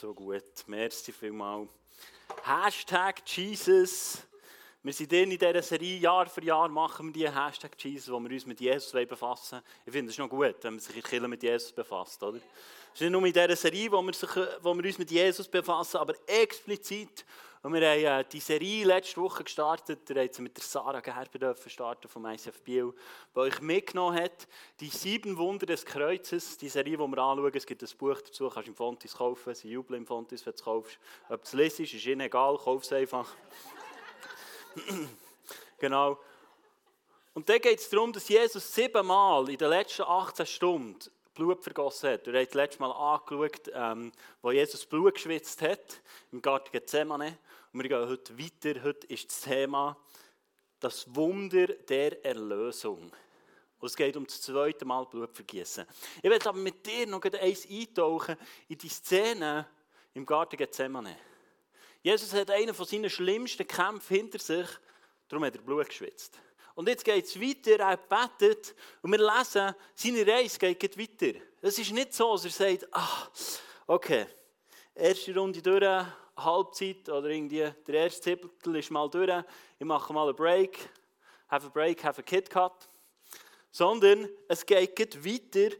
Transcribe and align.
So 0.00 0.14
gut, 0.14 0.44
merci 0.68 1.10
vielmals. 1.10 1.68
Hashtag 2.44 3.20
Jesus. 3.26 4.22
Wir 4.80 4.92
sind 4.92 5.12
in 5.12 5.30
dieser 5.30 5.60
Serie, 5.60 5.98
Jahr 5.98 6.26
für 6.26 6.44
Jahr 6.44 6.68
machen 6.68 7.06
wir 7.06 7.12
die 7.12 7.28
Hashtag 7.28 7.72
Jesus, 7.78 8.08
wo 8.12 8.20
wir 8.20 8.30
uns 8.30 8.46
mit 8.46 8.60
Jesus 8.60 8.92
befassen 8.92 9.60
Ich 9.84 9.92
finde 9.92 10.12
es 10.12 10.18
noch 10.18 10.28
gut, 10.28 10.54
wenn 10.62 10.74
man 10.74 10.78
sich 10.78 10.94
in 10.94 11.02
Kirche 11.02 11.26
mit 11.26 11.42
Jesus 11.42 11.72
befasst, 11.72 12.22
oder? 12.22 12.36
Es 12.36 12.94
ist 12.94 13.00
nicht 13.00 13.10
nur 13.10 13.26
in 13.26 13.32
dieser 13.32 13.56
Serie, 13.56 13.90
wo 13.90 14.00
wir, 14.00 14.12
sich, 14.14 14.30
wo 14.62 14.72
wir 14.72 14.84
uns 14.84 14.98
mit 14.98 15.10
Jesus 15.10 15.48
befassen, 15.48 15.96
aber 15.96 16.14
explizit 16.28 17.24
und 17.68 17.74
wir 17.74 17.86
haben 17.86 18.22
äh, 18.22 18.24
die 18.24 18.40
Serie 18.40 18.86
letzte 18.86 19.20
Woche 19.20 19.44
gestartet, 19.44 20.00
da 20.08 20.14
haben 20.14 20.42
mit 20.42 20.56
der 20.56 20.64
Sarah 20.64 21.00
Gerber 21.00 21.54
starten 21.66 22.08
vom 22.08 22.24
ICF 22.24 22.62
Biel, 22.62 22.94
die 23.34 23.38
euch 23.38 23.60
mitgenommen 23.60 24.18
hat, 24.18 24.48
die 24.80 24.88
sieben 24.88 25.36
Wunder 25.36 25.66
des 25.66 25.84
Kreuzes, 25.84 26.56
die 26.56 26.70
Serie, 26.70 26.96
die 26.96 26.98
wir 26.98 27.18
anschauen, 27.18 27.52
es 27.52 27.66
gibt 27.66 27.82
ein 27.82 27.98
Buch 27.98 28.22
dazu, 28.22 28.48
kannst 28.48 28.68
du 28.68 28.70
im 28.70 28.74
Fontis 28.74 29.14
kaufen, 29.14 29.54
sie 29.54 29.68
jubeln 29.68 30.00
im 30.00 30.06
Fontis, 30.06 30.46
wenn 30.46 30.52
du 30.52 30.56
es 30.56 30.64
kaufst. 30.64 30.98
Ob 31.28 31.44
es 31.44 31.52
lesest, 31.52 31.92
ist 31.92 32.06
ihnen 32.06 32.22
egal, 32.22 32.56
kauf 32.56 32.84
es 32.84 32.92
einfach. 32.94 33.28
genau. 35.78 36.18
Und 37.34 37.50
dann 37.50 37.60
geht 37.60 37.80
es 37.80 37.90
darum, 37.90 38.14
dass 38.14 38.30
Jesus 38.30 38.74
siebenmal 38.74 39.46
in 39.50 39.58
den 39.58 39.68
letzten 39.68 40.04
18 40.04 40.46
Stunden 40.46 41.10
Blut 41.34 41.62
vergossen 41.62 42.14
hat. 42.14 42.26
Wir 42.26 42.32
haben 42.32 42.46
das 42.46 42.54
letzte 42.54 42.80
Mal 42.80 42.90
angeschaut, 42.90 43.70
ähm, 43.72 44.10
wo 44.42 44.52
Jesus 44.52 44.86
Blut 44.86 45.14
geschwitzt 45.14 45.60
hat, 45.60 46.00
im 46.32 46.40
Garten 46.40 46.72
Gethsemane. 46.72 47.36
Und 47.72 47.82
wir 47.82 47.88
gehen 47.88 48.08
heute 48.08 48.38
weiter. 48.38 48.82
Heute 48.82 49.06
ist 49.08 49.28
das 49.28 49.42
Thema 49.42 49.96
das 50.80 51.14
Wunder 51.14 51.66
der 51.66 52.24
Erlösung. 52.24 53.12
Und 53.78 53.86
es 53.86 53.94
geht 53.94 54.16
um 54.16 54.26
das 54.26 54.40
zweite 54.40 54.86
Mal 54.86 55.04
Blutvergießen. 55.04 55.84
Ich 56.22 56.30
werde 56.30 56.48
aber 56.48 56.58
mit 56.58 56.86
dir 56.86 57.06
noch 57.06 57.22
eins 57.22 57.68
eintauchen 57.68 58.36
in 58.68 58.78
die 58.78 58.88
Szene 58.88 59.68
im 60.14 60.24
Garten 60.24 60.56
Gethsemane. 60.56 61.18
Jesus 62.00 62.32
hat 62.32 62.50
einen 62.50 62.74
von 62.74 62.86
seinen 62.86 63.10
schlimmsten 63.10 63.66
Kämpfen 63.66 64.16
hinter 64.16 64.38
sich, 64.38 64.68
darum 65.28 65.44
hat 65.44 65.56
er 65.56 65.62
Blut 65.62 65.88
geschwitzt. 65.88 66.40
Und 66.74 66.88
jetzt 66.88 67.04
geht 67.04 67.24
es 67.26 67.40
weiter, 67.40 67.84
er 67.84 67.96
betet 67.96 68.74
und 69.02 69.12
wir 69.12 69.18
lesen, 69.18 69.74
seine 69.94 70.26
Reise 70.26 70.58
geht 70.58 70.98
weiter. 70.98 71.38
Es 71.60 71.78
ist 71.78 71.92
nicht 71.92 72.14
so, 72.14 72.32
dass 72.32 72.44
er 72.44 72.50
sagt, 72.50 72.88
ah, 72.92 73.28
okay, 73.86 74.26
erste 74.94 75.34
Runde 75.34 75.60
durch, 75.60 76.06
Halbzeit 76.44 77.08
oder 77.08 77.28
irgendwie 77.28 77.70
der 77.86 77.94
erste 77.94 78.20
Zipfel 78.20 78.76
ist 78.76 78.90
mal 78.90 79.08
durch, 79.08 79.30
ich 79.78 79.86
mache 79.86 80.12
mal 80.12 80.26
einen 80.28 80.36
Break, 80.36 80.88
have 81.48 81.66
a 81.66 81.70
break, 81.70 82.02
have 82.04 82.20
a 82.20 82.22
Kit 82.22 82.50
Cut. 82.50 82.88
Sondern 83.70 84.28
es 84.48 84.64
geht 84.64 85.24
weiter 85.24 85.76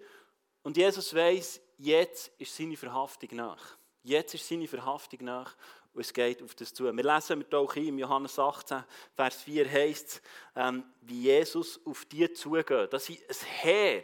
und 0.62 0.76
Jesus 0.76 1.14
weiß, 1.14 1.60
jetzt 1.78 2.32
ist 2.38 2.54
seine 2.56 2.76
Verhaftung 2.76 3.30
nach. 3.32 3.76
Jetzt 4.02 4.34
ist 4.34 4.46
seine 4.46 4.68
Verhaftung 4.68 5.24
nach 5.24 5.56
und 5.94 6.02
es 6.02 6.12
geht 6.12 6.42
auf 6.42 6.54
das 6.54 6.72
zu. 6.72 6.84
Wir 6.84 6.92
lesen 6.92 7.38
mit 7.38 7.54
auch 7.54 7.74
im 7.76 7.98
Johannes 7.98 8.38
18, 8.38 8.84
Vers 9.14 9.42
4 9.42 9.70
heißt 9.70 10.22
es, 10.54 10.72
wie 11.00 11.22
Jesus 11.22 11.80
auf 11.84 12.04
die 12.04 12.30
zugeht. 12.32 12.92
Dass 12.92 13.06
sie 13.06 13.18
ein 13.28 13.36
Heer 13.62 14.02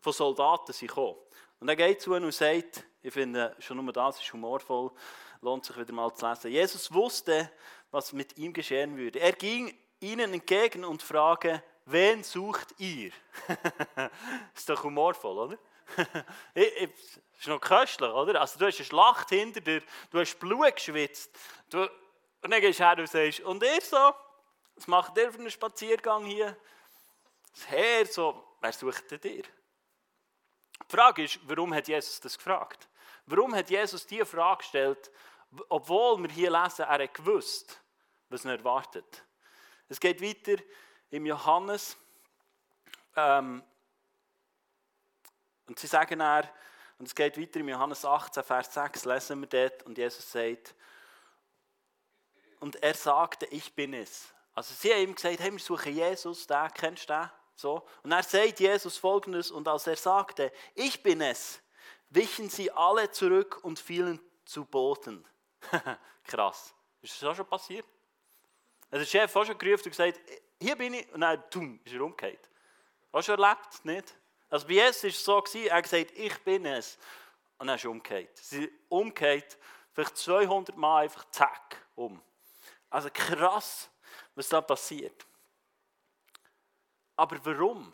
von 0.00 0.12
Soldaten 0.12 0.72
sind 0.72 0.88
gekommen. 0.88 1.16
Und 1.60 1.68
er 1.68 1.76
geht 1.76 2.02
zu 2.02 2.14
ihnen 2.14 2.26
und 2.26 2.34
sagt, 2.34 2.84
ich 3.02 3.12
finde 3.12 3.56
schon 3.58 3.82
nur 3.82 3.92
das 3.92 4.20
ist 4.20 4.32
humorvoll, 4.32 4.90
lohnt 5.44 5.64
sich 5.64 5.76
wieder 5.76 5.92
mal 5.92 6.12
zu 6.12 6.26
lesen. 6.26 6.50
Jesus 6.50 6.92
wusste, 6.92 7.50
was 7.90 8.12
mit 8.12 8.36
ihm 8.38 8.52
geschehen 8.52 8.96
würde. 8.96 9.20
Er 9.20 9.32
ging 9.32 9.76
ihnen 10.00 10.32
entgegen 10.32 10.84
und 10.84 11.02
fragte, 11.02 11.62
wen 11.84 12.24
sucht 12.24 12.74
ihr? 12.78 13.12
ist 14.54 14.68
doch 14.68 14.82
humorvoll, 14.82 15.38
oder? 15.38 15.58
ist 16.54 17.46
noch 17.46 17.60
köstlich, 17.60 18.10
oder? 18.10 18.40
Also 18.40 18.58
du 18.58 18.66
hast 18.66 18.78
eine 18.78 18.86
Schlacht 18.86 19.28
hinter 19.28 19.60
dir, 19.60 19.82
du 20.10 20.18
hast 20.18 20.38
Blut 20.38 20.74
geschwitzt. 20.74 21.30
Du, 21.68 21.82
und 22.42 22.50
dann 22.50 22.60
gehst 22.60 22.80
du 22.80 22.84
her 22.84 22.98
und 22.98 23.08
sagst, 23.08 23.40
und 23.40 23.62
ihr 23.62 23.80
so? 23.80 24.14
Was 24.76 24.86
macht 24.88 25.16
ihr 25.16 25.30
für 25.30 25.38
einen 25.38 25.50
Spaziergang 25.50 26.24
hier? 26.24 26.56
Das 27.54 27.68
Herr 27.68 28.06
so, 28.06 28.42
wer 28.60 28.72
sucht 28.72 29.10
denn 29.10 29.20
dir? 29.20 29.42
Die 29.42 30.96
Frage 30.96 31.24
ist, 31.24 31.38
warum 31.44 31.72
hat 31.72 31.86
Jesus 31.86 32.20
das 32.20 32.36
gefragt? 32.36 32.88
Warum 33.26 33.54
hat 33.54 33.70
Jesus 33.70 34.06
diese 34.06 34.26
Frage 34.26 34.58
gestellt, 34.58 35.10
obwohl 35.68 36.22
wir 36.22 36.30
hier 36.30 36.50
lesen, 36.50 36.82
er 36.82 37.02
hat 37.02 37.14
gewusst, 37.14 37.80
was 38.28 38.44
er 38.44 38.52
erwartet. 38.52 39.24
Es 39.88 40.00
geht 40.00 40.20
weiter 40.20 40.62
im 41.10 41.26
Johannes. 41.26 41.96
Ähm, 43.16 43.62
und 45.66 45.78
sie 45.78 45.86
sagen 45.86 46.20
er, 46.20 46.48
und 46.98 47.06
es 47.06 47.14
geht 47.14 47.40
weiter 47.40 47.60
im 47.60 47.68
Johannes 47.68 48.04
18, 48.04 48.42
Vers 48.42 48.74
6, 48.74 49.04
lesen 49.04 49.40
wir 49.40 49.48
dort, 49.48 49.82
und 49.84 49.98
Jesus 49.98 50.30
sagt, 50.30 50.74
und 52.60 52.82
er 52.82 52.94
sagte, 52.94 53.46
ich 53.46 53.74
bin 53.74 53.94
es. 53.94 54.32
Also 54.54 54.74
sie 54.74 54.92
haben 54.92 55.02
ihm 55.02 55.14
gesagt, 55.14 55.40
hey, 55.40 55.52
wir 55.52 55.58
suchen 55.58 55.94
Jesus, 55.94 56.46
den, 56.46 56.68
kennst 56.72 57.10
du 57.10 57.14
den? 57.14 57.30
So. 57.56 57.86
Und 58.02 58.12
er 58.12 58.22
sagt 58.22 58.60
Jesus 58.60 58.96
folgendes, 58.96 59.50
und 59.50 59.68
als 59.68 59.86
er 59.86 59.96
sagte, 59.96 60.52
ich 60.74 61.02
bin 61.02 61.20
es, 61.20 61.60
wichen 62.10 62.48
sie 62.48 62.70
alle 62.70 63.10
zurück 63.10 63.62
und 63.62 63.78
fielen 63.78 64.20
zu 64.44 64.64
Boden. 64.64 65.24
Krass. 66.24 66.74
Ist 67.02 67.22
das 67.22 67.28
auch 67.28 67.34
schon 67.34 67.46
passiert? 67.46 67.86
Also 68.90 69.04
der 69.04 69.10
Chef 69.10 69.34
hat 69.34 69.46
schon 69.46 69.58
gerufen 69.58 69.84
und 69.84 69.90
gesagt, 69.90 70.20
hier 70.60 70.76
bin 70.76 70.94
ich, 70.94 71.12
und 71.12 71.20
dann, 71.20 71.42
tum, 71.50 71.80
ist 71.84 71.92
er 71.92 72.00
umgekehrt. 72.00 72.48
Du 73.12 73.22
schon 73.22 73.38
erlebt? 73.38 73.84
Nicht? 73.84 74.14
Also 74.48 74.66
bei 74.66 74.74
Jesus 74.74 75.02
war 75.02 75.10
es 75.10 75.24
so, 75.24 75.42
gewesen, 75.42 75.66
er 75.66 75.76
hat 75.76 75.84
gesagt, 75.84 76.12
ich 76.12 76.38
bin 76.44 76.64
es. 76.66 76.98
Und 77.58 77.66
dann 77.66 77.76
ist 77.76 77.84
er 77.84 77.90
umgekehrt. 77.90 78.36
Sie 78.38 78.56
sind 78.56 78.72
umgekehrt, 78.88 79.58
vielleicht 79.92 80.16
200 80.16 80.76
Mal 80.76 81.02
einfach 81.02 81.24
zack, 81.30 81.86
um. 81.94 82.20
Also 82.90 83.08
krass, 83.12 83.90
was 84.34 84.48
da 84.48 84.60
passiert. 84.60 85.26
Aber 87.16 87.44
warum? 87.44 87.92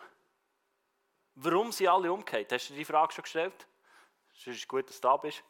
Warum 1.35 1.73
sind 1.73 1.89
alle 1.89 2.13
umgekehrt? 2.13 2.53
Hast 2.53 2.69
du 2.69 2.75
dir 2.75 2.81
die 2.81 2.85
Frage 2.85 3.13
schon 3.13 3.23
gestellt? 3.23 3.67
Es 4.35 4.47
ist 4.47 4.69
gut, 4.69 4.89
dass 4.89 5.01
du 5.01 5.09
da 5.09 5.17
bist 5.17 5.43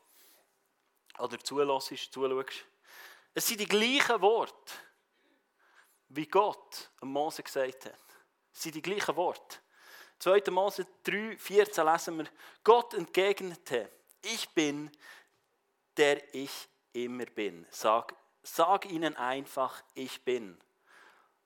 oder 1.21 1.39
zulässt, 1.39 2.13
zuschaust. 2.13 2.67
Es 3.35 3.47
sind 3.47 3.61
die 3.61 3.67
gleichen 3.67 4.21
Worte, 4.21 4.73
wie 6.09 6.27
Gott 6.27 6.91
Mose 7.01 7.43
gesagt 7.43 7.87
hat. 7.87 8.01
Es 8.53 8.63
sind 8.63 8.75
die 8.75 8.83
gleichen 8.83 9.15
Worte. 9.17 9.59
2. 10.19 10.51
Mose 10.51 10.87
3, 11.05 11.39
14 11.39 11.87
lesen 11.87 12.19
wir, 12.19 12.27
Gott 12.63 12.95
entgegnete, 12.95 13.91
ich 14.23 14.49
bin, 14.51 14.91
der 15.97 16.35
ich 16.35 16.69
immer 16.93 17.27
bin. 17.27 17.67
Sag, 17.71 18.15
sag 18.43 18.85
ihnen 18.87 19.17
einfach, 19.17 19.83
ich 19.95 20.23
bin, 20.23 20.59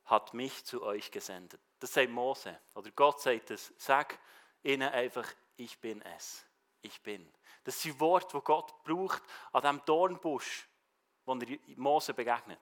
hat 0.06 0.34
mich 0.34 0.64
zu 0.64 0.82
euch 0.82 1.10
gesendet. 1.10 1.60
Das 1.80 1.92
sagt 1.92 2.10
Mose. 2.10 2.58
Oder 2.74 2.90
Gott 2.90 3.20
sagt 3.20 3.50
es. 3.50 3.72
Sag 3.76 4.18
ihnen 4.62 4.90
einfach, 4.90 5.28
ich 5.56 5.78
bin 5.78 6.02
es. 6.02 6.44
Ich 6.82 7.00
bin. 7.02 7.30
Das 7.64 7.80
sind 7.80 7.98
Worte, 7.98 8.36
die 8.36 8.44
Gott 8.44 8.84
braucht 8.84 9.22
an 9.52 9.62
diesem 9.62 9.84
Dornbusch, 9.84 10.68
wo 11.24 11.34
er 11.34 11.58
Mose 11.76 12.12
begegnet. 12.12 12.60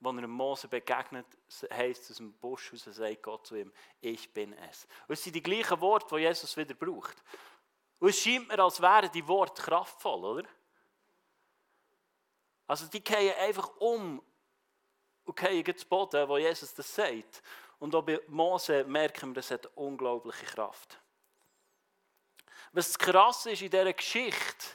Wo 0.00 0.10
er 0.10 0.28
Mose 0.28 0.68
begegnet, 0.68 1.26
heisst 1.70 2.04
es 2.04 2.10
aus 2.10 2.16
dem 2.18 2.34
Busch 2.34 2.70
heraus, 2.70 2.84
sagt 2.84 3.22
Gott 3.22 3.46
zu 3.46 3.56
ihm, 3.56 3.72
ich 4.00 4.32
bin 4.32 4.52
es. 4.52 4.86
Und 5.08 5.14
es 5.14 5.24
sind 5.24 5.34
die 5.34 5.42
gleichen 5.42 5.80
Worte, 5.80 6.14
die 6.14 6.22
Jesus 6.22 6.56
wieder 6.56 6.74
braucht. 6.74 7.16
Und 7.98 8.10
es 8.10 8.20
scheint 8.20 8.48
mir, 8.48 8.58
als 8.58 8.82
wären 8.82 9.10
die 9.10 9.26
Worte 9.26 9.62
kraftvoll, 9.62 10.24
oder? 10.24 10.48
Also 12.66 12.86
die 12.86 13.02
gehen 13.02 13.34
einfach 13.38 13.76
um 13.78 14.22
und 15.24 15.36
gehen 15.36 15.76
zu 15.76 15.86
Boden, 15.86 16.28
wo 16.28 16.36
Jesus 16.36 16.74
das 16.74 16.94
sagt. 16.94 17.42
Und 17.78 17.94
auch 17.94 18.02
bei 18.02 18.20
Mose 18.28 18.84
merken 18.84 19.30
wir, 19.30 19.34
das 19.36 19.50
hat 19.50 19.66
unglaubliche 19.74 20.44
Kraft. 20.46 21.00
Was 22.74 22.98
krass 22.98 23.46
ist 23.46 23.62
in 23.62 23.70
dieser 23.70 23.92
Geschichte, 23.92 24.66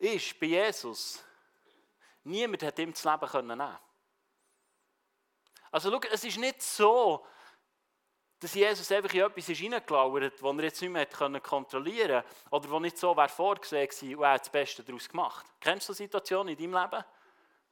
ist 0.00 0.40
bei 0.40 0.46
Jesus, 0.46 1.22
niemand 2.24 2.64
hat 2.64 2.76
ihm 2.80 2.92
das 2.92 3.04
Leben 3.04 3.46
nehmen. 3.46 3.78
Also 5.70 5.92
schau, 5.92 6.00
es 6.10 6.24
ist 6.24 6.38
nicht 6.38 6.60
so, 6.60 7.24
dass 8.40 8.52
Jesus 8.52 8.90
einfach 8.90 9.14
in 9.14 9.20
etwas 9.20 9.46
hineingelauert 9.46 10.24
hat, 10.24 10.32
das 10.32 10.42
er 10.42 10.64
jetzt 10.64 10.82
nicht 10.82 10.90
mehr 10.90 11.06
kontrollieren 11.40 12.24
konnte 12.24 12.50
oder 12.50 12.70
wo 12.70 12.80
nicht 12.80 12.98
so 12.98 13.16
wäre 13.16 13.28
vorgesehen 13.28 13.88
war 13.88 14.18
und 14.18 14.24
er 14.24 14.32
hat 14.32 14.40
das 14.40 14.50
Beste 14.50 14.82
daraus 14.82 15.08
gemacht. 15.08 15.46
Kennst 15.60 15.88
du 15.88 15.92
so 15.92 15.98
Situationen 15.98 16.58
in 16.58 16.72
deinem 16.72 16.82
Leben? 16.82 17.04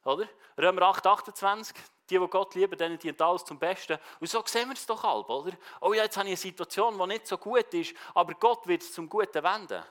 Oder? 0.03 0.27
Römer 0.57 0.81
8, 0.83 1.05
28, 1.05 1.75
die, 2.09 2.19
die 2.19 2.27
Gott 2.27 2.55
lieben, 2.55 2.77
denen 2.77 2.97
dient 2.97 3.21
alles 3.21 3.45
zum 3.45 3.57
Besten. 3.57 3.97
Und 4.19 4.29
so 4.29 4.43
sehen 4.45 4.67
wir 4.67 4.73
es 4.75 4.85
doch 4.85 5.03
halb, 5.03 5.29
oder? 5.29 5.55
Oh 5.79 5.93
ja, 5.93 6.03
jetzt 6.03 6.17
habe 6.17 6.27
ich 6.27 6.31
eine 6.31 6.37
Situation, 6.37 6.97
die 6.97 7.07
nicht 7.07 7.27
so 7.27 7.37
gut 7.37 7.73
ist, 7.73 7.93
aber 8.13 8.33
Gott 8.33 8.67
wird 8.67 8.81
es 8.81 8.93
zum 8.93 9.07
Guten 9.07 9.43
wenden. 9.43 9.83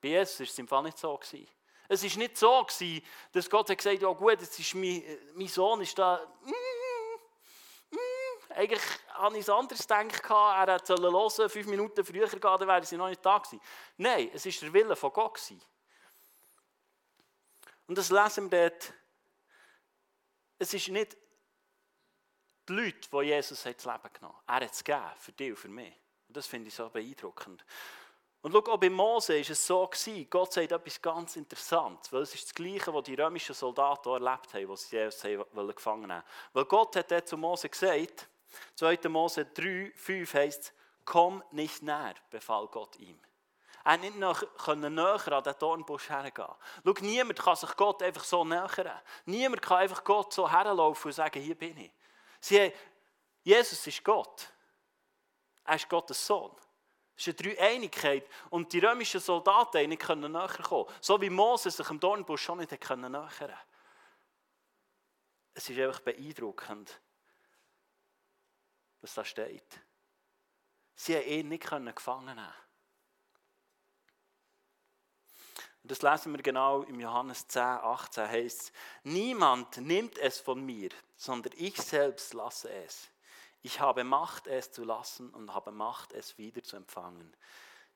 Bei 0.00 0.08
Jesus 0.08 0.40
war 0.40 0.46
es 0.46 0.58
im 0.58 0.68
Fall 0.68 0.82
nicht 0.84 0.98
so. 0.98 1.16
Gewesen. 1.16 1.46
Es 1.88 2.04
war 2.04 2.18
nicht 2.18 2.38
so, 2.38 2.64
gewesen, 2.64 3.04
dass 3.32 3.50
Gott 3.50 3.68
hat 3.68 3.78
gesagt 3.78 3.96
hat, 3.96 4.02
ja 4.02 4.12
gut, 4.12 4.40
jetzt 4.40 4.58
ist 4.58 4.74
mein, 4.74 5.02
mein 5.34 5.48
Sohn 5.48 5.80
ist 5.80 5.98
da, 5.98 6.20
mm, 6.44 7.96
mm, 7.96 8.52
eigentlich 8.54 8.82
habe 9.14 9.34
ich 9.34 9.42
es 9.42 9.50
anders 9.50 9.80
gedacht, 9.80 10.30
er 10.30 10.74
hätte 10.74 10.94
hören 10.94 11.50
fünf 11.50 11.66
Minuten 11.66 12.04
früher 12.04 12.28
gehen, 12.28 12.40
dann 12.40 12.68
wäre 12.68 12.84
sie 12.84 12.96
noch 12.96 13.08
nicht 13.08 13.26
da 13.26 13.38
gewesen. 13.38 13.60
Nein, 13.96 14.30
es 14.32 14.46
war 14.46 14.52
der 14.52 14.72
Wille 14.72 14.96
von 14.96 15.12
Gott. 15.12 15.34
Gewesen. 15.34 15.60
Und 17.88 17.98
das 17.98 18.10
lesen 18.10 18.50
wir 18.52 18.70
dort. 18.70 18.94
Es 20.60 20.74
ist 20.74 20.88
nicht 20.88 21.16
die 22.68 22.72
Leute, 22.74 23.08
die 23.10 23.22
Jesus 23.22 23.62
das 23.62 23.84
Leben 23.84 24.12
genommen 24.12 24.36
haben. 24.46 24.60
Er 24.60 24.66
hat 24.66 24.72
es 24.72 24.84
gegeben, 24.84 25.10
für 25.16 25.32
dich 25.32 25.50
und 25.50 25.56
für 25.56 25.68
mich. 25.68 25.94
Und 26.28 26.36
das 26.36 26.46
finde 26.46 26.68
ich 26.68 26.74
so 26.74 26.88
beeindruckend. 26.90 27.64
Und 28.42 28.52
schau, 28.52 28.58
auch 28.58 28.78
bei 28.78 28.90
Mose 28.90 29.34
war 29.34 29.40
es 29.40 29.66
so, 29.66 29.86
gewesen, 29.86 30.28
Gott 30.28 30.52
sagt 30.52 30.70
etwas 30.70 31.00
ganz 31.00 31.36
Interessantes, 31.36 32.12
weil 32.12 32.22
es 32.22 32.34
ist 32.34 32.44
das 32.44 32.54
Gleiche, 32.54 32.92
was 32.92 33.04
die 33.04 33.14
römischen 33.14 33.54
Soldaten 33.54 34.10
erlebt 34.10 34.52
haben, 34.52 34.70
als 34.70 34.88
sie 34.88 34.96
Jesus 34.96 35.22
gefangen 35.22 36.12
haben 36.12 36.26
Weil 36.52 36.64
Gott 36.66 36.94
hat 36.94 37.10
dort 37.10 37.26
zu 37.26 37.38
Mose 37.38 37.70
gesagt, 37.70 38.28
2. 38.76 39.08
Mose 39.08 39.46
3, 39.46 39.92
5 39.94 40.34
heisst, 40.34 40.74
komm 41.06 41.42
nicht 41.52 41.82
näher, 41.82 42.14
befahl 42.28 42.66
Gott 42.68 42.96
ihm. 42.98 43.18
Er 43.84 43.96
nicht 43.96 44.16
noch 44.16 44.42
näher 44.86 45.32
an 45.32 45.42
den 45.42 45.58
Dornbusch 45.58 46.08
hergehen. 46.10 46.48
Schau, 46.84 46.94
niemand 47.00 47.38
kann 47.38 47.56
sich 47.56 47.74
Gott 47.76 48.02
einfach 48.02 48.24
so 48.24 48.44
nähern. 48.44 49.00
Niemand 49.24 49.62
kann 49.62 49.78
einfach 49.78 50.04
Gott 50.04 50.32
so 50.32 50.50
herlaufen 50.50 51.08
und 51.08 51.12
sagen, 51.12 51.40
hier 51.40 51.54
bin 51.54 51.76
ich. 51.78 51.92
Sie 52.40 52.60
haben, 52.60 52.72
Jesus 53.42 53.86
ist 53.86 54.04
Gott. 54.04 54.52
Er 55.64 55.76
ist 55.76 55.88
Gottes 55.88 56.26
Sohn. 56.26 56.54
Es 57.16 57.26
ist 57.26 57.40
eine 57.40 57.54
Dreieinigkeit. 57.54 58.28
Und 58.50 58.72
die 58.72 58.80
römischen 58.80 59.20
Soldaten 59.20 59.88
nicht 59.88 60.02
können 60.02 60.32
näher 60.32 60.48
kommen. 60.48 60.86
So 61.00 61.20
wie 61.20 61.30
Moses 61.30 61.76
sich 61.76 61.90
im 61.90 62.00
Dornbusch 62.00 62.42
schon 62.42 62.58
nicht 62.58 62.72
nähern 62.72 63.58
Es 65.54 65.68
ist 65.68 65.78
einfach 65.78 66.00
beeindruckend, 66.00 67.00
was 69.00 69.14
da 69.14 69.24
steht. 69.24 69.80
Sie 70.94 71.16
haben 71.16 71.26
ihn 71.26 71.48
nicht 71.48 71.62
gefangen 71.64 72.26
nehmen. 72.26 72.52
Und 75.82 75.90
das 75.90 76.02
lesen 76.02 76.32
wir 76.32 76.42
genau 76.42 76.82
im 76.82 77.00
Johannes 77.00 77.46
10, 77.48 77.62
18 77.62 78.28
heißt 78.28 78.72
niemand 79.04 79.78
nimmt 79.78 80.18
es 80.18 80.38
von 80.38 80.64
mir, 80.64 80.90
sondern 81.16 81.52
ich 81.56 81.76
selbst 81.76 82.34
lasse 82.34 82.70
es. 82.70 83.08
Ich 83.62 83.80
habe 83.80 84.04
Macht, 84.04 84.46
es 84.46 84.72
zu 84.72 84.84
lassen 84.84 85.30
und 85.30 85.52
habe 85.54 85.70
Macht, 85.70 86.12
es 86.12 86.36
wieder 86.38 86.62
zu 86.62 86.76
empfangen. 86.76 87.34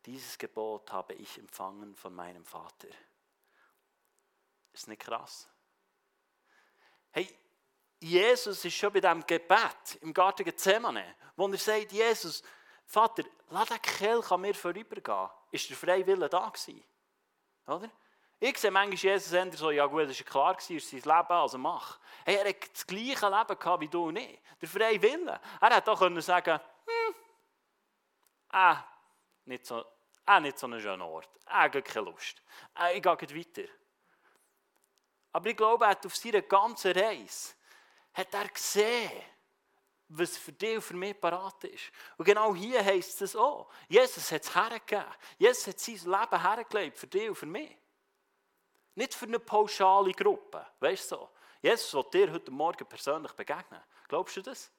Dieses 0.06 0.36
Gebot 0.38 0.92
habe 0.92 1.14
ich 1.14 1.38
empfangen 1.38 1.94
von 1.94 2.14
meinem 2.14 2.44
Vater. 2.44 2.88
Ist 4.72 4.88
nicht 4.88 5.02
krass? 5.02 5.48
Hey, 7.12 7.28
Jesus 8.00 8.64
ist 8.64 8.74
schon 8.74 8.92
bei 8.92 9.00
diesem 9.00 9.26
Gebet 9.26 9.98
im 10.02 10.12
Garten 10.12 10.44
Gethsemane, 10.44 11.14
wo 11.36 11.48
er 11.48 11.58
sagt, 11.58 11.92
Jesus, 11.92 12.42
Vater, 12.84 13.24
lass 13.48 13.68
den 13.68 13.80
Kelch 13.80 14.30
an 14.30 14.42
mir 14.42 14.54
vorübergehen. 14.54 15.30
Ist 15.50 15.70
der 15.70 15.76
freie 15.76 16.06
Wille 16.06 16.28
da 16.28 16.48
gewesen? 16.48 16.84
Oder? 17.66 17.90
Ich 18.40 18.58
sehe 18.58 18.70
manchmal 18.70 18.98
Jesus 18.98 19.32
eher 19.32 19.52
so, 19.52 19.70
ja 19.70 19.86
gut, 19.86 20.08
das 20.08 20.18
war 20.18 20.26
klar, 20.26 20.56
es 20.58 20.68
ist 20.68 20.90
sein 20.90 21.00
Leben, 21.00 21.32
also 21.32 21.56
mach. 21.56 21.98
Hey, 22.24 22.36
er 22.36 22.48
hat 22.48 22.72
das 22.72 22.86
gleiche 22.86 23.28
Leben 23.28 23.58
gehabt 23.58 23.80
wie 23.80 23.88
du 23.88 24.08
und 24.08 24.16
ich. 24.16 24.40
Der 24.60 24.68
freie 24.68 25.00
Wille. 25.00 25.40
Er 25.60 25.74
hätte 25.74 25.90
auch 25.90 25.98
können 25.98 26.20
sagen 26.20 26.60
hm, 26.86 27.14
äh, 28.52 28.74
nicht 29.46 29.64
so, 29.64 29.84
äh, 30.26 30.40
nicht 30.40 30.58
so 30.58 30.66
ein 30.66 30.80
schöner 30.80 31.06
Ort. 31.06 31.30
Habe 31.46 31.82
keine 31.82 32.10
Lust. 32.10 32.42
Äh, 32.78 32.96
ich 32.96 33.02
gehe 33.02 33.12
weiter. 33.12 33.68
Aber 35.32 35.48
ich 35.48 35.56
glaube, 35.56 35.84
er 35.84 35.90
hat 35.92 36.04
auf 36.06 36.14
seiner 36.14 36.42
ganzen 36.42 36.92
Reise 36.92 37.54
hat 38.14 38.32
er 38.32 38.48
gesehen, 38.48 39.10
was 40.08 40.36
für 40.36 40.52
dich 40.52 40.76
und 40.76 40.82
für 40.82 40.94
mich 40.94 41.18
parat 41.20 41.64
ist. 41.64 41.90
Und 42.16 42.24
genau 42.24 42.54
hier 42.54 42.84
heisst 42.84 43.20
es 43.22 43.34
auch. 43.34 43.68
Jesus 43.88 44.30
hat 44.30 44.42
es 44.42 44.54
hergegeben. 44.54 45.14
Jesus 45.38 45.66
hat 45.66 45.80
sein 45.80 45.94
Leben 45.94 46.42
hergelegt 46.42 46.98
für 46.98 47.06
dich 47.06 47.28
und 47.28 47.36
für 47.36 47.46
mich. 47.46 47.76
Nicht 48.94 49.14
für 49.14 49.26
eine 49.26 49.38
pauschale 49.38 50.12
Gruppe. 50.12 50.66
Weißt 50.80 51.10
du 51.10 51.16
so? 51.16 51.30
Jesus 51.62 51.94
will 51.94 52.04
dir 52.12 52.32
heute 52.32 52.50
Morgen 52.50 52.86
persönlich 52.86 53.32
begegnen. 53.32 53.80
Glaubst 54.08 54.36
du 54.36 54.42
das? 54.42 54.70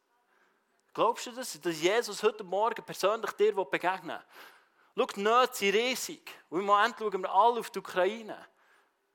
Glaubst 0.93 1.25
du 1.25 1.31
das, 1.31 1.59
dass 1.59 1.81
Jesus 1.81 2.23
heute 2.23 2.43
Morgen 2.43 2.83
persönlich 2.83 3.31
dir 3.31 3.53
begegnen 3.53 4.17
will? 4.17 4.25
Schau, 4.97 5.05
die 5.15 5.19
Nöte 5.21 5.55
sind 5.55 5.75
riesig. 5.75 6.31
Und 6.49 6.61
im 6.61 6.65
Moment 6.67 6.95
schauen 6.97 7.21
wir 7.21 7.33
alle 7.33 7.59
auf 7.59 7.69
die 7.69 7.79
Ukraine. 7.79 8.47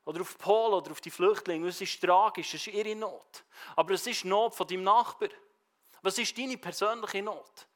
Oder 0.04 0.20
auf 0.20 0.36
Polen 0.36 0.74
oder 0.74 0.90
auf 0.90 1.00
die 1.00 1.10
Flüchtlinge. 1.10 1.64
Und 1.64 1.70
es 1.70 1.80
ist 1.80 2.00
tragisch, 2.00 2.52
es 2.54 2.66
ist 2.66 2.74
ihre 2.74 2.94
Not. 2.94 3.44
Aber 3.76 3.94
es 3.94 4.06
ist 4.06 4.24
die 4.24 4.28
Not 4.28 4.54
von 4.54 4.66
deinem 4.66 4.82
Nachbar. 4.82 5.30
Was 6.02 6.18
ist 6.18 6.36
deine 6.36 6.56
persönliche 6.56 7.22
Not? 7.22 7.66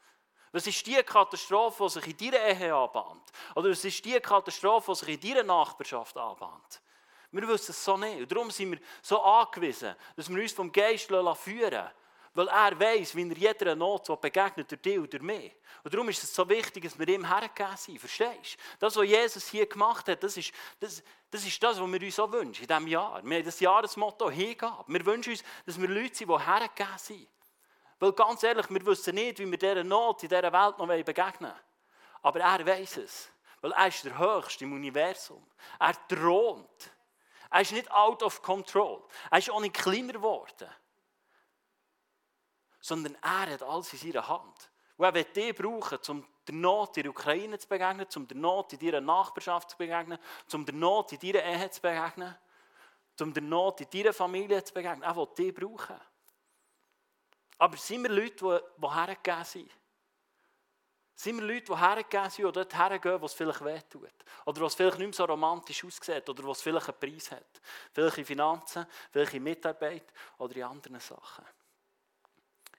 Was 0.53 0.67
ist 0.67 0.87
die 0.87 1.03
Katastrophe, 1.03 1.83
die 1.85 1.91
sich 1.91 2.07
in 2.07 2.31
deiner 2.31 2.47
Ehe 2.47 2.75
anbahnt? 2.75 3.33
Oder 3.57 3.71
was 3.71 3.85
ist 3.85 4.05
die 4.05 4.21
Katastrophe, 4.21 4.93
die 4.93 4.99
sich 4.99 5.09
in 5.09 5.35
deiner 5.35 5.43
Nachbarschaft 5.43 6.17
anbahnt? 6.17 6.81
Wir 7.33 7.49
wissen 7.49 7.73
es 7.73 7.85
so 7.85 7.97
nicht. 7.97 8.21
Und 8.21 8.31
darum 8.31 8.51
sind 8.53 8.71
wir 8.71 8.79
so 9.03 9.21
angewiesen, 9.21 9.97
dass 10.15 10.29
wir 10.29 10.41
uns 10.41 10.53
vom 10.53 10.71
Geist 10.71 11.07
führen 11.07 11.25
lassen. 11.25 11.91
Weil 12.35 12.49
er 12.49 12.79
weiß, 12.79 13.17
wie 13.17 13.29
er 13.29 13.37
jeder 13.37 13.75
Not 13.75 14.21
begegnet, 14.21 14.71
durch 14.71 14.81
dich 14.81 14.99
und 14.99 15.13
durch 15.13 15.23
mich. 15.23 15.53
Und 15.83 15.93
darum 15.93 16.09
ist 16.09 16.23
es 16.23 16.33
so 16.33 16.49
wichtig, 16.49 16.85
dass 16.85 16.97
wir 16.97 17.09
ihm 17.09 17.27
hergegeben 17.27 17.77
sind. 17.77 17.99
Verstehst 17.99 18.55
du? 18.55 18.59
Das, 18.79 18.97
was 18.97 19.07
Jesus 19.07 19.49
hier 19.49 19.67
gemacht 19.67 20.09
hat, 20.09 20.23
das 20.23 20.37
ist 20.37 20.53
das, 20.79 21.03
das, 21.31 21.45
ist 21.45 21.61
das 21.61 21.81
was 21.81 21.93
wir 21.93 22.01
uns 22.01 22.17
so 22.17 22.33
wünschen 22.33 22.63
in 22.63 22.69
diesem 22.69 22.87
Jahr. 22.87 23.25
Wir 23.25 23.39
haben 23.39 23.45
das 23.45 23.59
Jahresmotto 23.59 24.31
Hingabe. 24.31 24.85
Wir 24.87 25.05
wünschen 25.05 25.33
uns, 25.33 25.43
dass 25.67 25.81
wir 25.81 25.89
Leute 25.89 26.15
sind, 26.15 26.31
die 26.31 26.39
hergegeben 26.39 26.99
sind. 26.99 27.29
Weil 28.05 28.13
ganz 28.13 28.43
ehrlich, 28.43 28.69
wir 28.69 28.85
wissen 28.85 29.15
nicht, 29.15 29.39
wie 29.39 29.51
wir 29.51 29.57
dieser 29.57 29.83
Not 29.83 30.23
in 30.25 30.29
dieser 30.29 30.53
Welt 30.53 30.77
noch 30.77 30.87
begegnen 30.87 31.51
wollen. 31.51 31.61
Aber 32.21 32.39
er 32.39 32.67
weiß 32.67 32.99
es. 32.99 33.31
Weil 33.63 33.73
er 33.73 33.87
ist 33.87 34.05
der 34.05 34.19
Höchste 34.19 34.65
im 34.65 34.75
Universum. 34.75 35.43
Er 35.79 35.95
thront. 36.07 36.93
Er 37.51 37.63
ist 37.63 37.73
nicht 37.73 37.91
out 37.91 38.23
of 38.23 38.43
control. 38.43 39.03
Er 39.31 39.39
ist 39.39 39.51
auch 39.51 39.61
nicht 39.63 39.73
kleiner 39.73 40.13
geworden. 40.13 40.69
Sondern 42.79 43.17
er 43.23 43.53
hat 43.53 43.63
alles 43.63 43.95
in 43.95 43.99
seiner 44.01 44.29
Hand. 44.29 44.71
Und 44.99 45.05
er 45.07 45.15
wird 45.15 45.35
dich 45.35 45.55
brauchen, 45.55 45.99
um 46.09 46.27
der 46.47 46.55
Not 46.57 46.99
in 46.99 47.05
der 47.05 47.11
Ukraine 47.11 47.59
zu 47.59 47.67
begegnen, 47.67 48.07
um 48.17 48.29
der 48.29 48.37
Not 48.37 48.75
in 48.75 48.81
deiner 48.81 49.01
Nachbarschaft 49.01 49.71
zu 49.71 49.79
begegnen, 49.79 50.19
um 50.53 50.67
der 50.67 50.75
Not 50.75 51.13
in 51.13 51.21
deiner 51.21 51.43
Ehe 51.43 51.71
zu 51.71 51.81
begegnen, 51.81 52.37
um 53.19 53.33
der 53.33 53.43
Not 53.43 53.81
in 53.81 53.89
deiner 53.91 54.13
Familie 54.13 54.63
zu 54.63 54.75
begegnen. 54.75 55.05
Er 55.05 55.17
will 55.17 55.29
dich 55.39 55.55
brauchen. 55.55 55.99
Aber 57.65 57.79
sind 57.79 58.03
wir 58.03 58.11
Leute, 58.11 58.63
die, 58.77 58.83
die 58.83 58.95
hergegeben 58.95 59.45
sind? 59.45 59.71
Sind 61.15 61.37
wir 61.37 61.47
Leute, 61.47 61.65
die 61.65 61.79
hergegeben 61.79 62.29
sind 62.29 62.45
und 62.45 62.57
dort 62.57 62.75
hergehen, 62.75 63.19
wo 63.19 63.25
es 63.25 63.33
vielleicht 63.33 63.65
wehtut? 63.65 64.13
Oder 64.45 64.61
was 64.61 64.75
vielleicht 64.75 64.99
nicht 64.99 65.07
mehr 65.07 65.15
so 65.15 65.25
romantisch 65.25 65.83
aussieht? 65.83 66.29
Oder 66.29 66.45
was 66.45 66.61
vielleicht 66.61 66.91
einen 66.91 67.01
Preis 67.01 67.31
hat? 67.31 67.63
Vielleicht 67.91 68.19
in 68.19 68.27
Finanzen, 68.27 68.85
vielleicht 69.11 69.33
in 69.33 69.43
Mitarbeit 69.45 70.13
oder 70.37 70.57
in 70.57 70.65
anderen 70.65 71.01
Sachen. 71.01 71.47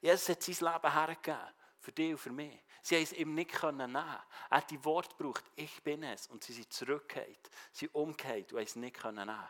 Jesus 0.01 0.29
hat 0.29 0.43
sein 0.43 0.73
Leben 0.73 0.93
hergegeben. 0.93 1.53
Für 1.79 1.91
dich 1.91 2.11
und 2.11 2.19
für 2.19 2.31
mich. 2.31 2.63
Sie 2.83 2.95
haben 2.95 3.03
es 3.03 3.13
ihm 3.13 3.33
nicht 3.33 3.63
nehmen 3.63 3.95
Er 3.95 4.23
hat 4.51 4.69
die 4.69 4.85
Wort 4.85 5.17
gebraucht, 5.17 5.45
ich 5.55 5.81
bin 5.81 6.03
es. 6.03 6.27
Und 6.27 6.43
sie 6.43 6.53
sind 6.53 6.71
zurückgekehrt. 6.71 7.49
Sie 7.71 7.89
umgekehrt 7.89 8.53
und 8.53 8.59
haben 8.59 8.65
es 8.65 8.75
nicht 8.75 9.03
nehmen 9.03 9.49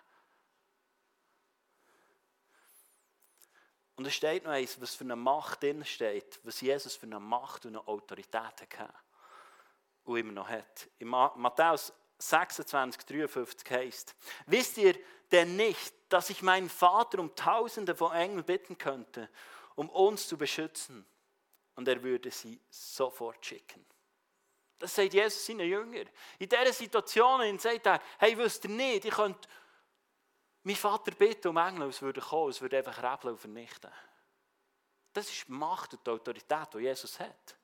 Und 3.96 4.06
es 4.06 4.14
steht 4.16 4.44
noch 4.44 4.52
eins, 4.52 4.80
was 4.82 4.96
für 4.96 5.06
eine 5.06 5.16
Macht 5.16 5.64
drin 5.64 5.86
steht, 5.86 6.40
was 6.44 6.62
Jesus 6.62 6.96
für 6.96 7.06
eine 7.06 7.20
Macht 7.20 7.66
und 7.66 7.75
eine 7.75 7.88
Autorität 7.88 8.36
hatte 8.36 8.94
und 10.04 10.18
immer 10.18 10.34
noch 10.34 10.50
hat. 10.50 10.90
In 11.00 11.08
Matthäus 11.08 11.94
26, 12.18 13.06
53 13.06 13.72
heißt: 13.72 14.16
Wisst 14.48 14.78
ihr 14.78 14.96
denn 15.32 15.56
nicht, 15.56 15.94
dass 16.10 16.30
ich 16.30 16.42
meinen 16.42 16.70
Vater 16.70 17.20
um 17.20 17.34
Tausende 17.36 17.96
von 17.96 18.12
Engeln 18.12 18.44
bitten 18.44 18.78
könnte, 18.78 19.30
um 19.75 19.90
uns 19.90 20.28
zu 20.28 20.38
beschützen? 20.38 21.06
Und 21.75 21.88
er 21.88 22.02
würde 22.02 22.32
sie 22.32 22.62
sofort 22.70 23.46
schicken. 23.46 23.86
Das 24.80 24.96
sagt 24.96 25.14
Jesus 25.14 25.46
seinen 25.46 25.68
Jüngern. 25.68 26.10
In 26.38 26.50
dieser 26.50 26.74
Situation 26.74 27.60
sagt 27.60 27.86
er: 27.86 28.02
Hey, 28.18 28.38
wisst 28.38 28.66
ihr 28.66 28.72
nicht, 28.72 29.06
ich 29.06 29.14
könnte 29.14 29.48
mein 30.65 30.75
Vater 30.75 31.12
bittet 31.12 31.45
um 31.45 31.57
Engel, 31.57 31.89
es 31.89 32.01
würde 32.01 32.19
kommen, 32.19 32.50
es 32.50 32.60
würde 32.60 32.77
einfach 32.77 32.98
rebeln 32.98 33.38
vernichten. 33.38 33.91
Das 35.13 35.29
ist 35.29 35.48
die 35.48 35.51
Macht 35.51 35.93
und 35.93 36.05
die 36.05 36.10
Autorität, 36.10 36.74
die 36.74 36.79
Jesus 36.79 37.19
hat. 37.19 37.55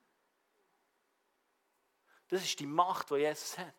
Das 2.28 2.44
ist 2.44 2.60
die 2.60 2.66
Macht, 2.66 3.10
die 3.10 3.16
Jesus 3.16 3.58
hat. 3.58 3.74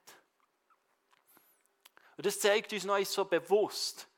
Und 2.17 2.25
das 2.25 2.37
zeigt 2.37 2.73
uns 2.73 2.83
noch 2.83 3.03
so 3.05 3.23
bewusst. 3.23 4.09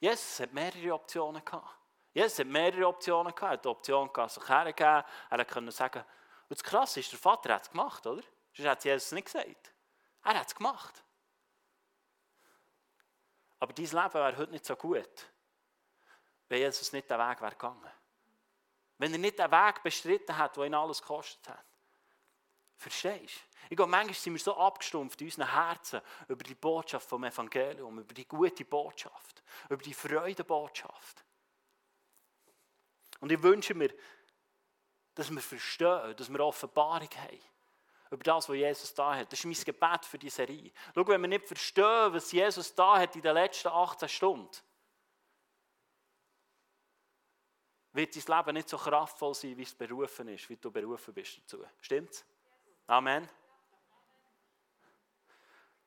Jesus 0.00 0.40
hat 0.40 0.52
mehrere 0.52 0.92
Optionen 0.92 1.44
gehabt. 1.44 1.78
Jesus 2.12 2.40
hat 2.40 2.48
mehrere 2.48 2.88
Optionen 2.88 3.32
gehabt. 3.32 3.42
Er 3.42 3.50
hat 3.52 3.64
die 3.64 3.68
Option 3.68 4.12
gehabt, 4.12 4.32
sich 4.32 4.48
hergeben. 4.48 5.04
Er 5.30 5.44
konnte 5.44 5.70
sagen, 5.70 6.00
und 6.48 6.58
das 6.58 6.64
Krasse 6.64 6.98
ist, 6.98 7.12
der 7.12 7.18
Vater 7.20 7.54
hat 7.54 7.62
es 7.62 7.70
gemacht, 7.70 8.04
oder? 8.08 8.24
Sonst 8.54 8.68
hat 8.68 8.84
Jesus 8.84 9.12
nicht 9.12 9.26
gesagt. 9.26 9.72
Er 10.24 10.40
hat 10.40 10.48
es 10.48 10.54
gemacht. 10.54 11.04
Aber 13.60 13.72
dein 13.72 13.84
Leben 13.84 14.14
wäre 14.14 14.36
heute 14.36 14.50
nicht 14.50 14.64
so 14.64 14.74
gut, 14.74 15.30
wenn 16.48 16.58
Jesus 16.58 16.92
nicht 16.92 17.08
den 17.08 17.18
Weg 17.18 17.40
wäre 17.40 17.52
gegangen. 17.52 17.90
Wenn 18.98 19.12
er 19.12 19.18
nicht 19.18 19.38
den 19.38 19.50
Weg 19.50 19.82
bestritten 19.82 20.36
hat, 20.36 20.56
der 20.56 20.64
ihn 20.64 20.74
alles 20.74 21.00
gekostet 21.00 21.48
hat. 21.48 21.64
Verstehst 22.76 23.36
du? 23.36 23.50
Ich 23.68 23.76
glaube, 23.76 23.90
manchmal 23.90 24.14
sind 24.14 24.32
wir 24.32 24.40
so 24.40 24.56
abgestumpft 24.56 25.20
in 25.20 25.26
unseren 25.26 25.52
Herzen 25.52 26.00
über 26.28 26.42
die 26.42 26.54
Botschaft 26.54 27.08
vom 27.08 27.22
Evangelium, 27.24 27.98
über 27.98 28.14
die 28.14 28.26
gute 28.26 28.64
Botschaft, 28.64 29.42
über 29.68 29.82
die 29.82 29.94
Freudebotschaft. 29.94 31.24
Und 33.20 33.30
ich 33.30 33.42
wünsche 33.42 33.74
mir, 33.74 33.94
dass 35.14 35.30
wir 35.30 35.40
verstehen, 35.40 36.16
dass 36.16 36.32
wir 36.32 36.40
Offenbarung 36.40 37.10
haben 37.16 37.40
über 38.10 38.24
das, 38.24 38.48
was 38.48 38.56
Jesus 38.56 38.92
da 38.92 39.14
hat. 39.14 39.32
Das 39.32 39.38
ist 39.38 39.44
mein 39.44 39.54
Gebet 39.54 40.04
für 40.04 40.18
die 40.18 40.30
Serie. 40.30 40.72
Schau, 40.94 41.06
wenn 41.06 41.20
wir 41.20 41.28
nicht 41.28 41.46
verstehen, 41.46 42.12
was 42.12 42.32
Jesus 42.32 42.74
da 42.74 42.98
hat 42.98 43.14
in 43.14 43.22
den 43.22 43.34
letzten 43.34 43.68
18 43.68 44.08
Stunden, 44.08 44.56
wird 47.92 48.14
dein 48.14 48.38
Leben 48.38 48.54
nicht 48.54 48.68
so 48.68 48.78
kraftvoll 48.78 49.34
sein, 49.34 49.56
wie 49.56 49.62
es 49.62 49.74
berufen 49.74 50.28
ist, 50.28 50.48
wie 50.48 50.56
du 50.56 50.70
berufen 50.70 51.14
bist 51.14 51.38
dazu. 51.38 51.64
Stimmt's? 51.80 52.24
Amen. 52.86 53.28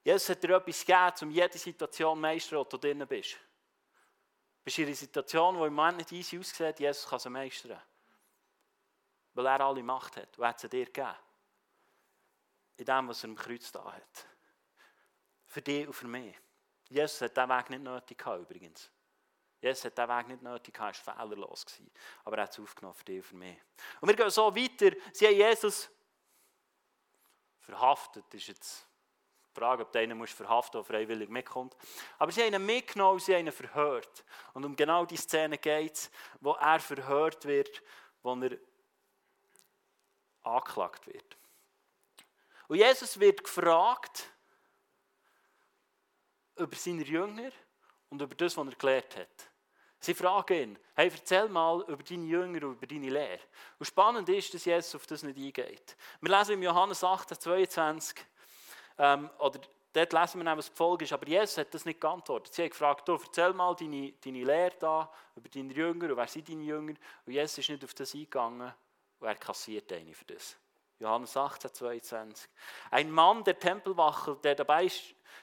Jesus 0.04 0.30
hat 0.30 0.44
dir 0.44 0.58
etwas 0.58 0.86
gegeben, 0.86 1.14
um 1.22 1.32
jede 1.32 1.58
Situation 1.58 2.18
zu 2.18 2.22
meistern, 2.22 2.60
wo 2.60 2.64
du 2.66 2.78
drin 2.78 3.06
bist. 3.08 3.38
Bist 4.64 4.78
du 4.78 4.82
in 4.82 4.88
einer 4.88 4.96
Situation, 4.96 5.58
die 5.58 5.64
im 5.64 5.74
Moment 5.74 5.98
nicht 5.98 6.12
easy 6.12 6.40
aussieht, 6.40 6.80
Jesus 6.80 7.08
kann 7.08 7.20
sie 7.20 7.30
meistern. 7.30 7.82
Weil 9.34 9.46
er 9.46 9.62
alle 9.62 9.84
Macht 9.84 10.18
hat. 10.18 10.38
Und 10.38 10.44
er 10.44 10.50
hat 10.50 10.60
sie 10.60 10.70
dir 10.70 10.86
gegeben. 10.86 11.16
In 12.78 12.86
dem, 12.86 13.08
was 13.08 13.24
er 13.24 13.30
im 13.30 13.36
Kreuz 13.36 13.72
da 13.72 13.84
hat. 13.92 14.28
Für 15.46 15.62
dich 15.62 15.88
und 15.88 15.94
für 15.94 16.08
mich. 16.08 16.36
Jesus 16.90 17.22
hat 17.22 17.38
diesen 17.38 17.50
Weg 17.50 17.70
nicht 17.70 17.84
nötig 17.84 18.18
gehabt, 18.18 18.42
übrigens. 18.42 18.92
Jesus 19.62 19.86
hat 19.86 19.98
diesen 19.98 20.10
Weg 20.10 20.28
nicht 20.28 20.42
nötig 20.42 20.74
gehabt, 20.74 21.02
er 21.06 21.08
war 21.08 21.16
fehlerlos. 21.16 21.66
Aber 22.24 22.38
er 22.38 22.44
hat 22.44 22.52
es 22.52 22.60
aufgenommen 22.60 22.96
für 22.96 23.06
dich 23.06 23.18
und 23.18 23.24
für 23.24 23.36
mich. 23.36 23.58
Und 24.02 24.10
wir 24.10 24.16
gehen 24.16 24.30
so 24.30 24.56
weiter. 24.56 24.96
Sie 25.14 25.26
haben 25.26 25.36
Jesus 25.36 25.90
verhaftet. 27.60 28.26
Das 28.30 28.42
ist 28.42 28.48
jetzt 28.48 28.88
die 29.50 29.60
Frage, 29.60 29.84
ob 29.84 29.92
der 29.92 30.02
einen 30.02 30.26
verhaften 30.28 30.78
oder 30.78 30.86
freiwillig 30.86 31.30
mitkommt. 31.30 31.76
Aber 32.18 32.32
sie 32.32 32.44
haben 32.44 32.54
ihn 32.54 32.66
mitgenommen, 32.66 33.20
sie 33.20 33.36
haben 33.36 33.46
ihn 33.46 33.52
verhört. 33.52 34.26
Und 34.54 34.66
um 34.66 34.76
genau 34.76 35.06
die 35.06 35.18
Szene 35.18 35.58
geht 35.58 35.94
es, 35.94 36.12
wo 36.42 36.54
er 36.54 36.80
verhört 36.80 37.46
wird, 37.46 37.82
wo 38.22 38.36
er 38.36 38.58
angeklagt 40.42 41.08
wird. 41.08 41.38
Und 42.74 42.80
Jesus 42.80 43.20
wird 43.20 43.44
gefragt 43.44 44.34
über 46.56 46.76
seine 46.76 47.04
Jünger 47.04 47.52
und 48.10 48.20
über 48.20 48.34
das, 48.34 48.58
was 48.58 48.68
er 48.68 48.74
gelehrt 48.74 49.16
hat. 49.16 49.52
Sie 50.00 50.16
fragen 50.16 50.54
ihn, 50.58 50.80
hey, 50.96 51.08
erzähl 51.14 51.48
mal 51.50 51.82
über 51.88 52.02
deine 52.02 52.26
Jünger 52.26 52.66
und 52.66 52.78
über 52.78 52.88
deine 52.88 53.12
Lehre. 53.12 53.42
Und 53.78 53.86
spannend 53.86 54.28
ist, 54.30 54.56
dass 54.56 54.66
Jesus 54.66 54.96
auf 54.96 55.06
das 55.06 55.22
nicht 55.22 55.38
eingeht. 55.38 55.96
Wir 56.20 56.36
lesen 56.36 56.54
im 56.54 56.64
Johannes 56.64 57.04
18, 57.04 57.40
22, 57.40 58.26
ähm, 58.98 59.30
oder 59.38 59.60
dort 59.94 60.14
lesen 60.14 60.44
wir, 60.44 60.58
was 60.58 60.72
die 60.72 60.76
Folge 60.76 61.06
ist, 61.06 61.14
aber 61.14 61.28
Jesus 61.28 61.60
hat 61.60 61.72
das 61.76 61.86
nicht 61.86 62.02
geantwortet. 62.02 62.56
Sie 62.56 62.64
haben 62.64 62.72
gefragt, 62.72 63.08
du, 63.08 63.20
erzähl 63.24 63.54
mal 63.54 63.76
deine, 63.76 64.14
deine 64.14 64.44
Lehre 64.44 64.74
da, 64.80 65.14
über 65.36 65.48
deine 65.48 65.72
Jünger 65.72 66.10
und 66.10 66.18
wer 66.18 66.28
sind 66.28 66.50
deine 66.50 66.64
Jünger? 66.64 66.96
Und 67.24 67.34
Jesus 67.34 67.60
ist 67.60 67.70
nicht 67.70 67.84
auf 67.84 67.94
das 67.94 68.16
eingegangen 68.16 68.74
und 69.20 69.28
er 69.28 69.36
kassiert 69.36 69.94
eine 69.94 70.16
für 70.16 70.26
das. 70.26 70.58
Johannes 71.04 71.36
18, 71.36 71.74
22. 71.74 72.50
Ein 72.90 73.12
Mann 73.12 73.44
der 73.44 73.60
Tempelwache, 73.60 74.38
der 74.38 74.56
dabei 74.56 74.90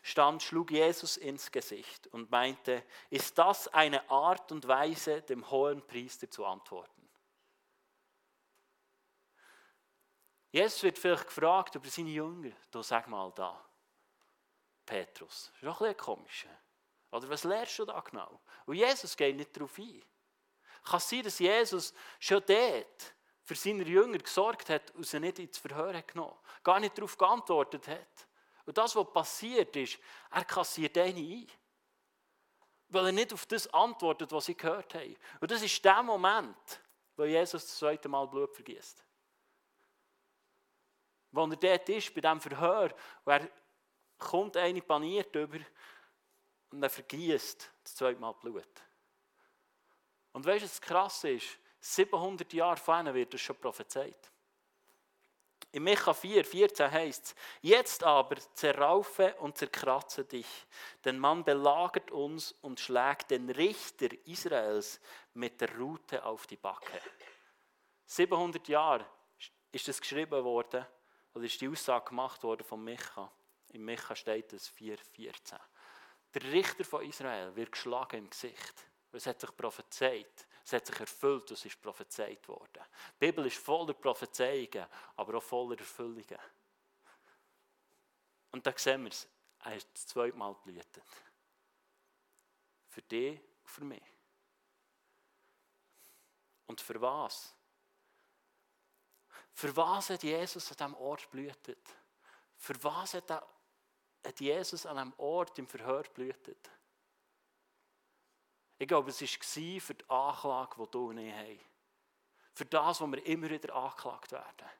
stand, 0.03 0.43
schlug 0.43 0.71
Jesus 0.71 1.19
ins 1.19 1.53
Gesicht 1.53 2.07
und 2.09 2.31
meinte, 2.31 2.83
ist 3.11 3.37
das 3.37 3.69
eine 3.69 4.09
Art 4.11 4.51
und 4.53 4.67
Weise, 4.67 5.21
dem 5.21 5.49
hohen 5.51 5.87
Priester 5.87 6.31
zu 6.31 6.47
antworten? 6.47 7.09
Jesus 10.51 10.83
wird 10.83 10.99
vielleicht 10.99 11.27
gefragt 11.27 11.75
über 11.75 11.89
seine 11.89 12.11
Jünger. 12.11 12.53
Du 12.71 12.83
sag 12.83 13.07
mal 13.07 13.31
da, 13.37 13.63
Petrus. 14.87 15.53
Ist 15.61 15.69
auch 15.69 15.81
ein 15.83 15.95
bisschen 15.95 15.97
komisch. 15.99 16.47
Oder 17.13 17.29
was 17.29 17.45
lernst 17.45 17.79
du 17.79 17.85
da 17.85 18.01
genau? 18.01 18.41
Und 18.65 18.77
Jesus 18.77 19.17
geht 19.17 19.37
nicht 19.37 19.55
darauf 19.55 19.79
ein. 19.79 20.03
Kann 20.85 20.97
es 20.97 21.09
sein, 21.09 21.23
dass 21.23 21.39
Jesus 21.39 21.93
schon 22.19 22.43
dort 22.47 23.15
für 23.51 23.57
seine 23.57 23.83
Jünger 23.83 24.19
gesorgt 24.19 24.71
hat 24.71 24.93
und 24.93 25.05
sie 25.05 25.19
nicht 25.19 25.41
ins 25.41 25.59
Verhör 25.59 25.93
hat 25.93 26.07
genommen 26.07 26.39
Gar 26.63 26.79
nicht 26.79 26.97
darauf 26.97 27.19
geantwortet 27.19 27.89
hat. 27.89 28.29
Und 28.65 28.79
das, 28.79 28.95
was 28.95 29.13
passiert 29.13 29.75
ist, 29.75 29.99
er 30.31 30.45
kassiert 30.45 30.97
eine 30.97 31.19
ein. 31.19 31.49
Weil 32.91 33.07
er 33.07 33.13
nicht 33.13 33.33
auf 33.33 33.47
das 33.47 33.67
antwortet, 33.75 34.31
was 34.31 34.45
sie 34.45 34.57
gehört 34.57 34.95
haben. 34.95 35.17
Und 35.41 35.51
das 35.51 35.63
ist 35.63 35.85
der 35.85 36.01
Moment, 36.01 36.81
wo 37.17 37.25
Jesus 37.25 37.67
das 37.67 37.77
zweite 37.77 38.09
Mal 38.09 38.29
Blut 38.29 38.55
vergisst. 38.55 39.03
Wo 41.33 41.45
er 41.45 41.57
dort 41.57 41.89
ist, 41.89 42.15
bei 42.15 42.21
diesem 42.21 42.41
Verhör, 42.41 42.95
wo 43.25 43.33
er 43.33 43.51
kommt 44.17 44.57
eine 44.59 44.81
paniert 44.81 45.35
über 45.35 45.59
und 46.71 46.81
er 46.85 46.91
vergießt 46.91 47.69
das 47.83 47.97
zweite 47.97 48.21
Mal 48.21 48.33
Blut. 48.35 48.81
Und 50.35 50.47
weißt 50.47 50.63
du, 50.63 50.69
was 50.69 50.81
krass 50.81 51.25
ist? 51.25 51.59
700 51.81 52.53
Jahre 52.53 52.77
vorher 52.77 53.15
wird 53.15 53.35
das 53.35 53.41
schon 53.41 53.57
prophezeit. 53.57 54.31
In 55.73 55.85
Micha 55.85 56.13
4, 56.13 56.45
14 56.45 56.91
heißt 56.91 57.25
es, 57.27 57.35
jetzt 57.63 58.03
aber 58.03 58.37
zerraufe 58.55 59.35
und 59.37 59.57
zerkratze 59.57 60.25
dich, 60.25 60.49
denn 61.05 61.19
man 61.19 61.45
belagert 61.45 62.11
uns 62.11 62.53
und 62.61 62.81
schlägt 62.81 63.31
den 63.31 63.49
Richter 63.51 64.09
Israels 64.27 65.01
mit 65.35 65.61
der 65.61 65.77
Rute 65.77 66.25
auf 66.25 66.49
die 66.49 66.57
Backe. 66.57 67.01
700 68.07 68.67
Jahre 68.67 69.07
ist 69.71 69.87
das 69.87 70.01
geschrieben 70.01 70.43
worden, 70.43 70.85
oder 71.35 71.45
ist 71.45 71.61
die 71.61 71.69
Aussage 71.69 72.07
gemacht 72.07 72.43
worden 72.43 72.65
von 72.65 72.83
Micha. 72.83 73.31
In 73.73 73.85
Micha 73.85 74.17
steht 74.17 74.53
es 74.53 74.67
4, 74.67 74.99
14. 74.99 75.59
Der 76.35 76.43
Richter 76.43 76.85
von 76.85 77.05
Israel 77.05 77.55
wird 77.55 77.71
geschlagen 77.71 78.19
im 78.19 78.31
Gesicht. 78.31 78.87
Es 79.13 79.27
hat 79.27 79.41
sich 79.41 79.57
prophezeit. 79.57 80.47
Es 80.71 80.75
hat 80.75 80.87
sich 80.87 81.01
erfüllt, 81.01 81.51
was 81.51 81.65
ist 81.65 81.83
prophezeit 81.83 82.47
worden. 82.47 82.85
Die 83.17 83.27
Bibel 83.27 83.45
ist 83.45 83.57
voller 83.57 83.93
Prophezeiungen, 83.93 84.87
aber 85.17 85.39
auch 85.39 85.43
voller 85.43 85.77
Erfüllungen. 85.77 86.39
Und 88.53 88.65
da 88.65 88.73
sehen 88.79 89.03
wir 89.03 89.11
es. 89.11 89.27
Er 89.65 89.75
ist 89.75 89.89
das 89.93 90.07
zweite 90.07 90.37
Mal 90.37 90.55
blühtet. 90.63 91.03
Für 92.89 93.03
dich 93.03 93.41
und 93.63 93.69
für 93.69 93.85
mich. 93.85 94.03
Und 96.69 96.81
für 96.81 97.01
was? 97.01 97.53
Für 99.53 99.77
was 99.77 100.11
hat 100.11 100.23
Jesus 100.23 100.71
an 100.71 100.77
diesem 100.77 100.95
Ort 101.03 101.29
blühtet? 101.33 101.85
Für 102.57 102.81
was 102.85 103.15
hat, 103.15 103.45
Jesus 104.39 104.87
an 104.87 104.99
diesem 104.99 105.19
Ort 105.19 105.59
im 105.59 105.67
Verhör 105.67 106.05
blühtet? 106.05 106.71
Ich 108.81 108.89
glaube, 108.89 109.11
es 109.11 109.21
war 109.21 109.81
für 109.83 109.95
die 109.95 110.09
Anklage, 110.09 110.75
die 110.79 110.91
du 110.91 111.11
und 111.11 111.19
ich 111.19 111.35
haben. 111.35 111.61
Für 112.55 112.65
das, 112.65 112.99
wo 113.03 113.07
wir 113.09 113.27
immer 113.27 113.51
wieder 113.51 113.75
angeklagt 113.75 114.33
werden. 114.33 114.71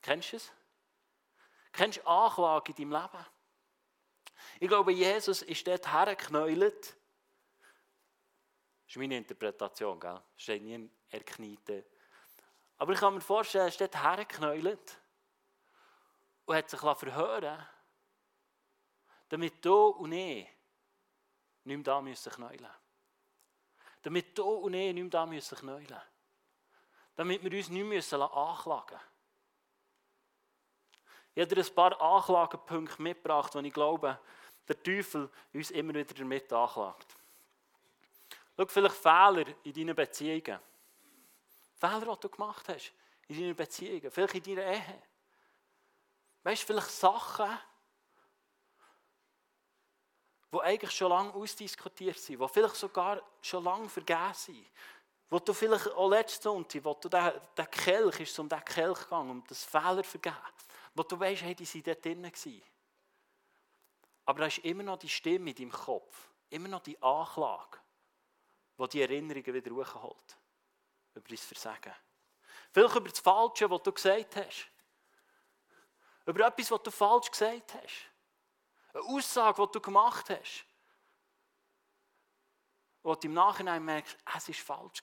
Kennst 0.00 0.32
du 0.32 0.36
es? 0.38 0.50
Kennst 1.70 1.98
du 1.98 2.06
Anklage 2.06 2.72
in 2.72 2.90
deinem 2.90 3.02
Leben? 3.02 3.26
Ich 4.58 4.68
glaube, 4.68 4.92
Jesus 4.92 5.42
ist 5.42 5.66
dort 5.66 5.92
hergeknäult. 5.92 6.86
Das 6.86 6.96
ist 8.86 8.96
meine 8.96 9.18
Interpretation, 9.18 10.00
gell? 10.00 10.22
Steht 10.34 10.62
nie 10.62 10.90
er 11.10 11.24
kniete. 11.24 11.84
Aber 12.78 12.94
ich 12.94 13.00
kann 13.00 13.12
mir 13.12 13.20
vorstellen, 13.20 13.66
er 13.66 13.68
ist 13.68 13.82
dort 13.82 14.02
hergeknäult 14.02 14.98
und 16.46 16.56
hat 16.56 16.70
sich 16.70 16.80
verhören 16.80 17.68
damit 19.28 19.62
du 19.62 19.88
und 19.88 20.12
ich 20.12 20.48
mehr 21.64 21.78
da 21.78 22.00
müssen 22.00 22.32
knäulen. 22.32 22.70
Damit 24.02 24.36
du 24.36 24.44
und 24.44 24.72
nicht 24.72 24.94
mehr 24.94 25.04
da 25.04 25.26
müssen 25.26 25.58
knäulen. 25.58 26.00
Damit 27.14 27.42
wir 27.42 27.58
uns 27.58 27.68
nicht 27.68 27.84
müssen 27.84 28.22
anklagen 28.22 29.00
Ich 31.34 31.42
habe 31.42 31.54
dir 31.54 31.64
ein 31.64 31.74
paar 31.74 32.00
Anklagepunkte 32.00 33.00
mitgebracht, 33.02 33.54
die 33.54 33.66
ich 33.66 33.72
glaube, 33.72 34.18
der 34.68 34.82
Teufel 34.82 35.30
uns 35.52 35.70
immer 35.70 35.94
wieder 35.94 36.14
damit 36.14 36.52
anklagt. 36.52 37.16
Schau, 38.56 38.66
vielleicht 38.66 38.96
Fehler 38.96 39.46
in 39.64 39.72
deinen 39.72 39.96
Beziehungen. 39.96 40.60
Fehler, 41.74 42.14
die 42.14 42.20
du 42.20 42.28
gemacht 42.28 42.68
hast 42.68 42.92
in 43.28 43.40
deinen 43.40 43.56
Beziehungen, 43.56 44.10
vielleicht 44.10 44.34
in 44.34 44.56
deiner 44.56 44.72
Ehe. 44.72 45.02
Weißt 46.42 46.62
du, 46.62 46.66
vielleicht 46.66 46.90
Sachen, 46.90 47.58
die 50.52 50.60
eigentlich 50.60 50.90
schon 50.90 51.08
lange 51.08 51.32
ausdiskutiert 51.32 52.18
sind, 52.18 52.40
die 52.40 52.48
vielleicht 52.48 52.76
sogar 52.76 53.22
schon 53.40 53.64
lange 53.64 53.88
vergessen 53.88 54.54
sind. 54.54 54.66
Wo 55.30 55.38
du 55.38 55.54
vielleicht 55.54 55.88
auch 55.88 56.10
letzte 56.10 56.42
Sonntag, 56.42 56.84
wo 56.84 56.92
du 56.94 57.08
den, 57.08 57.70
Kelch, 57.70 58.20
ist 58.20 58.38
um 58.38 58.48
den 58.48 58.62
Kelch 58.64 59.00
gegangen, 59.00 59.30
um 59.30 59.44
das 59.48 59.64
Fehler 59.64 60.04
vergeben, 60.04 60.36
wo 60.94 61.02
du 61.02 61.18
weißt, 61.18 61.42
hey, 61.42 61.54
die 61.54 61.64
sind 61.64 61.86
dort 61.86 62.04
drinnen 62.04 62.30
gewesen. 62.30 62.62
Aber 64.26 64.40
da 64.40 64.46
ist 64.46 64.58
immer 64.58 64.82
noch 64.82 64.98
die 64.98 65.08
Stimme 65.08 65.50
in 65.50 65.56
deinem 65.56 65.72
Kopf, 65.72 66.28
immer 66.50 66.68
noch 66.68 66.82
die 66.82 67.00
Anklage, 67.02 67.78
die 68.78 68.88
die 68.88 69.00
Erinnerungen 69.00 69.54
wieder 69.54 69.70
hochholt. 69.70 70.38
über 71.14 71.28
dein 71.28 71.38
Versagen. 71.38 71.94
Vielleicht 72.70 72.96
über 72.96 73.08
das 73.08 73.20
Falsche, 73.20 73.70
was 73.70 73.82
du 73.82 73.92
gesagt 73.92 74.36
hast. 74.36 74.68
Über 76.26 76.46
etwas, 76.46 76.70
was 76.70 76.82
du 76.82 76.90
falsch 76.90 77.30
gesagt 77.30 77.74
hast. 77.74 78.11
Eine 78.92 79.04
Aussage, 79.04 79.66
die 79.66 79.72
du 79.72 79.80
gemacht 79.80 80.28
hast. 80.30 80.64
Wo 83.02 83.14
du 83.14 83.26
im 83.26 83.34
Nachhinein 83.34 83.84
merkst, 83.84 84.16
es 84.36 84.68
war 84.68 84.78
falsch. 84.78 85.00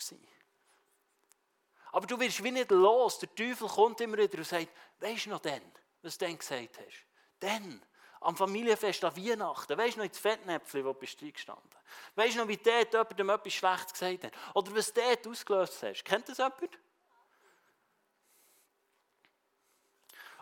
Aber 1.92 2.06
du 2.06 2.20
wirst 2.20 2.44
wie 2.44 2.52
nicht 2.52 2.72
los. 2.72 3.20
Der 3.20 3.34
Teufel 3.34 3.68
kommt 3.68 4.00
immer 4.02 4.18
wieder 4.18 4.38
und 4.38 4.48
sagt, 4.48 4.70
weisst 5.00 5.26
du 5.26 5.32
noch 5.32 5.40
denn, 5.40 5.64
was 6.02 6.18
du 6.18 6.26
dann 6.26 6.38
gesagt 6.38 6.80
hast? 6.80 7.06
Dann, 7.40 7.84
am 8.22 8.36
Familienfest, 8.36 9.04
an 9.04 9.16
Weihnachten, 9.16 9.78
weisst 9.78 9.96
du 9.96 10.00
noch 10.00 10.06
ins 10.06 10.20
Fettnäpfchen, 10.20 10.86
wo 10.86 10.94
du 10.94 11.00
bist 11.00 11.20
gestanden 11.20 11.70
Weisst 12.16 12.36
du 12.36 12.42
noch, 12.42 12.48
wie 12.48 12.58
dort 12.58 12.94
jemandem 12.94 13.30
etwas 13.30 13.54
Schlechtes 13.54 13.94
gesagt 13.94 14.24
hat? 14.26 14.34
Oder 14.54 14.76
was 14.76 14.94
du 14.94 15.02
dort 15.02 15.28
ausgelöst 15.28 15.84
hast? 15.84 16.04
Kennt 16.04 16.30
das 16.30 16.38
jemand? 16.38 16.78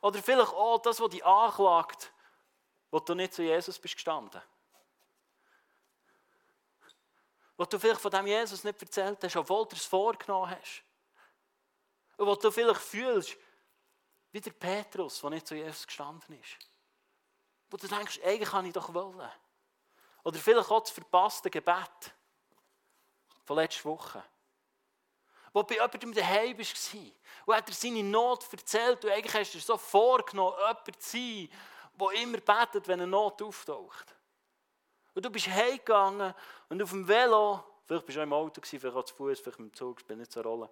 Oder 0.02 0.22
vielleicht 0.22 0.54
auch 0.54 0.80
das, 0.80 1.00
was 1.00 1.10
dich 1.10 1.26
anklagt, 1.26 2.12
wo 2.92 3.00
du 3.00 3.14
nicht 3.14 3.34
zu 3.34 3.44
Jesus 3.44 3.78
bist 3.80 3.96
gestanden. 3.96 4.42
Wo 7.58 7.66
du 7.66 7.80
vielleicht 7.80 8.02
von 8.02 8.12
dem 8.12 8.28
Jesus 8.28 8.64
nicht 8.64 8.82
erzählt 8.82 9.24
hast, 9.24 9.36
obwohl 9.36 9.66
du 9.68 9.76
es 9.76 9.86
vorgenommen 9.86 10.52
hast. 10.52 10.84
Und 12.18 12.28
wo 12.28 12.36
du 12.36 12.52
vielleicht 12.52 12.82
fühlst, 12.82 13.36
wie 14.32 14.42
der 14.42 14.52
Petrus, 14.52 15.22
der 15.22 15.30
nicht 15.32 15.48
zu 15.48 15.56
Jesus 15.56 15.88
gestanden 15.88 16.40
ist. 16.40 16.58
Wo 17.70 17.78
du 17.78 17.88
denkst, 17.88 18.20
eigentlich 18.24 18.50
kann 18.50 18.66
ich 18.66 18.74
doch 18.74 18.94
wollen. 18.94 19.32
Oder 20.24 20.40
vielleicht 20.40 20.70
auch 20.70 20.82
das 20.82 20.92
verpasste 20.92 21.50
Gebet 21.50 22.14
von 23.44 23.56
letzter 23.58 23.86
Woche. 23.86 24.24
Wo 25.54 25.64
bei 25.64 25.76
jemandem 25.76 26.14
daheim 26.14 26.58
warst, 26.58 26.96
wo 27.46 27.54
hat 27.54 27.68
er 27.68 27.74
seine 27.74 28.04
Not 28.04 28.52
erzählt 28.52 29.04
und 29.06 29.12
eigentlich 29.12 29.34
hast 29.34 29.54
du 29.54 29.58
dir 29.58 29.64
so 29.64 29.78
vorgenommen, 29.78 30.56
jemand 30.60 31.02
zu 31.02 31.10
sein, 31.18 31.50
der 32.00 32.22
immer 32.22 32.40
betet, 32.40 32.88
wenn 32.88 33.02
eine 33.02 33.08
Not 33.08 33.42
auftaucht. 33.42 34.16
Und 35.14 35.26
du 35.26 35.30
bist 35.30 35.48
heimgegangen 35.48 36.34
und 36.70 36.82
auf 36.82 36.92
dem 36.92 37.08
Velo, 37.08 37.64
vielleicht 37.86 38.06
bist 38.06 38.16
du 38.18 38.22
auch 38.22 38.26
im 38.26 38.34
Auto, 38.34 38.62
vielleicht 38.64 38.86
auch 38.96 39.04
zu 39.04 39.16
Fuß, 39.16 39.40
vielleicht 39.40 39.60
im 39.60 39.74
Zug, 39.74 40.00
spielt 40.00 40.20
nicht 40.20 40.32
so 40.32 40.42
eine 40.42 40.50
Rolle. 40.50 40.70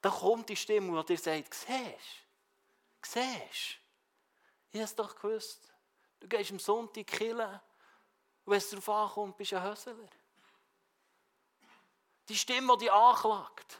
Da 0.00 0.10
kommt 0.10 0.48
die 0.48 0.56
Stimme, 0.56 1.02
die 1.02 1.14
dir 1.14 1.18
sagt, 1.18 1.54
siehst 1.54 2.22
siehst 3.04 3.82
ich 4.72 4.78
habe 4.78 4.84
es 4.84 4.94
doch 4.94 5.14
gewusst. 5.14 5.70
Du 6.18 6.26
gehst 6.26 6.50
am 6.50 6.58
Sonntag 6.58 7.06
killen 7.06 7.60
und 8.44 8.50
wenn 8.50 8.58
es 8.58 8.70
darauf 8.70 8.88
ankommt, 8.88 9.36
bist 9.36 9.52
du 9.52 9.56
ein 9.56 9.70
Hösler. 9.70 9.94
Die 12.28 12.36
Stimme, 12.36 12.74
die 12.78 12.84
dich 12.84 12.92
anklagt 12.92 13.78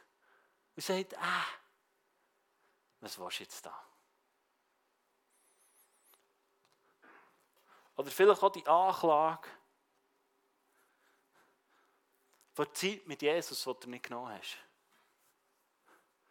und 0.76 0.84
sagt, 0.84 1.16
ah, 1.18 1.46
was 3.00 3.18
willst 3.18 3.38
du 3.38 3.42
jetzt 3.44 3.64
da? 3.64 3.91
Oder 7.96 8.10
vielleicht 8.10 8.42
auch 8.42 8.52
die 8.52 8.66
Anklage 8.66 9.48
von 12.54 12.64
der 12.66 12.74
Zeit 12.74 13.06
mit 13.06 13.22
Jesus, 13.22 13.62
die 13.62 13.74
du 13.80 13.90
nicht 13.90 14.04
genommen 14.04 14.36
hast. 14.36 14.56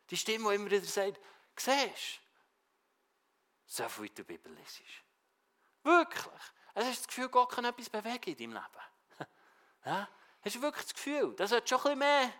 Die 0.10 0.18
Stimme, 0.18 0.50
die 0.50 0.56
immer 0.56 0.72
wieder 0.72 0.86
sagt, 0.86 1.20
siehst 1.56 2.20
du, 2.20 2.22
so 3.66 3.88
viel 3.88 4.08
in 4.08 4.16
der 4.16 4.24
Bibel 4.24 4.58
ist. 4.60 4.82
Wirklich. 5.84 6.26
Also 6.74 6.90
hast 6.90 7.00
du 7.00 7.02
das 7.02 7.08
Gefühl, 7.08 7.30
Gott 7.30 7.52
kann 7.52 7.66
etwas 7.66 7.90
bewegen 7.90 8.30
in 8.30 8.38
deinem 8.38 8.54
Leben. 8.54 9.28
Ja? 9.86 10.08
Hast 10.44 10.56
du 10.56 10.62
wirklich 10.62 10.86
das 10.86 10.94
Gefühl, 10.94 11.36
das 11.36 11.50
sollte 11.50 11.68
schon 11.68 11.80
ein 11.80 11.84
bisschen 11.84 12.00
mehr 12.00 12.34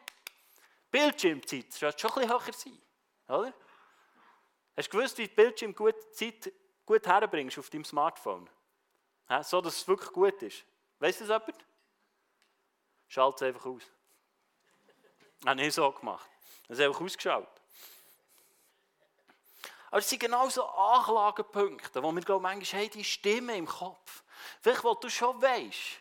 Bildschirmzeit, 0.92 1.68
das 1.70 1.80
sollte 1.80 2.00
schon 2.00 2.12
ein 2.12 2.28
bisschen 2.28 2.46
höher 2.46 2.54
sein. 2.54 2.82
Oder? 3.28 3.54
Hast 4.76 4.88
du 4.92 4.98
gewusst, 4.98 5.18
wie 5.18 5.28
du 5.28 5.34
Bildschirm 5.36 5.74
gut, 5.74 5.96
Zeit 6.14 6.52
gut 6.86 7.06
herbringst 7.08 7.58
auf 7.58 7.70
deinem 7.70 7.86
Smartphone? 7.86 8.50
So, 9.44 9.62
dass 9.62 9.78
es 9.78 9.88
wirklich 9.88 10.12
gut 10.12 10.42
ist. 10.42 10.64
Weißt 11.00 11.22
du 11.22 11.26
das 11.26 11.42
jemand? 11.42 11.66
Schalt 13.08 13.36
es 13.36 13.42
einfach 13.44 13.66
aus. 13.66 13.84
Habe 15.46 15.62
ich 15.62 15.74
so 15.74 15.92
gemacht. 15.92 16.30
Das 16.68 16.78
ist 16.78 16.86
einfach 16.86 17.02
ausgeschaut. 17.02 17.48
Aber 19.90 20.00
es 20.00 20.10
sind 20.10 20.20
genau 20.20 20.48
so 20.50 20.66
Anklagepunkte, 20.66 22.02
wo 22.02 22.12
wir 22.12 22.22
glauben, 22.22 22.44
manchmal 22.44 22.84
haben 22.84 22.92
die 22.92 23.04
Stimme 23.04 23.58
im 23.58 23.66
Kopf. 23.66 24.24
Vielleicht, 24.62 24.84
wo 24.84 24.94
du 24.94 25.10
schon 25.10 25.42
weißt, 25.42 26.00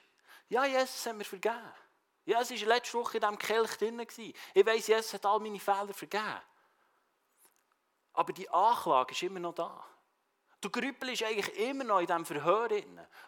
ja, 0.49 0.65
Jesus 0.65 1.07
hat 1.07 1.17
mir 1.17 1.25
vergeben. 1.25 1.73
Ja, 2.25 2.41
es 2.41 2.51
war 2.51 2.69
letzte 2.69 2.99
Woche 2.99 3.17
in 3.17 3.21
diesem 3.23 3.39
Kelch 3.39 3.79
drin. 3.79 4.01
Ich 4.01 4.67
weiss, 4.67 4.87
Jesus 4.87 5.15
hat 5.15 5.27
all 5.27 5.41
meine 5.41 5.59
Fehler 5.59 5.93
vergeben. 5.93 6.41
Aber 8.13 8.33
die 8.33 8.49
Anklage 8.51 9.13
ist 9.13 9.23
immer 9.23 9.41
noch 9.41 9.55
da. 9.55 9.85
Du 10.61 10.69
grübelst 10.69 11.23
eigentlich 11.23 11.57
immer 11.59 11.85
noch 11.85 12.01
in 12.01 12.07
diesem 12.07 12.27
Verhör. 12.27 12.71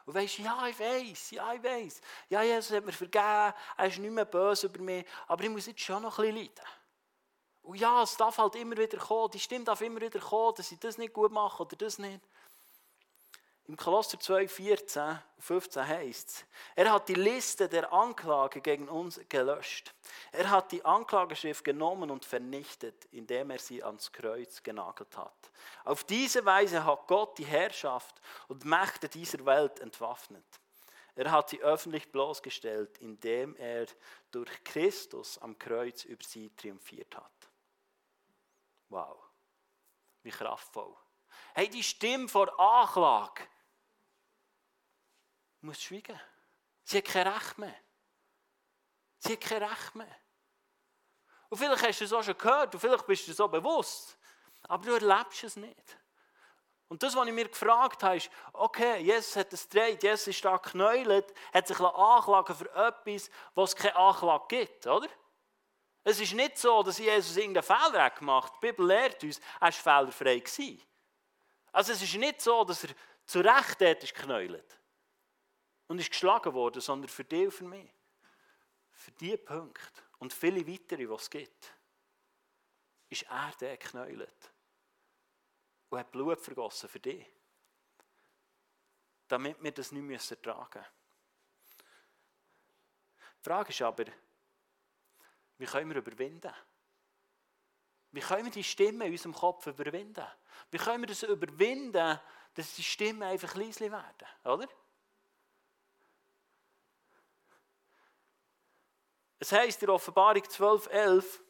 Und 0.04 0.14
weißt, 0.14 0.38
ja, 0.38 0.66
ich 0.66 0.78
weiß, 0.78 1.30
ja, 1.30 1.52
ich 1.54 1.62
weiß. 1.62 2.00
Ja, 2.28 2.42
Jesus 2.42 2.76
hat 2.76 2.84
mir 2.84 2.92
vergeben, 2.92 3.54
er 3.76 3.86
ist 3.86 3.98
nicht 3.98 4.10
mehr 4.10 4.24
böse 4.24 4.66
über 4.66 4.80
mich, 4.80 5.06
aber 5.28 5.44
ich 5.44 5.50
muss 5.50 5.66
jetzt 5.66 5.80
schon 5.80 6.02
noch 6.02 6.18
ein 6.18 6.26
bisschen 6.26 6.36
leiden. 6.36 6.64
Und 7.62 7.78
ja, 7.78 8.02
es 8.02 8.16
darf 8.16 8.38
halt 8.38 8.56
immer 8.56 8.76
wieder 8.76 8.98
kommen, 8.98 9.30
die 9.30 9.38
Stimme 9.38 9.64
darf 9.64 9.80
immer 9.80 10.00
wieder 10.00 10.18
kommen, 10.18 10.54
dass 10.56 10.72
ich 10.72 10.80
das 10.80 10.98
nicht 10.98 11.12
gut 11.12 11.30
mache 11.30 11.62
oder 11.62 11.76
das 11.76 11.98
nicht. 11.98 12.20
Im 13.68 13.76
Kolosser 13.76 14.18
2, 14.18 14.48
14 14.48 15.02
und 15.02 15.22
15 15.38 15.86
heißt 15.86 16.28
es, 16.28 16.44
er 16.74 16.92
hat 16.92 17.08
die 17.08 17.14
Liste 17.14 17.68
der 17.68 17.92
Anklage 17.92 18.60
gegen 18.60 18.88
uns 18.88 19.20
gelöscht. 19.28 19.94
Er 20.32 20.50
hat 20.50 20.72
die 20.72 20.84
Anklageschrift 20.84 21.64
genommen 21.64 22.10
und 22.10 22.24
vernichtet, 22.24 23.04
indem 23.12 23.50
er 23.50 23.60
sie 23.60 23.82
ans 23.82 24.10
Kreuz 24.10 24.62
genagelt 24.62 25.16
hat. 25.16 25.50
Auf 25.84 26.02
diese 26.02 26.44
Weise 26.44 26.84
hat 26.84 27.06
Gott 27.06 27.38
die 27.38 27.44
Herrschaft 27.44 28.20
und 28.48 28.64
Mächte 28.64 29.08
dieser 29.08 29.44
Welt 29.46 29.78
entwaffnet. 29.78 30.44
Er 31.14 31.30
hat 31.30 31.50
sie 31.50 31.60
öffentlich 31.60 32.10
bloßgestellt, 32.10 32.98
indem 32.98 33.54
er 33.56 33.86
durch 34.32 34.64
Christus 34.64 35.38
am 35.38 35.56
Kreuz 35.58 36.04
über 36.04 36.24
sie 36.24 36.50
triumphiert 36.56 37.14
hat. 37.16 37.50
Wow, 38.88 39.18
wie 40.22 40.30
kraftvoll. 40.30 40.96
Hey, 41.54 41.68
die 41.68 41.82
Stimme 41.82 42.28
vor 42.28 42.58
Anklage 42.58 43.44
muss 45.62 45.82
schweigen. 45.82 46.18
Sie 46.84 46.98
hat 46.98 47.04
kein 47.04 47.28
Recht 47.28 47.58
mehr. 47.58 47.74
Sie 49.18 49.32
hat 49.32 49.40
kein 49.40 49.62
Recht 49.62 49.94
mehr. 49.94 50.16
Und 51.48 51.58
vielleicht 51.58 51.86
hast 51.86 52.00
du 52.00 52.04
es 52.04 52.12
auch 52.12 52.22
schon 52.22 52.36
gehört 52.36 52.74
und 52.74 52.80
vielleicht 52.80 53.06
bist 53.06 53.28
du 53.28 53.32
so 53.32 53.46
bewusst, 53.46 54.16
aber 54.62 54.86
du 54.86 54.92
erlebst 54.94 55.44
es 55.44 55.56
nicht. 55.56 55.98
Und 56.88 57.02
das, 57.02 57.14
was 57.14 57.26
ich 57.26 57.32
mir 57.32 57.48
gefragt 57.48 58.02
habe, 58.02 58.16
ist, 58.16 58.30
okay, 58.52 58.98
Jesus 58.98 59.36
hat 59.36 59.52
es 59.52 59.68
gedreht, 59.68 60.02
Jesus 60.02 60.26
ist 60.26 60.44
da 60.44 60.56
geknäult, 60.56 61.32
hat 61.52 61.66
sich 61.66 61.80
anklagen 61.80 62.54
für 62.54 62.70
etwas, 62.74 63.30
was 63.54 63.70
es 63.70 63.76
keine 63.76 63.96
Anklage 63.96 64.44
gibt, 64.48 64.86
oder? 64.86 65.08
Es 66.04 66.20
ist 66.20 66.34
nicht 66.34 66.58
so, 66.58 66.82
dass 66.82 66.98
Jesus 66.98 67.36
irgendeinen 67.36 67.62
Fehler 67.62 68.04
hat 68.04 68.18
gemacht 68.18 68.52
hat. 68.52 68.62
Die 68.62 68.66
Bibel 68.66 68.86
lehrt 68.86 69.22
uns, 69.22 69.38
er 69.60 69.60
war 69.60 69.72
fehlerfrei. 69.72 70.40
Gewesen. 70.40 70.82
Also 71.70 71.92
es 71.92 72.02
ist 72.02 72.14
nicht 72.14 72.40
so, 72.40 72.64
dass 72.64 72.84
er 72.84 72.90
zu 73.24 73.40
Recht 73.40 73.80
dort 73.80 74.02
ist 74.02 74.14
geknäult 74.14 74.81
und 75.92 75.98
ist 75.98 76.08
geschlagen 76.08 76.54
worden, 76.54 76.80
sondern 76.80 77.10
für 77.10 77.22
dich 77.22 77.44
und 77.44 77.52
für 77.52 77.64
mich. 77.64 77.92
Für 78.92 79.10
diese 79.10 79.36
Punkte 79.36 80.02
und 80.20 80.32
viele 80.32 80.66
weitere, 80.66 81.06
die 81.06 81.12
es 81.12 81.28
gibt, 81.28 81.74
ist 83.10 83.24
er 83.24 83.52
der 83.60 83.76
geknäult 83.76 84.52
und 85.90 85.98
hat 85.98 86.10
Blut 86.10 86.40
vergossen 86.40 86.88
für 86.88 86.98
dich. 86.98 87.26
Damit 89.28 89.62
wir 89.62 89.70
das 89.70 89.92
nicht 89.92 90.02
müssen 90.02 90.34
ertragen 90.34 90.78
müssen. 90.78 90.92
Die 93.38 93.44
Frage 93.44 93.68
ist 93.68 93.82
aber, 93.82 94.06
wie 95.58 95.66
können 95.66 95.90
wir 95.90 95.98
überwinden? 95.98 96.54
Wie 98.12 98.20
können 98.20 98.46
wir 98.46 98.52
die 98.52 98.64
Stimme 98.64 99.04
in 99.04 99.12
unserem 99.12 99.34
Kopf 99.34 99.66
überwinden? 99.66 100.26
Wie 100.70 100.78
können 100.78 101.02
wir 101.02 101.08
das 101.08 101.22
überwinden, 101.22 102.18
dass 102.54 102.74
die 102.76 102.82
Stimmen 102.82 103.24
einfach 103.24 103.54
leise 103.56 103.92
werden? 103.92 104.28
Oder? 104.44 104.68
Es 109.42 109.50
heißt 109.50 109.82
in 109.82 109.90
Offenbarung 109.90 110.44
12,11, 110.44 111.40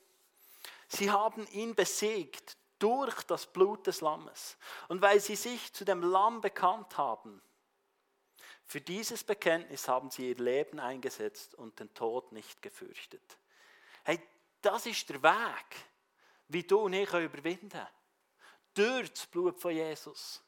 sie 0.89 1.11
haben 1.11 1.47
ihn 1.49 1.75
besiegt 1.75 2.57
durch 2.79 3.23
das 3.25 3.45
Blut 3.45 3.87
des 3.87 4.01
Lammes. 4.01 4.57
Und 4.89 5.03
weil 5.03 5.21
sie 5.21 5.37
sich 5.37 5.75
zu 5.75 5.85
dem 5.85 6.03
Lamm 6.03 6.41
bekannt 6.41 6.97
haben, 6.97 7.43
für 8.65 8.81
dieses 8.81 9.23
Bekenntnis 9.23 9.89
haben 9.89 10.11
sie 10.11 10.31
ihr 10.31 10.37
Leben 10.37 10.81
eingesetzt 10.81 11.55
und 11.55 11.81
den 11.81 11.93
Tod 11.93 12.33
nicht 12.33 12.63
gefürchtet. 12.63 13.37
Hey, 14.05 14.27
das 14.63 14.87
ist 14.87 15.11
der 15.11 15.23
Weg, 15.23 15.77
wie 16.49 16.63
du 16.63 16.79
und 16.79 16.95
ich 16.95 17.13
überwinden 17.13 17.69
können. 17.69 17.87
Durch 18.73 19.13
das 19.13 19.27
Blut 19.27 19.61
von 19.61 19.73
Jesus. 19.73 20.43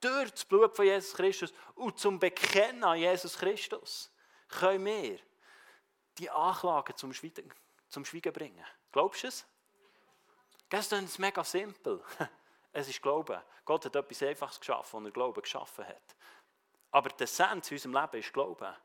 Durch 0.00 0.32
das 0.32 0.44
Blut 0.44 0.74
von 0.74 0.86
Jesus 0.86 1.14
Christus 1.14 1.54
und 1.76 2.00
zum 2.00 2.18
Bekennen 2.18 2.82
an 2.82 2.98
Jesus 2.98 3.38
Christus 3.38 4.10
können 4.48 4.86
wir 4.86 5.20
die 6.18 6.30
Anklagen 6.30 6.96
zum 6.96 7.12
Schweigen, 7.12 7.52
zum 7.88 8.04
Schweigen 8.04 8.32
bringen. 8.32 8.64
Glaubst 8.92 9.22
du 9.22 9.28
es? 9.28 9.46
Das 10.68 10.90
ist 10.90 11.18
mega 11.18 11.44
simpel. 11.44 12.02
Es 12.72 12.88
ist 12.88 13.00
Glauben. 13.00 13.40
Gott 13.64 13.86
hat 13.86 13.96
etwas 13.96 14.22
Einfaches 14.22 14.60
geschaffen, 14.60 14.98
und 14.98 15.06
er 15.06 15.10
Glauben 15.10 15.40
geschaffen 15.40 15.86
hat. 15.88 16.14
Aber 16.90 17.08
die 17.08 17.24
Essenz 17.24 17.70
in 17.70 17.76
unserem 17.76 17.94
Leben 17.94 18.20
ist 18.20 18.34
Glauben. 18.34 18.76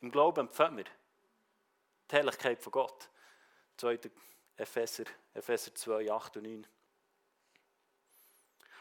Im 0.00 0.10
Glauben 0.10 0.48
empfangen 0.48 0.78
wir 0.78 0.84
die 0.84 2.16
Herrlichkeit 2.16 2.60
von 2.60 2.72
Gott. 2.72 3.08
2. 3.76 4.00
Epheser, 4.56 5.04
Epheser 5.32 5.72
2, 5.72 6.10
8 6.10 6.36
und 6.38 6.42
9. 6.42 6.66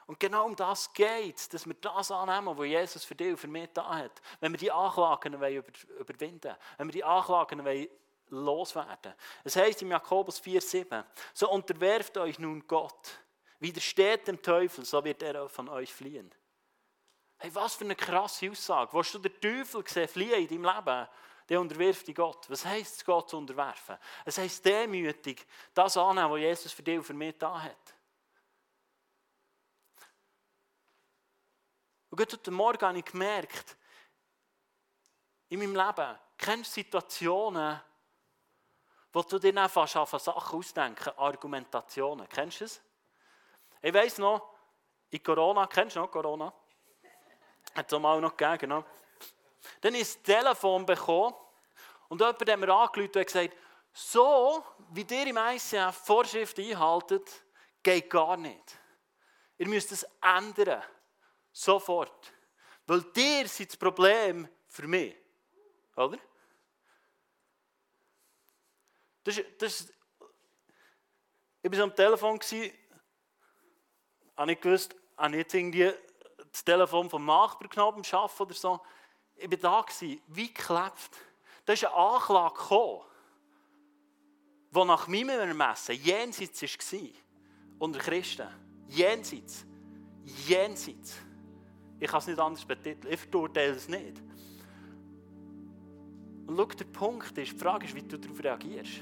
Und 0.09 0.19
genau 0.19 0.47
um 0.47 0.55
das 0.55 0.91
geht 0.91 1.37
es, 1.37 1.47
dass 1.49 1.67
wir 1.67 1.75
das 1.75 2.09
annehmen, 2.09 2.57
was 2.57 2.65
Jesus 2.65 3.05
für 3.05 3.13
dich 3.13 3.29
und 3.29 3.37
für 3.37 3.47
mich 3.47 3.69
da 3.75 3.95
hat. 3.95 4.19
Wenn 4.39 4.51
wir 4.51 4.57
die 4.57 4.71
Anklagen 4.71 5.35
überwinden 5.35 6.43
wollen, 6.49 6.57
wenn 6.79 6.87
wir 6.87 6.93
die 6.93 7.03
Anklagen 7.03 7.87
loswerden 8.29 9.13
Es 9.43 9.55
heißt 9.55 9.83
im 9.83 9.91
Jakobus 9.91 10.41
4,7: 10.41 11.05
So 11.31 11.51
unterwerft 11.51 12.17
euch 12.17 12.39
nun 12.39 12.65
Gott, 12.65 13.19
widersteht 13.59 14.27
dem 14.27 14.41
Teufel, 14.41 14.83
so 14.83 15.03
wird 15.03 15.21
er 15.21 15.47
von 15.47 15.69
euch 15.69 15.93
fliehen. 15.93 16.33
Hey, 17.37 17.53
was 17.53 17.75
für 17.75 17.83
eine 17.83 17.95
krasse 17.95 18.49
Aussage. 18.49 18.91
Willst 18.91 19.13
du 19.13 19.19
den 19.19 19.39
Teufel 19.39 19.87
sehen, 19.87 20.07
fliehen 20.07 20.47
in 20.49 20.63
deinem 20.63 20.75
Leben? 20.75 21.07
Der 21.49 21.61
unterwirft 21.61 22.07
dich 22.07 22.15
Gott. 22.15 22.49
Was 22.49 22.65
heisst 22.65 22.97
es, 22.97 23.05
Gott 23.05 23.29
zu 23.29 23.37
unterwerfen? 23.37 23.99
Es 24.25 24.39
heisst 24.39 24.65
demütig, 24.65 25.45
das 25.75 25.97
annehmen, 25.97 26.31
was 26.31 26.39
Jesus 26.39 26.71
für 26.71 26.81
dich 26.81 26.97
und 26.97 27.03
für 27.03 27.13
mich 27.13 27.37
da 27.37 27.61
hat. 27.61 27.93
Und 32.09 32.19
heute 32.19 32.51
Morgen 32.51 32.87
habe 32.87 32.97
ich 32.97 33.05
gemerkt, 33.05 33.77
in 35.49 35.59
meinem 35.59 35.75
Leben, 35.75 36.17
kennst 36.37 36.71
du 36.71 36.81
Situationen, 36.81 37.79
wo 39.11 39.21
du 39.23 39.39
dir 39.39 39.53
dann 39.53 39.69
fast 39.69 39.95
an 39.95 40.05
Sachen 40.05 40.59
ausdenken, 40.59 41.09
Argumentationen. 41.17 42.27
Kennst 42.29 42.61
du 42.61 42.65
es? 42.65 42.81
Ich 43.81 43.93
weiss 43.93 44.17
noch, 44.17 44.55
in 45.09 45.23
Corona, 45.23 45.67
kennst 45.67 45.95
du 45.95 45.99
noch 45.99 46.11
Corona? 46.11 46.53
Hat 47.75 47.91
es 47.91 47.99
mal 47.99 48.21
noch 48.21 48.35
gegeben, 48.35 48.57
genau. 48.57 48.85
Dann 49.81 49.95
ist 49.95 50.15
das 50.15 50.23
Telefon 50.23 50.85
bekommen 50.85 51.35
und 52.07 52.21
jemand 52.21 52.49
hat 52.49 52.59
mir 52.59 52.73
angerufen 52.73 53.17
und 53.17 53.25
gesagt, 53.25 53.55
so 53.93 54.63
wie 54.91 55.05
ihr 55.09 55.27
im 55.27 55.37
ICF 55.37 55.95
Vorschriften 56.05 56.69
einhaltet, 56.69 57.43
geht 57.81 58.09
gar 58.09 58.37
nicht. 58.37 58.77
Ihr 59.57 59.67
müsst 59.67 59.91
es 59.91 60.05
ändern. 60.21 60.83
Sofort. 61.51 62.33
Weil 62.85 63.01
dir 63.01 63.47
seid 63.47 63.69
das 63.69 63.77
Problem 63.77 64.47
für 64.67 64.87
mich. 64.87 65.15
Oder? 65.95 66.17
Das, 69.23 69.41
das, 69.57 69.93
ich 71.61 71.71
war 71.71 71.79
am 71.83 71.95
Telefon, 71.95 72.39
habe 74.37 74.51
ich 74.53 74.61
gewusst, 74.61 74.95
habe 75.17 75.35
ich 75.35 75.39
jetzt 75.39 75.53
irgendwie 75.53 75.91
das 76.51 76.63
Telefon 76.63 77.09
vom 77.09 77.25
Nachbar 77.25 77.67
genommen, 77.67 78.01
beim 78.01 78.19
Arbeiten 78.19 78.43
oder 78.43 78.53
so. 78.53 78.81
Ich 79.35 79.51
war 79.63 79.83
da, 79.83 79.85
wie 80.27 80.53
geklebt. 80.53 81.11
Da 81.65 81.73
ist 81.73 81.85
eine 81.85 81.93
Anklage 81.93 82.55
gekommen, 82.55 83.01
die 84.71 84.85
nach 84.85 85.07
meinem 85.07 85.29
Ermessen 85.29 85.95
jenseits 85.95 86.61
war. 86.61 86.99
Unter 87.79 87.99
Christen. 87.99 88.47
Jenseits. 88.87 89.65
Jenseits. 90.47 91.17
Ich 91.99 92.09
kann 92.09 92.19
es 92.19 92.27
nicht 92.27 92.39
anders 92.39 92.65
betiteln. 92.65 93.13
Ich 93.13 93.19
verurteile 93.19 93.73
es 93.73 93.89
nicht. 93.89 94.21
Und 96.47 96.57
schau, 96.57 96.65
der 96.65 96.85
Punkt 96.85 97.37
ist, 97.37 97.51
die 97.51 97.57
Frage 97.57 97.85
ist, 97.85 97.95
wie 97.95 98.01
du 98.01 98.17
darauf 98.17 98.43
reagierst. 98.43 99.01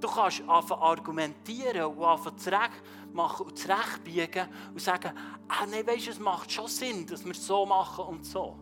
Du 0.00 0.08
kannst 0.08 0.42
anfangen 0.48 0.82
argumentieren 0.82 1.84
und 1.84 2.04
anfangen 2.04 2.38
zurecht 2.38 2.82
machen 3.12 3.46
und 3.46 3.58
zurechtbiegen 3.58 4.48
und 4.72 4.80
sagen, 4.80 5.12
ah 5.48 5.66
nein, 5.70 5.86
weißt, 5.86 6.08
es 6.08 6.18
macht 6.18 6.50
schon 6.50 6.68
Sinn, 6.68 7.06
dass 7.06 7.24
wir 7.24 7.32
es 7.32 7.46
so 7.46 7.64
machen 7.64 8.04
und 8.04 8.24
so. 8.24 8.58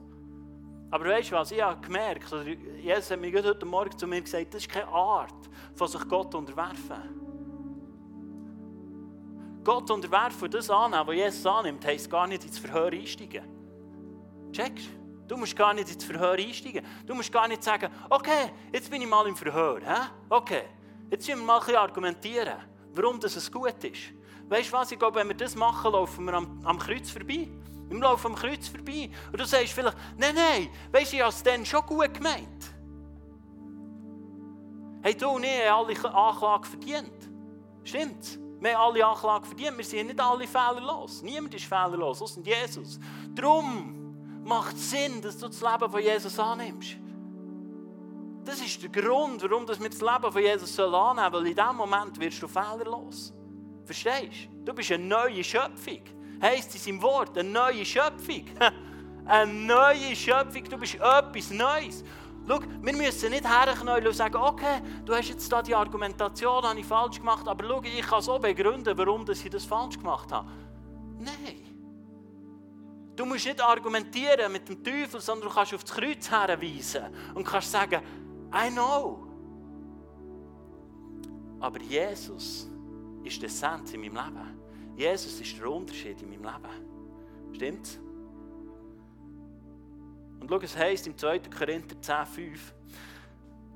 Aber 0.90 1.06
weißt 1.06 1.30
du 1.30 1.36
was, 1.36 1.50
ich 1.50 1.62
habe 1.62 1.80
gemerkt, 1.80 2.24
Jesus 2.82 3.10
hat 3.10 3.20
mir 3.20 3.32
heute 3.42 3.64
Morgen 3.64 3.96
zu 3.96 4.06
mir 4.06 4.20
gesagt, 4.20 4.52
das 4.52 4.62
ist 4.62 4.70
keine 4.70 4.88
Art, 4.88 5.48
von 5.74 5.88
sich 5.88 6.06
Gott 6.06 6.34
unterwerfen. 6.34 7.21
Gott 9.64 9.90
unterwerfen 9.90 10.44
und 10.44 10.54
das 10.54 10.70
annehmen, 10.70 11.06
was 11.06 11.14
Jesus 11.14 11.46
annimmt, 11.46 11.84
heisst 11.84 12.10
gar 12.10 12.26
nicht 12.26 12.44
ins 12.44 12.58
Verhör 12.58 12.92
einsteigen. 12.92 13.44
Checkst 14.52 14.88
du? 15.28 15.36
musst 15.36 15.56
gar 15.56 15.72
nicht 15.72 15.90
ins 15.90 16.04
Verhör 16.04 16.32
einsteigen. 16.32 16.84
Du 17.06 17.14
musst 17.14 17.32
gar 17.32 17.48
nicht 17.48 17.62
sagen, 17.62 17.90
okay, 18.10 18.50
jetzt 18.72 18.90
bin 18.90 19.02
ich 19.02 19.08
mal 19.08 19.26
im 19.26 19.36
Verhör. 19.36 19.80
He? 19.80 20.10
Okay, 20.28 20.62
jetzt 21.10 21.26
müssen 21.26 21.40
wir 21.40 21.46
mal 21.46 21.58
ein 21.58 21.60
bisschen 21.60 21.76
argumentieren, 21.76 22.58
warum 22.92 23.18
das 23.18 23.50
gut 23.50 23.82
ist. 23.84 24.12
Weißt 24.48 24.68
du 24.68 24.72
was? 24.72 24.92
Ich 24.92 24.98
glaube, 24.98 25.20
wenn 25.20 25.28
wir 25.28 25.36
das 25.36 25.54
machen, 25.54 25.92
laufen 25.92 26.24
wir 26.24 26.34
am, 26.34 26.60
am 26.64 26.78
Kreuz 26.78 27.10
vorbei. 27.10 27.48
Wir 27.88 27.98
laufen 27.98 28.28
am 28.28 28.34
Kreuz 28.34 28.68
vorbei. 28.68 29.10
Und 29.30 29.40
du 29.40 29.46
sagst 29.46 29.72
vielleicht, 29.72 29.96
nein, 30.18 30.34
nein, 30.34 30.68
weißt 30.90 31.12
du, 31.12 31.16
ich 31.16 31.22
habe 31.22 31.32
es 31.32 31.42
dann 31.42 31.64
schon 31.64 31.82
gut 31.86 32.12
gemeint. 32.12 32.74
Hey, 35.02 35.16
du 35.16 35.30
und 35.30 35.44
ich 35.44 35.68
haben 35.68 35.88
alle 35.88 36.14
Anklagen 36.14 36.64
verdient. 36.64 37.30
Stimmt's? 37.82 38.38
Wir 38.62 38.78
haben 38.78 38.94
alle 38.94 39.04
Anklagen 39.04 39.44
verdient. 39.44 39.76
Wir 39.76 39.84
sind 39.84 40.06
nicht 40.06 40.20
alle 40.20 40.46
fehlerlos. 40.46 41.20
Niemand 41.22 41.52
ist 41.52 41.64
fehlerlos, 41.64 42.22
außer 42.22 42.40
Jesus. 42.42 43.00
Darum 43.34 44.42
macht 44.44 44.76
es 44.76 44.90
Sinn, 44.90 45.20
dass 45.20 45.36
du 45.36 45.48
das 45.48 45.60
Leben 45.60 45.90
von 45.90 46.00
Jesus 46.00 46.38
annimmst. 46.38 46.96
Das 48.44 48.60
ist 48.60 48.80
der 48.80 48.90
Grund, 48.90 49.42
warum 49.42 49.66
wir 49.66 49.74
das 49.74 49.80
Leben 49.80 50.32
von 50.32 50.40
Jesus 50.40 50.78
annehmen 50.78 51.16
sollen, 51.16 51.32
weil 51.32 51.46
in 51.48 51.56
diesem 51.56 51.76
Moment 51.76 52.20
wirst 52.20 52.40
du 52.40 52.46
fehlerlos. 52.46 53.32
Verstehst 53.84 54.48
du? 54.52 54.64
Du 54.66 54.74
bist 54.74 54.92
eine 54.92 55.04
neue 55.04 55.42
Schöpfung. 55.42 56.02
Heißt 56.40 56.72
in 56.74 56.80
seinem 56.80 57.02
Wort, 57.02 57.36
eine 57.36 57.48
neue 57.48 57.84
Schöpfung. 57.84 58.44
eine 59.26 59.52
neue 59.52 60.14
Schöpfung, 60.14 60.64
du 60.64 60.78
bist 60.78 60.94
etwas 60.94 61.50
Neues. 61.50 62.04
Schau, 62.46 62.60
wir 62.60 62.96
müssen 62.96 63.30
nicht 63.30 63.48
herknäulen 63.48 64.08
und 64.08 64.14
sagen, 64.14 64.36
okay, 64.36 64.80
du 65.04 65.14
hast 65.14 65.28
jetzt 65.28 65.50
da 65.52 65.62
die 65.62 65.74
Argumentation 65.74 66.64
habe 66.64 66.80
ich 66.80 66.86
falsch 66.86 67.18
gemacht, 67.18 67.46
aber 67.46 67.64
schau, 67.66 67.82
ich 67.82 68.06
kann 68.06 68.20
so 68.22 68.38
begründen, 68.38 68.96
warum 68.98 69.24
ich 69.30 69.50
das 69.50 69.64
falsch 69.64 69.96
gemacht 69.96 70.32
habe. 70.32 70.48
Nein. 71.18 71.72
Du 73.14 73.26
musst 73.26 73.46
nicht 73.46 73.60
argumentieren 73.60 74.50
mit 74.50 74.68
dem 74.68 74.82
Teufel, 74.82 75.20
sondern 75.20 75.48
du 75.48 75.54
kannst 75.54 75.74
auf 75.74 75.84
das 75.84 75.94
Kreuz 75.94 76.30
herweisen 76.30 77.04
und 77.34 77.44
kannst 77.44 77.70
sagen, 77.70 78.02
I 78.52 78.70
know. 78.70 79.28
Aber 81.60 81.80
Jesus 81.80 82.68
ist 83.22 83.40
der 83.40 83.48
Essenz 83.48 83.92
in 83.92 84.00
meinem 84.00 84.16
Leben. 84.16 84.62
Jesus 84.96 85.40
ist 85.40 85.56
der 85.58 85.70
Unterschied 85.70 86.20
in 86.22 86.30
meinem 86.30 86.42
Leben. 86.42 87.54
Stimmt's? 87.54 88.00
Und 90.42 90.48
schau, 90.48 90.58
es 90.58 90.76
heisst 90.76 91.06
im 91.06 91.16
2. 91.16 91.38
Korinther 91.56 91.94
10,5, 92.02 92.58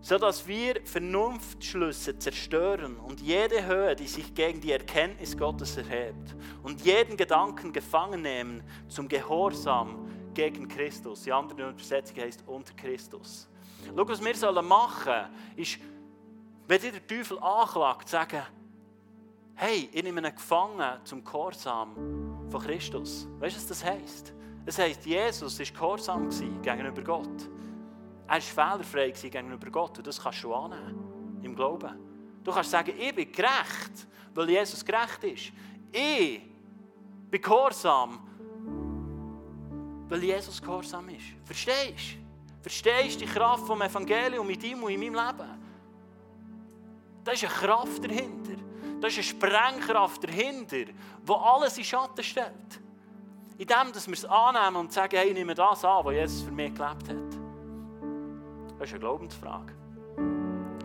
so 0.01 0.19
dass 0.19 0.49
wir 0.49 0.81
Vernunftschlüsse 0.85 2.19
zerstören 2.19 2.97
und 2.97 3.21
jede 3.21 3.65
Höhe, 3.65 3.95
die 3.95 4.09
sich 4.09 4.35
gegen 4.35 4.61
die 4.61 4.73
Erkenntnis 4.73 5.39
Gottes 5.39 5.77
erhebt 5.77 6.35
und 6.65 6.85
jeden 6.85 7.17
Gedanken 7.17 7.73
gefangen 7.73 8.23
nehmen 8.23 8.65
zum 8.89 9.07
Gehorsam 9.07 10.11
gegen 10.35 10.67
Christus. 10.67 11.23
Die 11.23 11.33
andere 11.33 11.71
Übersetzung 11.71 12.19
heißt 12.19 12.43
unter 12.49 12.75
Christus. 12.75 13.49
Schau, 13.87 14.09
was 14.09 14.21
wir 14.21 14.63
machen 14.63 15.05
sollen, 15.05 15.27
ist, 15.55 15.79
wenn 16.67 16.81
dir 16.81 16.91
der 16.91 17.07
Teufel 17.07 17.39
anklagt, 17.39 18.09
sagen, 18.09 18.43
hey, 19.55 19.89
ich 19.93 20.03
nehme 20.03 20.19
einen 20.19 20.35
Gefangenen 20.35 20.99
zum 21.05 21.23
Gehorsam 21.23 22.49
von 22.51 22.61
Christus. 22.61 23.29
Weißt 23.39 23.55
du, 23.55 23.61
was 23.61 23.67
das 23.69 23.85
heisst? 23.85 24.36
Das 24.67 24.79
heisst, 24.79 25.07
Jesus 25.07 25.61
war 25.61 25.67
gehorsam 25.67 26.29
gegenüber 26.61 27.03
Gott. 27.03 27.49
Er 28.27 28.35
war 28.35 28.41
fehlerfrei 28.41 29.11
gegenüber 29.11 29.71
Gott 29.71 29.99
und 29.99 30.07
das 30.07 30.21
kannst 30.21 30.43
du 30.43 30.53
annehmen, 30.53 31.41
im 31.41 31.55
Glauben. 31.55 31.95
Du 32.43 32.51
kannst 32.51 32.73
sagen, 32.73 32.93
ich 32.99 33.15
bin 33.15 33.31
gerecht, 33.31 34.09
weil 34.35 34.51
Jesus 34.51 34.85
gerecht 34.85 35.23
ist. 35.23 35.53
Ich 35.93 36.41
bin 37.31 37.41
gehorsam, 37.41 38.21
weil 40.09 40.25
Jesus 40.25 40.61
gehorsam 40.61 41.09
ist. 41.11 41.27
Verstehst 41.45 42.15
du? 42.15 42.63
Verstehst 42.63 43.21
du 43.21 43.25
die 43.25 43.31
Kraft 43.31 43.65
vom 43.65 43.81
Evangelium 43.81 44.51
in 44.51 44.61
deinem 44.61 44.83
und 44.83 44.91
in 44.91 44.99
meinem 44.99 45.15
Leben? 45.15 45.51
Da 47.23 47.31
ist 47.31 47.45
eine 47.45 47.53
Kraft 47.53 48.05
dahinter. 48.05 48.57
Da 49.01 49.07
ist 49.07 49.15
eine 49.15 49.23
Sprengkraft 49.23 50.25
dahinter, 50.25 50.87
die 50.87 51.33
alles 51.33 51.79
in 51.79 51.85
Schatten 51.85 52.25
stellt. 52.25 52.81
In 53.59 53.67
dem, 53.67 53.93
dass 53.93 54.07
wir 54.07 54.15
es 54.15 54.25
annehmen 54.27 54.77
und 54.77 54.93
sagen, 54.93 55.17
hey, 55.17 55.29
ich 55.29 55.35
nehme 55.35 55.55
das 55.55 55.83
an, 55.85 56.05
was 56.05 56.13
Jesus 56.13 56.43
für 56.43 56.53
mich 56.53 56.75
gelebt 56.75 57.09
hat. 57.09 57.17
Das 58.79 58.89
ist 58.89 58.93
eine 58.93 59.01
Glaubensfrage. 59.01 59.73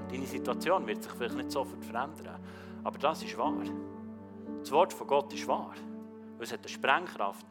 Deine 0.10 0.26
Situation 0.26 0.88
wird 0.88 1.04
sich 1.04 1.12
vielleicht 1.12 1.36
nicht 1.36 1.52
sofort 1.52 1.84
verändern, 1.84 2.40
aber 2.84 2.98
das 2.98 3.24
ist 3.24 3.38
wahr. 3.38 3.54
Das 4.62 4.72
Wort 4.72 4.94
von 4.94 5.08
Gott 5.08 5.34
ist 5.34 5.48
wahr. 5.48 5.74
es 6.40 6.52
hat 6.54 6.60
eine 6.60 6.70
Sprengkraft, 6.70 7.46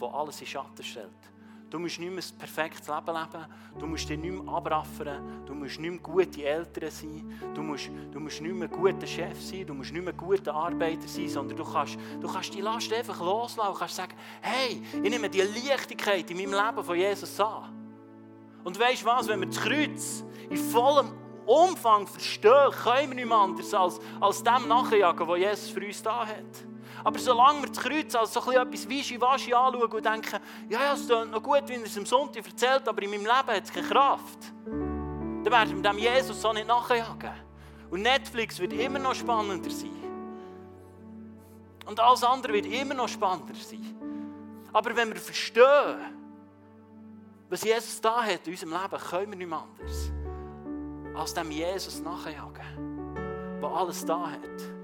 die 0.00 0.04
alles 0.04 0.40
in 0.40 0.46
Schatten 0.46 0.82
stellt. 0.84 1.29
Du 1.70 1.78
musst 1.78 2.00
nicht 2.00 2.10
mehr 2.10 2.22
ein 2.22 2.38
perfektes 2.38 2.88
Leben 2.88 3.06
leben. 3.06 3.46
Du 3.78 3.86
musst 3.86 4.08
dich 4.08 4.18
nicht 4.18 4.32
mehr 4.32 4.52
abraffern. 4.52 5.44
Du 5.46 5.54
musst 5.54 5.78
nicht 5.78 5.90
mehr 5.90 6.00
gute 6.00 6.42
Eltern 6.42 6.90
sein. 6.90 7.40
Du 7.54 7.62
musst, 7.62 7.88
du 8.10 8.18
musst 8.18 8.40
nicht 8.40 8.54
mehr 8.54 8.66
guter 8.66 9.06
Chef 9.06 9.40
sein. 9.40 9.64
Du 9.64 9.74
musst 9.74 9.92
nicht 9.92 10.04
mehr 10.04 10.12
guter 10.12 10.52
Arbeiter 10.52 11.06
sein, 11.06 11.28
sondern 11.28 11.56
du 11.56 11.64
kannst, 11.64 11.96
du 12.20 12.26
kannst 12.26 12.52
die 12.52 12.60
Last 12.60 12.92
einfach 12.92 13.20
loslassen. 13.20 13.72
Du 13.72 13.78
kannst 13.78 13.94
sagen, 13.94 14.14
hey, 14.40 14.82
ich 15.00 15.10
nehme 15.10 15.30
die 15.30 15.42
Leichtigkeit 15.42 16.28
in 16.28 16.38
meinem 16.38 16.54
Leben 16.54 16.84
von 16.84 16.96
Jesus 16.96 17.38
an. 17.38 17.72
Und 18.64 18.78
weißt 18.78 19.02
du 19.02 19.06
was, 19.06 19.28
wenn 19.28 19.38
wir 19.38 19.46
das 19.46 19.60
Kreuz 19.60 20.24
in 20.50 20.56
vollem 20.56 21.12
Umfang 21.46 22.04
verstehen, 22.08 22.72
können 22.82 23.10
wir 23.10 23.14
nicht 23.14 23.28
mehr 23.28 23.38
anders 23.38 23.72
als, 23.72 24.00
als 24.20 24.42
dem 24.42 24.66
nachjagen, 24.66 25.26
was 25.26 25.38
Jesus 25.38 25.70
für 25.70 25.86
uns 25.86 26.02
da 26.02 26.26
hat. 26.26 26.69
Aber 27.02 27.18
solange 27.18 27.62
wir 27.62 27.68
das 27.68 27.78
Kreuz 27.78 28.14
als 28.14 28.32
so 28.32 28.40
etwas 28.52 28.88
Wischi-Waschi 28.88 29.54
anschauen 29.54 29.90
und 29.90 30.04
denken, 30.04 30.40
ja, 30.68 30.80
ja, 30.80 30.92
es 30.92 31.00
ist 31.00 31.10
noch 31.10 31.42
gut, 31.42 31.62
wie 31.66 31.74
er 31.74 31.82
es 31.84 31.96
am 31.96 32.06
Sonntag 32.06 32.46
erzählt, 32.46 32.86
aber 32.86 33.02
in 33.02 33.10
meinem 33.10 33.22
Leben 33.22 33.56
hat 33.56 33.64
es 33.64 33.72
keine 33.72 33.88
Kraft, 33.88 34.38
dann 34.64 35.44
werden 35.44 35.82
wir 35.82 35.90
dem 35.90 35.98
Jesus 35.98 36.40
so 36.40 36.52
nicht 36.52 36.66
nachjagen. 36.66 37.32
Und 37.90 38.02
Netflix 38.02 38.58
wird 38.58 38.72
immer 38.72 38.98
noch 38.98 39.14
spannender 39.14 39.70
sein. 39.70 39.90
Und 41.86 41.98
alles 41.98 42.22
andere 42.22 42.52
wird 42.52 42.66
immer 42.66 42.94
noch 42.94 43.08
spannender 43.08 43.54
sein. 43.54 43.96
Aber 44.72 44.94
wenn 44.94 45.08
wir 45.08 45.20
verstehen, 45.20 45.98
was 47.48 47.64
Jesus 47.64 48.00
da 48.00 48.22
hat 48.22 48.46
in 48.46 48.52
unserem 48.52 48.72
Leben, 48.72 49.04
können 49.10 49.30
wir 49.32 49.46
nicht 49.46 49.52
anders 49.52 50.12
als 51.14 51.34
dem 51.34 51.50
Jesus 51.50 52.00
nachjagen, 52.00 53.58
der 53.60 53.68
alles 53.68 54.04
da 54.06 54.30
hat. 54.30 54.79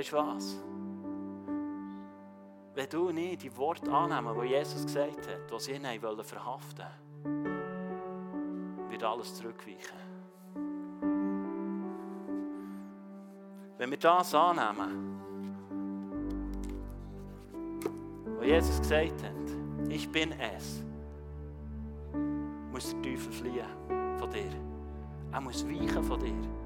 Weißt 0.00 0.12
du 0.12 0.16
was? 0.16 0.58
Wenn 2.74 2.88
du 2.88 3.10
nicht 3.10 3.42
die 3.42 3.54
Worte 3.54 3.92
annehmen, 3.92 4.34
die 4.40 4.48
Jesus 4.48 4.86
gesagt 4.86 5.28
hat, 5.28 5.52
die 5.52 5.60
sie 5.60 5.72
ihn 5.72 6.02
wollen 6.02 6.24
verhaften 6.24 6.86
wird 8.88 9.04
alles 9.04 9.34
zurückweichen. 9.34 9.98
Wenn 13.76 13.90
wir 13.90 13.98
das 13.98 14.34
annehmen, 14.34 15.20
was 18.38 18.46
Jesus 18.46 18.78
gesagt 18.80 19.22
hat, 19.22 19.90
ich 19.90 20.10
bin 20.10 20.32
es, 20.32 20.82
muss 22.72 22.90
der 22.94 23.02
Teufel 23.02 23.32
fliehen 23.32 23.66
von 24.16 24.30
dir. 24.30 24.50
Er 25.30 25.40
muss 25.42 25.62
weichen 25.68 26.02
von 26.02 26.18
dir. 26.18 26.59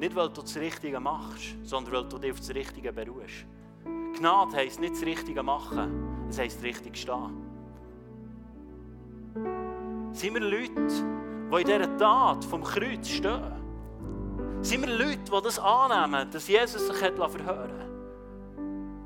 Nicht, 0.00 0.16
weil 0.16 0.30
du 0.30 0.40
das 0.40 0.56
Richtige 0.56 0.98
machst, 0.98 1.56
sondern 1.62 1.92
weil 1.92 2.04
du 2.04 2.16
dich 2.16 2.32
auf 2.32 2.38
das 2.38 2.54
Richtige 2.54 2.90
beruhst. 2.90 3.44
Gnade 4.18 4.56
heisst 4.56 4.80
nicht 4.80 4.94
das 4.94 5.02
Richtige 5.02 5.42
machen, 5.42 6.26
es 6.30 6.38
heisst 6.38 6.62
richtig 6.62 6.96
stehen. 6.96 7.36
Sind 10.12 10.32
wir 10.32 10.40
Leute, 10.40 10.72
die 11.52 11.60
in 11.60 11.66
dieser 11.66 11.96
Tat 11.98 12.42
vom 12.46 12.64
Kreuz 12.64 13.08
stehen? 13.08 13.42
Sind 14.62 14.86
wir 14.86 14.96
Leute, 14.96 15.18
die 15.18 15.42
das 15.42 15.58
annehmen, 15.58 16.30
dass 16.30 16.48
Jesus 16.48 16.86
sich 16.86 16.96
verhören 16.96 17.46
hat? 17.46 17.89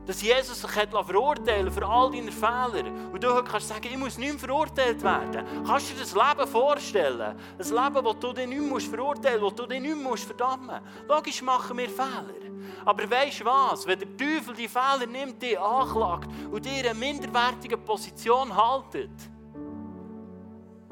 Dass 0.06 0.20
Jesus 0.20 0.60
sich 0.60 0.76
hat 0.76 0.90
verurteilen 0.90 1.72
für 1.72 1.86
all 1.86 2.10
deine 2.10 2.30
Fehler. 2.30 2.84
Und 3.10 3.24
du 3.24 3.42
kannst 3.42 3.68
sagen, 3.68 3.88
ich 3.90 3.96
muss 3.96 4.18
nicht 4.18 4.38
verurteilt 4.38 5.02
werden. 5.02 5.46
Kannst 5.66 5.90
du 5.90 5.94
dir 5.94 6.00
das 6.00 6.14
Leben 6.14 6.50
vorstellen? 6.50 7.20
Ein 7.58 7.94
Leben, 7.94 8.04
das 8.04 8.18
du 8.20 8.32
dich 8.32 8.46
nicht 8.46 8.60
mehr 8.60 8.80
verurteilen 8.80 9.40
musst, 9.40 9.58
das 9.58 9.66
du 9.66 9.72
dich 9.72 9.80
nicht 9.80 9.96
mehr 9.96 10.16
verdammen 10.16 10.66
musst. 10.66 11.08
Logisch 11.08 11.42
machen 11.42 11.78
wir 11.78 11.88
Fehler. 11.88 12.44
Aber 12.84 13.10
weißt 13.10 13.40
du 13.40 13.44
was? 13.46 13.86
Wenn 13.86 13.98
der 13.98 14.16
Teufel 14.16 14.54
die 14.54 14.68
Fehler 14.68 15.06
nimmt, 15.06 15.40
die 15.40 15.56
anklagt 15.56 16.28
und 16.50 16.64
dir 16.64 16.80
in 16.80 16.86
eine 16.86 16.98
minderwertige 16.98 17.78
Position 17.78 18.54
haltet, 18.54 19.10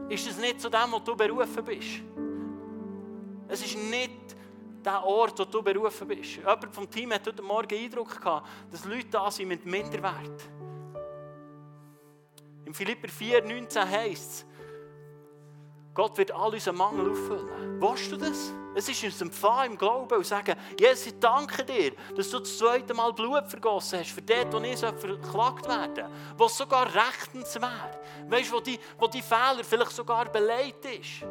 ist 0.09 0.31
es 0.31 0.39
nicht 0.39 0.61
zu 0.61 0.71
dem, 0.71 0.91
wo 0.91 0.99
du 0.99 1.15
berufen 1.17 1.65
bist. 1.65 2.03
Es 3.49 3.65
ist 3.65 3.77
nicht 3.77 4.37
der 4.85 5.05
Ort, 5.05 5.39
wo 5.39 5.45
du 5.45 5.63
berufen 5.63 6.09
bist. 6.09 6.37
Jemand 6.37 6.75
vom 6.75 6.91
Team 6.91 7.13
hat 7.13 7.27
heute 7.27 7.43
Morgen 7.43 7.75
Eindruck 7.75 8.21
gehabt, 8.21 8.49
dass 8.71 8.85
Leute 8.85 9.09
da 9.11 9.31
sind 9.31 9.49
mit 9.49 9.65
Minderwert. 9.65 10.51
Im 12.65 12.75
Philipper 12.75 13.09
4, 13.09 13.45
19 13.45 13.91
heißt 13.91 14.31
es, 14.31 14.47
Gott 15.95 16.17
wird 16.17 16.33
all 16.33 16.55
unseren 16.55 16.77
Mangel 16.77 17.11
auffüllen. 17.11 17.81
Weißt 17.81 18.13
du 18.13 18.17
das? 18.17 18.53
Es 18.75 18.89
ist 18.89 19.05
uns 19.05 19.21
Empfangen 19.21 19.73
im 19.73 19.79
Glauben 19.79 20.17
und 20.17 20.27
sagen, 20.27 20.57
Jesus, 20.81 21.09
ich 21.09 21.19
danke 21.19 21.63
dir, 21.65 21.93
dass 22.17 22.31
du 22.31 22.39
das 22.39 22.57
zweite 22.57 22.95
Mal 22.95 23.13
Blut 23.13 23.47
vergossen 23.47 23.99
hast, 23.99 24.13
für 24.13 24.23
das, 24.23 24.47
wo 24.51 24.59
ich 24.59 24.79
verklagt 24.79 25.69
werden 25.69 25.95
soll, 25.95 26.39
was 26.39 26.57
sogar 26.57 26.87
rechtens 26.87 27.55
wäre. 27.57 28.01
Weißt 28.29 28.51
du, 28.51 28.57
wo 28.57 28.61
die, 28.61 28.81
wo 28.99 29.07
die 29.07 29.21
Fehler 29.21 29.63
vielleicht 29.63 29.91
sogar 29.91 30.25
beleidigt 30.33 30.85
ist. 30.87 31.29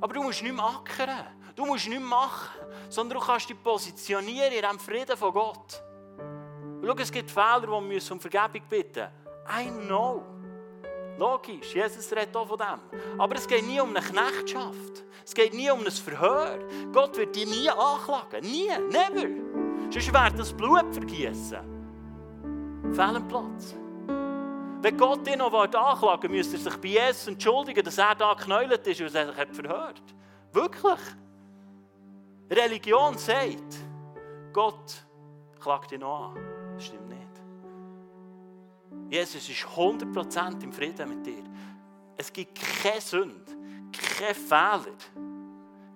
Aber 0.00 0.12
du 0.12 0.22
musst 0.24 0.42
nicht 0.42 0.54
mehr 0.54 0.64
ackern. 0.64 1.26
Du 1.54 1.64
musst 1.64 1.88
nichts 1.88 2.04
machen, 2.04 2.50
sondern 2.88 3.18
du 3.18 3.24
kannst 3.24 3.48
dich 3.48 3.62
positionieren 3.62 4.52
in 4.52 4.62
diesem 4.62 4.78
Frieden 4.78 5.16
von 5.16 5.32
Gott. 5.32 5.82
schau, 6.84 6.94
es 6.98 7.12
gibt 7.12 7.30
Fehler, 7.30 7.60
die 7.60 7.90
wir 7.90 8.12
um 8.12 8.20
Vergebung 8.20 8.62
bitten 8.68 9.08
I 9.48 9.70
know. 9.86 10.22
Logisch, 11.18 11.74
Jesus 11.74 12.10
redet 12.12 12.34
auch 12.36 12.48
von 12.48 12.58
dem. 12.58 13.20
Aber 13.20 13.36
es 13.36 13.46
geht 13.46 13.64
nie 13.66 13.80
um 13.80 13.90
eine 13.90 14.04
Knechtschaft. 14.04 15.04
Es 15.24 15.32
geht 15.32 15.54
nie 15.54 15.70
um 15.70 15.80
ein 15.80 15.90
Verhör. 15.90 16.58
Gott 16.92 17.16
wird 17.16 17.36
dich 17.36 17.46
nie 17.46 17.68
anklagen. 17.68 18.40
Nie, 18.40 18.70
never. 18.90 19.28
Sonst 19.90 20.12
wäre 20.12 20.32
das 20.32 20.52
Blut 20.52 20.92
vergießen. 20.92 21.58
Fehl 22.92 23.16
am 23.16 23.28
Platz. 23.28 23.76
Wenn 24.82 24.96
Gott 24.96 25.26
dich 25.26 25.36
noch 25.36 25.52
anklagen 25.54 26.30
müsste 26.32 26.56
er 26.56 26.62
sich 26.62 26.76
bei 26.78 26.88
Jesus 26.88 27.28
entschuldigen, 27.28 27.84
dass 27.84 27.96
er 27.96 28.14
da 28.14 28.34
geknäult 28.34 28.86
ist 28.86 29.00
und 29.00 29.14
er 29.14 29.32
sich 29.32 29.46
verhört. 29.52 30.02
Wirklich. 30.52 31.00
Religion 32.50 33.16
sagt, 33.16 33.76
Gott 34.52 35.04
klagt 35.60 35.90
dich 35.90 35.98
noch 35.98 36.30
an. 36.30 36.38
Das 36.74 36.86
stimmt 36.86 37.08
nicht. 37.08 37.20
Jesus 39.10 39.48
ist 39.48 39.64
100% 39.64 40.62
im 40.62 40.72
Frieden 40.72 41.08
mit 41.08 41.26
dir. 41.26 41.44
Es 42.16 42.32
gibt 42.32 42.58
keine 42.60 43.00
Sünde, 43.00 43.52
keine 43.92 44.34
Fehler, 44.34 44.96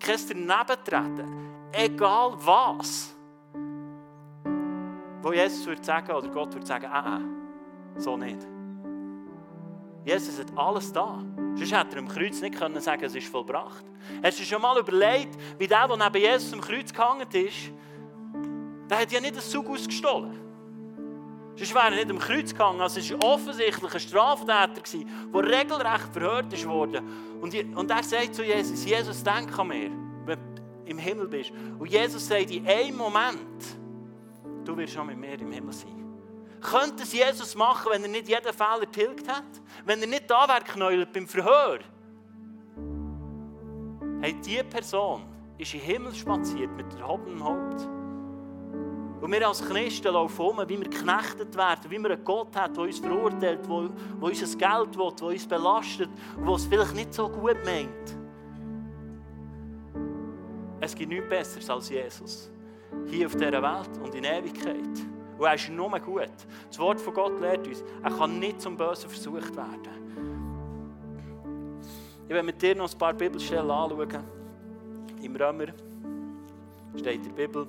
kein 0.00 0.48
Danebentreten, 0.48 1.70
egal 1.72 2.34
was. 2.38 3.14
Wo 5.22 5.32
Jesus 5.32 5.66
würde 5.66 5.84
sagen, 5.84 6.12
oder 6.12 6.28
Gott 6.28 6.54
würde 6.54 6.66
sagen, 6.66 6.86
ah, 6.86 7.20
so 7.96 8.16
nicht. 8.16 8.46
Jesus 10.04 10.38
hat 10.38 10.56
alles 10.56 10.92
da. 10.92 11.22
Sonst 11.58 11.72
hätte 11.72 11.96
er 11.96 11.98
am 11.98 12.08
Kreuz 12.08 12.40
nicht 12.40 12.56
können 12.56 12.80
sagen 12.80 13.02
es 13.02 13.14
ist 13.16 13.26
vollbracht. 13.26 13.84
Hast 14.22 14.38
du 14.38 14.44
schon 14.44 14.62
mal 14.62 14.78
überlegt, 14.78 15.36
wie 15.58 15.66
der, 15.66 15.88
der 15.88 15.96
neben 15.96 16.22
Jesus 16.22 16.52
am 16.52 16.60
Kreuz 16.60 16.92
gehangen 16.92 17.26
ist, 17.32 17.72
der 18.88 19.00
hat 19.00 19.10
ja 19.10 19.20
nicht 19.20 19.32
einen 19.32 19.42
Zug 19.42 19.68
ausgestohlen. 19.68 20.38
Sonst 21.56 21.74
wäre 21.74 21.86
er 21.86 21.90
nicht 21.90 22.10
am 22.10 22.20
Kreuz 22.20 22.54
gehangen. 22.54 22.80
Also 22.80 23.00
es 23.00 23.10
war 23.10 23.34
offensichtlich 23.34 23.92
ein 23.92 24.00
Straftäter, 24.00 24.82
der 25.34 25.42
regelrecht 25.42 26.12
verhört 26.12 26.66
wurde. 26.66 27.02
Und, 27.40 27.52
und 27.76 27.90
er 27.90 28.02
sagt 28.04 28.36
zu 28.36 28.44
Jesus, 28.44 28.84
Jesus, 28.84 29.24
denk 29.24 29.58
an 29.58 29.66
mir, 29.66 29.90
wenn 30.26 30.38
du 30.54 30.62
im 30.86 30.98
Himmel 30.98 31.26
bist. 31.26 31.50
Und 31.76 31.90
Jesus 31.90 32.28
sagt 32.28 32.52
in 32.52 32.64
einem 32.68 32.96
Moment, 32.96 33.64
du 34.64 34.76
wirst 34.76 34.92
schon 34.92 35.08
mit 35.08 35.18
mir 35.18 35.40
im 35.40 35.50
Himmel 35.50 35.72
sein. 35.72 35.97
Könnte 36.60 37.04
es 37.04 37.12
Jesus 37.12 37.54
machen, 37.54 37.90
wenn 37.92 38.02
er 38.02 38.08
nicht 38.08 38.28
jeden 38.28 38.52
Fehler 38.52 38.90
tilgt 38.90 39.28
hat? 39.28 39.44
Wenn 39.84 40.00
er 40.00 40.08
nicht 40.08 40.30
da 40.30 40.48
wäre 40.48 40.60
geknäult 40.60 41.12
beim 41.12 41.26
Verhör? 41.26 41.78
Hey, 44.20 44.34
diese 44.44 44.64
Person 44.64 45.22
ist 45.58 45.72
den 45.72 45.80
Himmel 45.80 46.14
spaziert 46.14 46.70
mit 46.76 46.86
erhobenem 46.98 47.44
Haupt. 47.44 47.88
Und 49.20 49.32
wir 49.32 49.46
als 49.46 49.64
Christen 49.64 50.12
laufen 50.12 50.40
um, 50.40 50.58
wie 50.68 50.78
wir 50.78 50.88
geknechtet 50.88 51.56
werden, 51.56 51.90
wie 51.90 51.98
wir 51.98 52.10
einen 52.10 52.24
Gott 52.24 52.54
haben, 52.56 52.74
der 52.74 52.84
uns 52.84 52.98
verurteilt, 52.98 53.42
der, 53.42 53.56
der 53.56 54.22
unser 54.22 54.58
Geld 54.58 54.98
will, 54.98 55.12
der 55.20 55.28
uns 55.28 55.46
belastet 55.46 56.08
und 56.36 56.46
der 56.46 56.54
es 56.54 56.66
vielleicht 56.66 56.94
nicht 56.94 57.14
so 57.14 57.28
gut 57.28 57.56
meint. 57.64 58.16
Es 60.80 60.94
gibt 60.94 61.10
nichts 61.10 61.28
Besseres 61.28 61.68
als 61.68 61.88
Jesus. 61.90 62.50
Hier 63.06 63.26
auf 63.26 63.34
dieser 63.34 63.62
Welt 63.62 63.98
und 64.02 64.14
in 64.14 64.24
Ewigkeit. 64.24 65.17
Und 65.38 65.46
er 65.46 65.54
ist 65.54 65.68
nur 65.70 65.90
gut. 66.00 66.30
Das 66.68 66.78
Wort 66.78 67.00
von 67.00 67.14
Gott 67.14 67.40
lehrt 67.40 67.66
uns, 67.66 67.84
er 68.02 68.10
kann 68.10 68.38
nicht 68.40 68.60
zum 68.60 68.76
Bösen 68.76 69.08
versucht 69.08 69.56
werden. 69.56 70.08
Ich 72.28 72.34
will 72.34 72.42
mit 72.42 72.60
dir 72.60 72.74
noch 72.74 72.92
ein 72.92 72.98
paar 72.98 73.14
Bibelstellen 73.14 73.70
anschauen. 73.70 74.24
Im 75.22 75.36
Römer 75.36 75.66
steht 76.96 77.14
in 77.14 77.22
der 77.22 77.46
Bibel. 77.46 77.66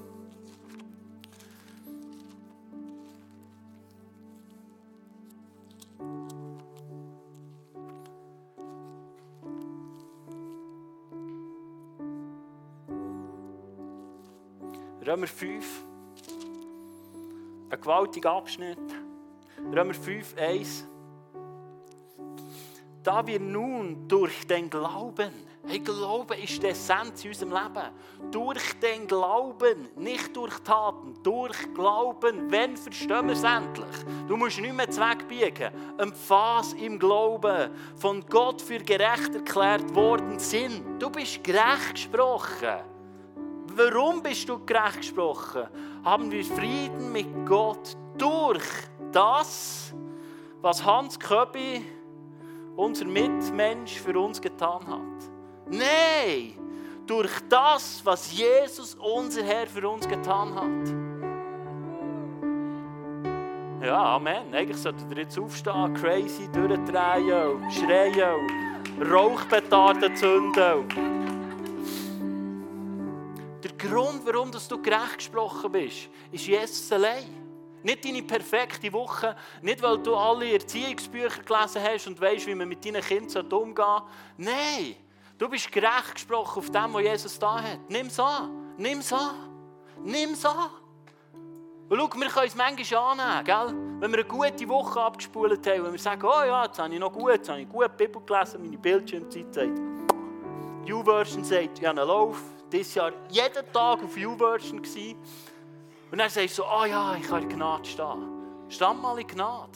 Römer 15.05 15.27
5. 15.27 15.88
ein 17.69 17.82
gewaltiger 17.82 18.32
Abschnitt. 18.32 18.79
Römer 19.71 19.93
5, 19.93 20.36
1. 20.38 20.88
Da 23.03 23.25
wir 23.25 23.39
nun 23.39 24.08
durch 24.08 24.45
den 24.45 24.69
Glauben, 24.69 25.32
hey, 25.65 25.79
Glauben 25.79 26.38
ist 26.38 26.62
die 26.62 26.67
Essenz 26.67 27.23
in 27.23 27.32
unserem 27.32 27.51
Leben, 27.51 28.32
durch 28.32 28.79
den 28.79 29.08
Glauben, 29.08 29.89
nicht 29.95 30.36
durch 30.36 30.60
Taten, 30.60 31.13
durch 31.23 31.73
Glauben, 31.73 32.51
wenn 32.51 32.75
verstehen 32.75 33.27
wir 33.27 33.34
es 33.34 33.43
endlich. 33.43 34.05
Du 34.27 34.36
musst 34.36 34.60
nicht 34.60 34.73
mehr 34.73 34.89
zweckbiegen. 34.89 35.71
Empfass 35.97 36.73
im 36.73 36.99
Glauben, 36.99 37.71
von 37.95 38.25
Gott 38.25 38.62
für 38.62 38.79
gerecht 38.79 39.34
erklärt 39.34 39.95
worden 39.95 40.38
sind. 40.38 41.01
Du 41.01 41.10
bist 41.10 41.43
gerecht 41.43 41.93
gesprochen. 41.93 42.88
Warum 43.80 44.22
bist 44.22 44.50
du 44.50 44.60
gerecht 44.65 44.98
gesprochen? 44.98 45.63
Haben 46.04 46.30
wir 46.30 46.44
Frieden 46.44 47.13
mit 47.13 47.46
Gott 47.46 47.96
durch 48.18 48.65
das, 49.10 49.94
was 50.62 50.84
Hans 50.84 51.18
Köbi 51.18 51.86
unser 52.76 53.06
Mitmensch 53.06 53.98
für 54.02 54.20
uns 54.20 54.42
getan 54.42 54.86
hat. 54.86 55.32
Nein, 55.68 56.56
durch 57.08 57.32
das, 57.48 58.02
was 58.04 58.38
Jesus, 58.38 58.96
unser 58.96 59.44
Herr, 59.44 59.65
für 59.65 59.88
uns 59.88 60.06
getan 60.06 60.56
hat. 60.56 60.94
Ja, 63.88 64.15
Amen. 64.15 64.54
Eigentlich 64.54 64.76
solltet 64.76 65.10
ihr 65.10 65.20
jetzt 65.20 65.39
aufstehen, 65.39 65.94
crazy 65.94 66.50
durchdrehen, 66.52 67.72
schreien, 67.72 68.46
Rauchpetarden 69.10 70.13
zünden. 70.18 71.38
Der 73.63 73.72
Grund, 73.74 74.26
warum 74.26 74.52
du 74.52 74.82
gerecht 74.82 75.17
gesprochen 75.17 75.72
bist, 75.72 76.10
ist 76.32 76.48
Jesus 76.48 76.91
allein. 76.91 77.26
Nicht 77.84 78.04
deine 78.04 78.24
perfekte 78.24 78.91
Woche, 78.91 79.36
nicht 79.62 79.82
weil 79.82 79.98
du 80.00 80.15
alle 80.15 80.52
Erziehungsbücher 80.54 81.43
gelesen 81.43 81.82
hast 81.82 82.08
und 82.08 82.19
weißt, 82.19 82.48
wie 82.48 82.56
man 82.56 82.67
mit 82.67 82.84
deinen 82.86 83.02
Kindern 83.02 83.52
umgehen 83.52 83.76
soll. 83.76 84.02
Nein, 84.38 84.95
du 85.38 85.48
bist 85.48 85.72
gerecht 85.72 86.13
gesprochen 86.15 86.60
auf 86.60 86.69
dem, 86.69 86.93
was 86.93 87.02
Jesus 87.02 87.39
da 87.39 87.62
hat. 87.62 87.80
Nimm 87.89 88.08
es 88.08 88.19
an, 88.19 88.74
nimm 88.78 89.00
es 89.00 89.13
an, 89.13 89.36
nimm 90.04 90.32
es 90.32 90.45
an. 90.45 90.69
Und 91.89 91.98
schau, 91.98 92.19
wir 92.19 92.28
können 92.28 92.48
es 92.48 92.56
manchmal 92.56 93.19
annehmen, 93.19 93.45
gell? 93.45 93.89
wenn 94.00 94.12
wir 94.12 94.19
eine 94.19 94.28
gute 94.28 94.69
Woche 94.69 95.02
abgespult 95.02 95.65
haben, 95.67 95.86
wenn 95.86 95.91
wir 95.91 96.00
sagen, 96.00 96.24
oh 96.24 96.43
ja, 96.45 96.65
jetzt 96.65 96.80
habe 96.80 96.93
ich 96.93 97.00
noch 97.00 97.12
gut, 97.12 97.32
jetzt 97.32 97.50
habe 97.50 97.62
ich 97.62 97.67
gut 97.67 97.98
Bibel 97.98 98.22
gelesen, 98.22 98.62
meine 98.62 98.78
Bildschirmzeit 98.78 99.54
sagt, 99.54 99.80
U-Version 100.89 101.43
sagt, 101.43 101.80
ich 101.80 101.86
habe 101.86 102.00
einen 102.00 102.08
Lauf, 102.08 102.41
dieses 102.71 102.95
Jahr 102.95 103.12
jeden 103.29 103.71
Tag 103.73 104.03
auf 104.03 104.15
U-Version 104.15 104.82
gewesen. 104.82 105.17
Und 106.12 106.19
sagst 106.19 106.38
du 106.38 106.47
so, 106.47 106.65
oh 106.65 106.86
ja, 106.86 107.15
ich 107.15 107.27
kann 107.27 107.43
in 107.43 107.49
Gnade 107.49 107.86
stehen. 107.86 108.39
Stand 108.69 109.01
mal 109.01 109.19
in 109.19 109.27
Gnade. 109.27 109.71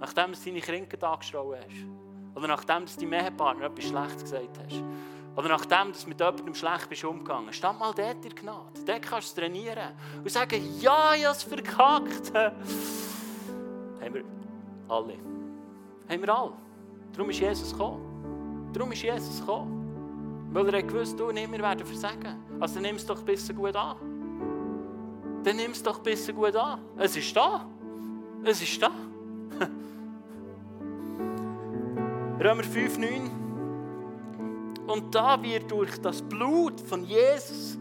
Nachdem 0.00 0.32
du 0.32 0.38
deine 0.44 0.60
Krinken 0.60 1.02
angeschraubt 1.02 1.56
hast. 1.56 1.86
Oder 2.34 2.48
nachdem 2.48 2.86
du 2.86 2.92
deinem 3.00 3.12
Ehepartner 3.12 3.66
etwas 3.66 3.84
Schlechtes 3.84 4.22
gesagt 4.22 4.58
hast. 4.64 4.82
Oder 5.36 5.48
nachdem 5.48 5.92
du 5.92 6.08
mit 6.08 6.20
jemandem 6.20 6.54
schlecht 6.54 6.88
bist 6.88 7.04
umgegangen. 7.04 7.52
Stand 7.52 7.78
mal 7.78 7.92
dort 7.92 8.24
in 8.24 8.34
Gnade. 8.34 8.84
Dort 8.86 9.02
kannst 9.02 9.36
du 9.36 9.40
trainieren. 9.40 9.94
Und 10.18 10.30
sagen, 10.30 10.62
ja, 10.80 11.14
ich 11.14 11.24
habe 11.24 11.36
es 11.36 11.42
verkackt. 11.42 12.34
haben 12.34 14.14
wir 14.14 14.24
alle. 14.88 15.14
Haben 16.08 16.22
wir 16.22 16.28
alle. 16.28 16.52
Darum 17.12 17.30
ist 17.30 17.40
Jesus 17.40 17.72
gekommen. 17.72 18.70
Darum 18.72 18.92
ist 18.92 19.02
Jesus 19.02 19.40
gekommen. 19.40 19.77
Weil 20.66 20.74
er 20.74 20.82
gewusst, 20.82 21.20
du 21.20 21.28
und 21.28 21.36
ich, 21.36 21.50
wir 21.50 21.58
werden 21.58 21.86
versagen. 21.86 22.44
Also 22.58 22.80
nimm 22.80 22.96
es 22.96 23.06
doch 23.06 23.18
ein 23.18 23.24
bisschen 23.24 23.56
gut 23.56 23.76
an 23.76 23.96
dann 25.48 25.56
nimm 25.56 25.70
es 25.70 25.82
doch 25.82 25.96
ein 25.96 26.02
bisschen 26.02 26.36
gut 26.36 26.54
an. 26.56 26.78
Es 26.98 27.16
ist 27.16 27.34
da. 27.34 27.66
Es 28.44 28.60
ist 28.60 28.82
da. 28.82 28.90
Römer 32.38 32.64
5, 32.64 32.98
9. 32.98 33.30
Und 34.86 35.14
da 35.14 35.42
wir 35.42 35.60
durch 35.60 35.98
das 36.02 36.20
Blut 36.20 36.78
von 36.80 37.04
Jesus, 37.04 37.78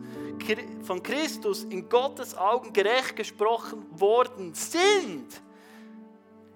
von 0.84 1.04
Christus 1.04 1.66
in 1.66 1.90
Gottes 1.90 2.38
Augen 2.38 2.72
gerecht 2.72 3.18
gesprochen 3.18 3.86
worden 3.92 4.54
sind, 4.54 5.26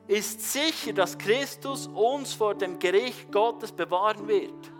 ist 0.07 0.53
sicher, 0.53 0.93
dass 0.93 1.17
Christus 1.17 1.87
uns 1.87 2.33
vor 2.33 2.55
dem 2.55 2.79
Gericht 2.79 3.29
Gottes 3.33 3.73
bewahren 3.73 4.29
wird. 4.29 4.71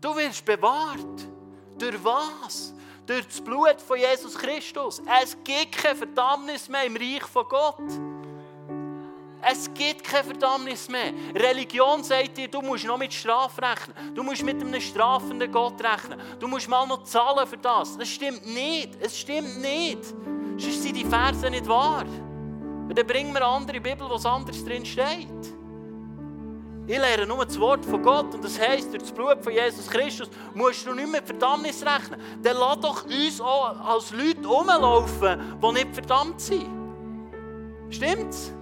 Du 0.00 0.14
wirst 0.16 0.44
bewahrt. 0.44 1.28
Durch 1.78 2.02
was? 2.02 2.74
durch 3.08 3.26
das 3.26 3.40
Blut 3.40 3.80
von 3.80 3.98
Jesus 3.98 4.36
Christus. 4.36 5.02
Es 5.22 5.36
gibt 5.42 5.72
keine 5.72 5.96
Verdammnis 5.96 6.68
mehr 6.68 6.84
im 6.84 6.94
Reich 6.94 7.22
von 7.24 7.44
Gott. 7.48 7.80
Es 9.40 9.72
gibt 9.72 10.04
keine 10.04 10.24
Verdammnis 10.24 10.88
mehr. 10.88 11.12
Religion 11.34 12.04
sagt 12.04 12.36
dir, 12.36 12.48
du 12.48 12.60
musst 12.60 12.84
noch 12.84 12.98
mit 12.98 13.14
Strafe 13.14 13.62
rechnen. 13.62 14.14
Du 14.14 14.22
musst 14.22 14.42
mit 14.42 14.60
einem 14.60 14.80
strafenden 14.80 15.50
Gott 15.50 15.82
rechnen. 15.82 16.20
Du 16.38 16.48
musst 16.48 16.68
mal 16.68 16.86
noch 16.86 17.04
zahlen 17.04 17.46
für 17.46 17.56
das. 17.56 17.96
Das 17.96 18.08
stimmt 18.08 18.44
nicht. 18.46 18.96
Es 19.00 19.18
stimmt 19.18 19.58
nicht. 19.62 20.04
Sonst 20.58 20.82
sind 20.82 20.96
die 20.96 21.04
Verse 21.04 21.48
nicht 21.48 21.66
wahr. 21.66 22.04
Dann 22.04 23.06
bringen 23.06 23.32
wir 23.32 23.46
andere 23.46 23.80
Bibel, 23.80 24.08
wo 24.08 24.14
es 24.14 24.26
anders 24.26 24.62
drin 24.64 24.84
steht. 24.84 25.57
Ich 26.90 26.98
lehre 26.98 27.26
nur 27.26 27.44
das 27.44 27.60
Wort 27.60 27.84
von 27.84 28.02
Gott 28.02 28.34
und 28.34 28.42
das 28.42 28.58
heisst, 28.58 28.90
durch 28.90 29.02
das 29.02 29.12
Blut 29.12 29.44
von 29.44 29.52
Jesus 29.52 29.90
Christus 29.90 30.30
musst 30.54 30.86
du 30.86 30.94
nicht 30.94 31.12
mehr 31.12 31.22
Verdammnis 31.22 31.84
rechnen. 31.84 32.18
Dann 32.42 32.56
lass 32.56 32.80
doch 32.80 33.04
uns 33.04 33.40
auch 33.42 33.78
als 33.78 34.10
Leute 34.10 34.48
rumlaufen, 34.48 35.38
die 35.62 35.72
nicht 35.72 35.92
verdammt 35.92 36.40
sind. 36.40 36.66
Stimmt's? 37.90 38.54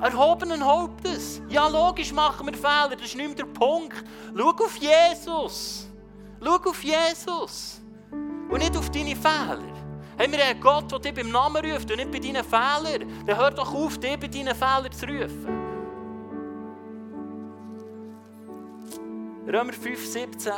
Erhobenen 0.00 0.64
Hauptes. 0.64 1.40
Ja, 1.48 1.68
logisch 1.68 2.12
machen 2.12 2.48
wir 2.48 2.54
Fehler, 2.54 2.96
das 2.96 3.06
ist 3.06 3.14
nicht 3.14 3.28
mehr 3.28 3.36
der 3.36 3.44
Punkt. 3.44 4.04
Schau 4.36 4.48
auf 4.48 4.76
Jesus. 4.76 5.86
Schau 6.42 6.56
auf 6.56 6.82
Jesus. 6.82 7.80
Und 8.50 8.58
nicht 8.58 8.76
auf 8.76 8.90
deine 8.90 9.14
Fehler. 9.14 9.62
Haben 10.18 10.32
wir 10.32 10.44
einen 10.44 10.60
Gott, 10.60 10.90
der 10.90 10.98
dich 10.98 11.14
beim 11.14 11.30
Namen 11.30 11.64
ruft 11.64 11.88
und 11.88 11.98
nicht 11.98 12.10
bei 12.10 12.18
deinen 12.18 12.42
Fehlern? 12.42 13.24
Dann 13.26 13.36
hör 13.36 13.52
doch 13.52 13.72
auf, 13.72 13.96
dich 13.96 14.18
bei 14.18 14.26
deinen 14.26 14.56
Fehlern 14.56 14.90
zu 14.90 15.06
rufen. 15.06 15.63
Römer 19.46 19.74
5, 19.74 20.06
17. 20.06 20.52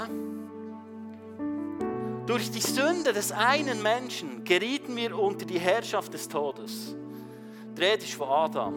Durch 2.24 2.50
die 2.52 2.60
Sünde 2.60 3.12
des 3.12 3.32
einen 3.32 3.82
Menschen 3.82 4.44
gerieten 4.44 4.94
wir 4.94 5.18
unter 5.18 5.44
die 5.44 5.58
Herrschaft 5.58 6.14
des 6.14 6.28
Todes. 6.28 6.94
Rede 7.76 8.04
ist 8.04 8.14
von 8.14 8.28
Adam. 8.28 8.74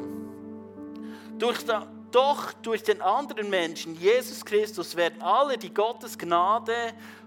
Durch 1.38 1.64
da, 1.64 1.88
doch 2.12 2.54
durch 2.54 2.82
den 2.82 3.02
anderen 3.02 3.52
Menschen, 3.52 3.96
Jesus 3.96 4.44
Christus, 4.44 4.96
werden 4.96 5.22
alle, 5.22 5.58
die 5.60 5.72
Gottes 5.72 6.18
Gnade 6.18 6.74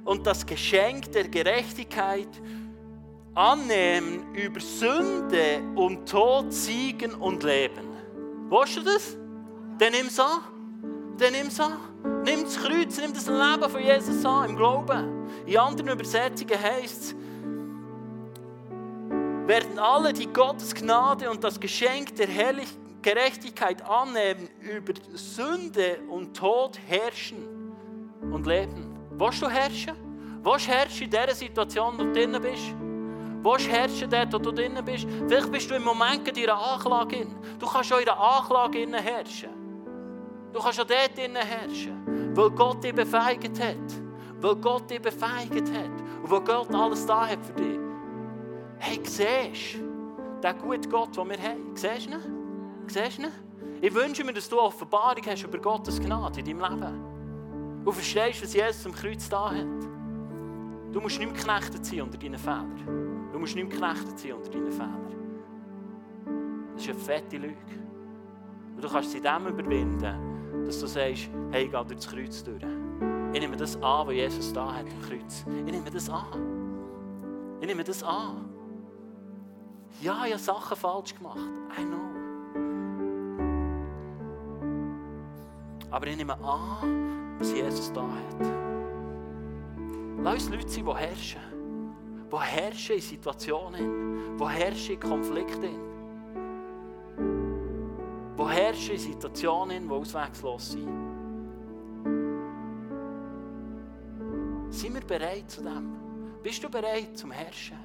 und 0.05 0.27
das 0.27 0.45
Geschenk 0.45 1.13
der 1.13 1.29
Gerechtigkeit 1.29 2.29
annehmen, 3.35 4.35
über 4.35 4.61
Sünde 4.61 5.63
und 5.77 6.09
Tod 6.09 6.53
siegen 6.53 7.15
und 7.15 7.45
leben. 7.45 7.89
Weißt 8.51 8.79
du 8.79 8.83
das? 8.83 9.17
Dann 9.79 9.93
nimm 9.93 10.09
es 10.09 10.19
an. 10.19 10.41
Dann 11.17 11.33
nimm 11.33 11.47
es 11.47 11.61
an. 11.61 11.92
Nimm 12.25 12.45
das 12.45 12.57
Kreuz, 12.57 12.99
nimm 12.99 13.13
das 13.13 13.27
Leben 13.27 13.71
von 13.71 13.83
Jesus 13.83 14.25
an, 14.25 14.51
im 14.51 14.57
Glauben. 14.57 15.29
In 15.45 15.57
anderen 15.57 15.89
Übersetzungen 15.91 16.61
heißt 16.61 17.03
es, 17.03 17.15
werden 19.49 19.79
alle, 19.79 20.13
die 20.13 20.29
Gottes 20.29 20.73
Gnade 20.73 21.29
und 21.29 21.43
das 21.43 21.59
Geschenk 21.59 22.15
der 22.15 22.29
Herrlich 22.29 22.69
Gerechtigkeit 23.03 23.83
annehmen, 23.83 24.49
über 24.61 24.93
Sünde 25.15 25.99
und 26.09 26.37
Tod 26.37 26.79
herrschen 26.87 27.73
und 28.33 28.47
leben. 28.47 28.97
Willst 29.19 29.43
du 29.43 29.49
herrschen? 29.49 29.95
Willst 30.45 30.69
du 30.69 30.71
herrschen 30.71 31.05
in 31.05 31.11
dieser 31.11 31.35
Situation, 31.35 31.99
wo 31.99 32.05
du 32.05 32.13
drin 32.13 32.39
bist? 32.41 32.75
Willst 33.43 33.67
du 33.67 33.71
herrschen 33.71 34.09
dort, 34.09 34.33
wo 34.33 34.39
du 34.39 34.53
drin 34.53 34.79
bist? 34.85 35.07
Vielleicht 35.27 35.51
bist 35.51 35.69
du 35.69 35.75
im 35.75 35.83
Moment 35.83 36.29
in 36.29 36.49
einer 36.49 36.57
Anklage. 36.57 37.27
Du 37.59 37.67
kannst 37.67 37.93
auch 37.93 37.99
in 37.99 38.09
einer 38.09 38.21
Anklage 38.21 38.87
herrschen. 38.93 39.62
Du 40.53 40.61
kannst 40.61 40.81
auch 40.81 40.87
dort 40.87 41.19
herrschen, 41.19 42.35
weil 42.35 42.51
Gott 42.51 42.85
dich 42.85 42.95
befeigt 42.95 43.61
hat. 43.61 43.77
Weil 44.41 44.57
Gott 44.57 44.91
dich 44.91 45.01
befeigt 45.01 45.55
hat. 45.55 46.23
Und 46.23 46.31
weil 46.31 46.41
Gott 46.41 46.75
alles 46.75 47.07
da 47.07 47.27
hat 47.27 47.45
für 47.45 47.53
dich. 47.53 47.79
Hey, 48.79 49.01
siehst 49.05 49.75
du 49.77 50.41
den 50.43 50.59
guten 50.59 50.91
Gott, 50.91 51.17
den 51.17 51.31
wir 51.31 51.39
haben? 51.39 51.75
Siehst 51.75 52.07
du 52.07 52.13
ihn? 52.13 52.85
Siehst 52.87 53.19
du 53.19 53.23
ihn? 53.23 53.29
Ich 53.81 53.95
wünsche 53.95 54.25
mir, 54.25 54.33
dass 54.33 54.49
du 54.49 54.61
Offenbarung 54.61 55.25
hast 55.27 55.45
über 55.45 55.59
Gottes 55.59 56.01
Gnade 56.01 56.41
in 56.41 56.47
deinem 56.47 56.61
Leben. 56.61 57.83
Und 57.85 57.93
verstehst, 57.93 58.43
was 58.43 58.55
Jesus 58.55 58.87
am 58.87 58.93
Kreuz 58.93 59.29
da 59.29 59.51
hat. 59.51 59.67
Du 60.93 61.01
musst 61.01 61.19
nicht 61.19 61.33
mehr 61.33 61.41
geknechtet 61.41 61.87
sein 61.87 62.03
unter 62.03 62.19
deinen 62.19 62.39
Fehlern. 62.39 63.31
Du 63.33 63.39
musst 63.39 63.57
nicht 63.57 63.69
mehr 63.69 63.77
geknechtet 63.79 64.19
sein 64.19 64.33
unter 64.35 64.51
deinen 64.51 64.71
Fehlern. 64.71 65.07
Das 66.75 66.83
ist 66.83 66.91
eine 66.91 66.99
fette 66.99 67.37
Lüge. 67.39 67.57
Und 68.75 68.85
du 68.85 68.89
kannst 68.89 69.11
sie 69.11 69.21
dem 69.21 69.47
überwinden, 69.47 70.32
dass 70.67 70.81
du 70.81 70.87
sagst, 70.87 71.31
hey, 71.51 71.69
gehe 71.69 71.85
durch 71.85 71.97
das 71.97 72.09
Kreuz 72.09 72.45
durch. 72.45 72.63
Ich 73.33 73.41
nehme 73.41 73.57
das 73.57 73.77
an, 73.77 74.07
was 74.07 74.15
Jesus 74.15 74.53
da 74.53 74.75
hat 74.75 74.87
im 74.87 75.01
Kreuz. 75.03 75.45
Ich 75.67 75.73
nehme 75.73 75.91
das 75.91 76.09
an. 76.11 76.27
Ich 77.61 77.67
nehme 77.67 77.85
das 77.85 78.03
an. 78.03 78.49
Ja, 80.01 80.25
ich 80.27 80.33
habe 80.33 80.43
Sachen 80.43 80.77
falsch 80.77 81.15
gemacht. 81.15 81.39
I 81.79 81.85
know. 81.85 82.13
Aber 85.91 86.07
ich 86.07 86.17
nehme 86.17 86.35
an, 86.35 87.37
was 87.39 87.53
Jesus 87.53 87.93
da 87.93 88.03
hat. 88.03 88.53
Lass 90.23 90.35
uns 90.35 90.51
Leute 90.51 90.69
sein, 90.69 90.85
die 90.85 90.95
herrschen. 90.95 91.41
Die 92.31 92.39
herrschen 92.39 92.97
in 92.97 93.03
Situationen, 93.03 94.37
die 94.39 94.45
herrschen 94.45 94.95
in 94.95 95.01
Konflikten. 95.01 95.92
Die 98.43 98.49
herrschen 98.49 98.99
Situationen, 98.99 99.87
die 99.89 99.95
auswegslos 99.95 100.73
sind. 100.73 100.89
Sind 104.69 104.95
wir 104.95 105.01
bereit 105.03 105.49
zu 105.49 105.63
dem? 105.63 105.93
Bist 106.43 106.65
du 106.65 106.69
bereit 106.69 107.17
zum 107.17 107.31
Herrschen? 107.31 107.79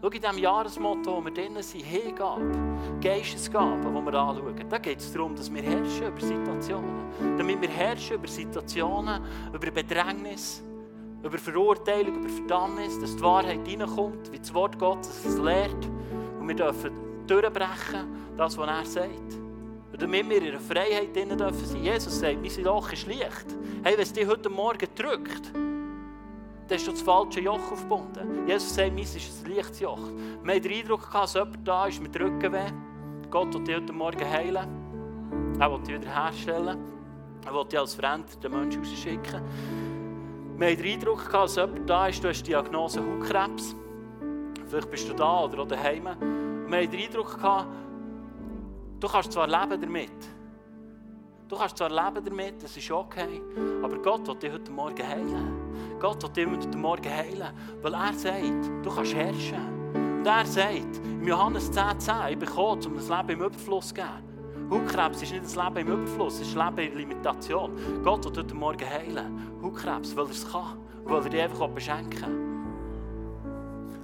Schau 0.00 0.08
in 0.08 0.20
diesem 0.20 0.38
Jahresmotto, 0.38 1.16
wo 1.16 1.24
wir 1.24 1.32
drinnen 1.32 1.62
sind, 1.62 1.82
Hingabe, 1.82 2.52
Geistesgaben, 3.00 3.80
die 3.80 4.12
wir 4.12 4.14
anschauen, 4.14 4.68
da 4.68 4.78
geht 4.78 4.98
es 4.98 5.12
darum, 5.12 5.34
dass 5.34 5.52
wir 5.52 5.62
herrschen 5.62 6.08
über 6.08 6.20
Situationen. 6.20 7.36
Damit 7.38 7.60
wir 7.62 7.68
herrschen 7.68 8.16
über 8.16 8.28
Situationen, 8.28 9.22
über 9.48 9.70
Bedrängnis, 9.70 10.62
über 11.22 11.38
Verurteilung, 11.38 12.20
über 12.20 12.28
Verdammnis, 12.28 13.00
dass 13.00 13.16
die 13.16 13.22
Wahrheit 13.22 13.60
reinkommt, 13.66 14.30
wie 14.30 14.38
das 14.38 14.52
Wort 14.52 14.78
Gottes 14.78 15.24
es 15.24 15.38
lehrt. 15.38 15.88
Und 16.38 16.46
wir 16.46 16.54
dürfen 16.54 17.07
durchbrechen, 17.30 18.34
das, 18.36 18.56
was 18.56 18.68
er 18.68 18.84
sagt. 18.84 19.34
Und 19.92 20.02
damit 20.02 20.28
wir 20.28 20.42
in 20.42 20.52
der 20.52 20.60
Freiheit 20.60 21.14
drinnen 21.14 21.38
dürfen 21.38 21.64
sein. 21.64 21.82
Jesus 21.82 22.20
sagt, 22.20 22.38
mein 22.40 22.64
Loch 22.64 22.92
ist 22.92 23.06
leicht. 23.06 23.46
Hey, 23.82 23.94
wenn 23.94 24.02
es 24.02 24.12
dich 24.12 24.26
heute 24.26 24.48
Morgen 24.48 24.88
drückt, 24.94 25.52
dann 25.54 26.76
hast 26.76 26.86
du 26.86 26.90
das 26.90 27.02
falsche 27.02 27.40
Joch 27.40 27.72
aufgebunden. 27.72 28.46
Jesus 28.46 28.74
sagt, 28.74 28.94
meins 28.94 29.16
ist 29.16 29.46
ein 29.46 29.54
leichtes 29.54 29.80
Joch. 29.80 30.10
Wir 30.42 30.54
haben 30.54 30.62
den 30.62 30.72
Eindruck 30.72 31.10
dass 31.10 31.34
jemand 31.34 31.66
da 31.66 31.86
ist 31.86 32.02
mit 32.02 32.18
Rückenweh. 32.18 32.70
Gott 33.30 33.54
will 33.54 33.64
dich 33.64 33.76
heute 33.76 33.92
Morgen 33.92 34.30
heilen. 34.30 35.58
Er 35.58 35.72
will 35.72 35.80
dich 35.80 35.94
wiederherstellen. 35.94 36.78
Er 37.46 37.54
will 37.54 37.64
dich 37.64 37.78
als 37.78 37.96
den 37.96 38.52
Menschen 38.52 38.82
rausschicken. 38.82 39.42
Wir 40.58 40.68
haben 40.68 40.76
den 40.76 40.92
Eindruck 40.92 41.30
dass 41.30 41.56
jemand 41.56 41.88
da 41.88 42.08
ist, 42.08 42.22
du 42.22 42.28
hast 42.28 42.42
die 42.42 42.50
Diagnose 42.50 43.00
Hautkrebs. 43.00 43.74
Vielleicht 44.68 44.90
bist 44.90 45.08
du 45.08 45.14
da 45.14 45.44
oder 45.44 45.62
auch 45.62 45.68
daheim. 45.68 46.08
Wir 46.70 46.78
haben 46.78 46.90
den 46.90 47.00
Eindruck 47.00 47.36
gehabt, 47.36 47.66
du 49.00 49.08
kannst 49.08 49.32
zwar 49.32 49.46
leben 49.46 49.80
damit. 49.80 50.10
Du 51.48 51.56
kannst 51.56 51.78
zwar 51.78 51.88
leben 51.88 52.24
damit, 52.24 52.62
das 52.62 52.76
ist 52.76 52.90
okay, 52.90 53.40
aber 53.82 53.98
Gott 53.98 54.26
will 54.28 54.34
dich 54.36 54.52
heute 54.52 54.70
Morgen 54.70 55.06
heilen. 55.06 55.98
Gott 55.98 56.22
will 56.36 56.46
dich 56.46 56.66
heute 56.66 56.78
Morgen 56.78 57.10
heilen, 57.10 57.52
weil 57.82 57.94
er 57.94 58.12
sagt, 58.12 58.84
du 58.84 58.90
kannst 58.90 59.14
herrschen. 59.14 59.78
Und 60.18 60.26
er 60.26 60.44
sagt, 60.44 60.98
im 61.04 61.26
Johannes 61.26 61.72
10,10, 61.72 61.98
10, 61.98 62.14
ich 62.30 62.38
bin 62.38 62.48
gekommen, 62.48 62.86
um 62.86 62.96
das 62.96 63.08
Leben 63.08 63.30
im 63.30 63.42
Überfluss 63.42 63.88
zu 63.88 63.94
geben. 63.94 64.68
Hautkrebs 64.70 65.22
ist 65.22 65.32
nicht 65.32 65.44
das 65.44 65.56
Leben 65.56 65.76
im 65.78 66.02
Überfluss, 66.02 66.34
es 66.34 66.48
ist 66.48 66.56
das 66.56 66.76
Leben 66.76 66.92
in 66.92 66.98
Limitation. 66.98 68.02
Gott 68.04 68.24
will 68.24 68.36
heute 68.36 68.54
Morgen 68.54 68.86
heilen. 68.86 69.60
Hautkrebs, 69.62 70.14
weil 70.14 70.26
er 70.26 70.30
es 70.30 70.52
kann 70.52 70.78
weil 71.08 71.24
er 71.24 71.30
dich 71.30 71.40
einfach 71.40 71.68
beschenken 71.68 72.20
kann. 72.20 72.47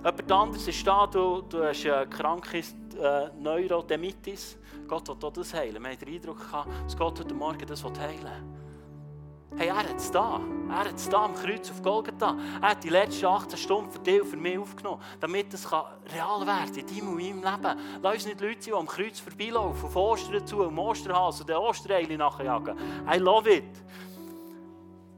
Jemand 0.05 0.32
anderes 0.32 0.68
ist 0.68 0.86
da, 0.86 1.07
du, 1.07 1.40
du 1.48 1.64
hast 1.64 1.86
eine 1.86 2.07
krankes 2.07 2.74
äh, 3.00 3.30
Neurodermitis. 3.40 4.59
Gott 4.86 5.09
will 5.09 5.30
das 5.32 5.55
heilen. 5.55 5.82
Wir 5.82 5.92
haben 5.92 5.98
den 5.98 6.14
Eindruck 6.14 6.40
gehabt, 6.40 6.68
dass 6.84 6.94
Gott 6.94 7.20
heute 7.20 7.32
Morgen 7.32 7.66
das 7.66 7.82
heilen 7.82 8.22
will. 8.22 9.57
Hey, 9.57 9.68
er 9.68 9.76
hat 9.76 9.96
es 9.96 10.11
da. 10.11 10.42
Er 10.68 10.78
hat 10.80 10.96
es 10.96 11.09
da 11.09 11.24
am 11.24 11.34
Kreuz 11.34 11.70
auf 11.70 11.80
Golgatha. 11.80 12.36
Er 12.61 12.68
hat 12.68 12.84
die 12.84 12.90
letzten 12.90 13.24
18 13.24 13.59
Stunden 13.59 13.90
für 13.90 13.98
dich 14.00 14.20
und 14.20 14.28
für 14.28 14.36
mich 14.36 14.59
aufgenommen, 14.59 15.00
damit 15.20 15.55
es 15.55 15.72
real 15.72 16.46
werden 16.46 16.76
in 16.76 16.86
deinem 16.86 17.09
und 17.09 17.16
meinem 17.16 17.42
Leben. 17.42 17.80
Lass 18.02 18.14
uns 18.14 18.26
nicht 18.26 18.40
Leute 18.42 18.61
sein, 18.61 18.72
die 18.72 18.72
am 18.74 18.86
Kreuz 18.86 19.20
vorbeilaufen, 19.20 19.84
auf 19.86 19.96
Ostern 19.96 20.46
zu, 20.46 20.64
am 20.64 20.78
Osterhase 20.78 21.44
und 21.44 21.48
den 21.48 21.57
Ostereilen 21.57 22.18
nachjagen. 22.18 22.76
I 23.11 23.16
love 23.16 23.50
it. 23.50 23.64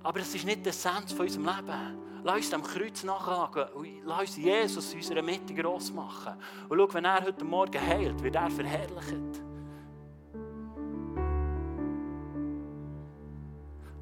Aber 0.04 0.20
es 0.20 0.32
ist 0.32 0.44
nicht 0.44 0.64
die 0.64 0.68
Essenz 0.68 1.12
von 1.12 1.26
unserem 1.26 1.46
Leben. 1.46 2.05
Lass 2.26 2.38
uns 2.38 2.50
dem 2.50 2.62
Kreuz 2.64 3.04
nachjagen 3.04 3.72
und 3.76 3.86
lass 4.04 4.22
uns 4.22 4.36
Jesus 4.36 4.92
in 4.92 4.98
unserer 4.98 5.22
Mitte 5.22 5.54
gross 5.54 5.92
machen. 5.92 6.32
Und 6.68 6.76
schau, 6.76 6.94
wenn 6.94 7.04
er 7.04 7.24
heute 7.24 7.44
Morgen 7.44 7.80
heilt, 7.80 8.20
wird 8.20 8.34
er 8.34 8.50
verherrlicht. 8.50 9.42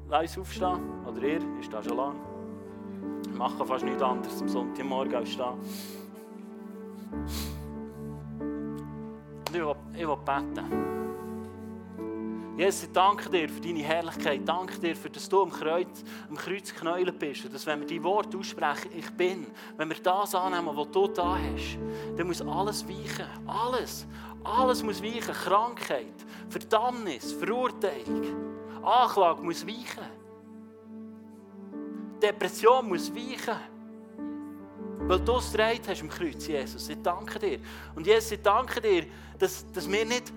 Lass 0.09 0.37
uns 0.37 0.39
aufstehen. 0.39 1.05
Oder 1.05 1.21
ihr, 1.21 1.59
ist 1.59 1.71
da 1.71 1.83
schon 1.83 1.97
lange. 1.97 2.19
Wir 3.27 3.37
machen 3.37 3.63
fast 3.63 3.85
nichts 3.85 4.01
anderes 4.01 4.41
am 4.41 4.49
Sonntagmorgen 4.49 5.13
als 5.13 5.29
stehen. 5.29 5.59
Ich 9.49 9.53
will, 9.53 9.75
ich 9.93 10.07
will 10.07 10.17
beten. 10.25 10.95
Jesus, 12.57 12.83
ich 12.83 12.91
danke 12.93 13.29
dir 13.29 13.49
für 13.49 13.59
deine 13.59 13.79
Herrlichkeit. 13.79 14.41
Danke 14.45 14.79
dir, 14.79 14.95
für 14.95 15.09
dass 15.09 15.27
du 15.27 15.41
am 15.41 15.51
Kreuz, 15.51 16.03
am 16.29 16.37
Kreuz 16.37 16.73
geknäult 16.73 17.19
bist. 17.19 17.43
Und 17.43 17.53
dass, 17.53 17.65
wenn 17.65 17.81
wir 17.81 17.87
die 17.87 18.01
Worte 18.01 18.37
aussprechen, 18.37 18.91
ich 18.95 19.09
bin, 19.11 19.47
wenn 19.75 19.89
wir 19.89 19.97
das 19.97 20.33
annehmen, 20.33 20.69
was 20.73 20.89
du 20.91 21.07
da 21.07 21.37
hast, 21.37 21.77
dann 22.15 22.27
muss 22.27 22.41
alles 22.41 22.87
weichen. 22.87 23.27
Alles. 23.45 24.07
Alles 24.43 24.83
muss 24.83 25.03
weichen. 25.03 25.33
Krankheit, 25.33 26.13
Verdammnis, 26.47 27.33
Verurteilung. 27.33 28.23
Anklage 28.81 29.41
muss 29.41 29.67
weichen. 29.67 30.05
Depression 32.21 32.87
muss 32.87 33.13
weichen. 33.13 33.59
Weil 35.07 35.19
du 35.19 35.35
es 35.35 35.53
hast 35.87 36.01
im 36.01 36.09
Kreuz, 36.09 36.47
Jesus. 36.47 36.89
Ich 36.89 37.01
danke 37.01 37.37
dir. 37.37 37.59
Und 37.95 38.07
Jesus, 38.07 38.31
ich 38.31 38.41
danke 38.41 38.79
dir, 38.79 39.05
dass, 39.37 39.69
dass, 39.71 39.91
wir 39.91 40.05
nicht, 40.05 40.31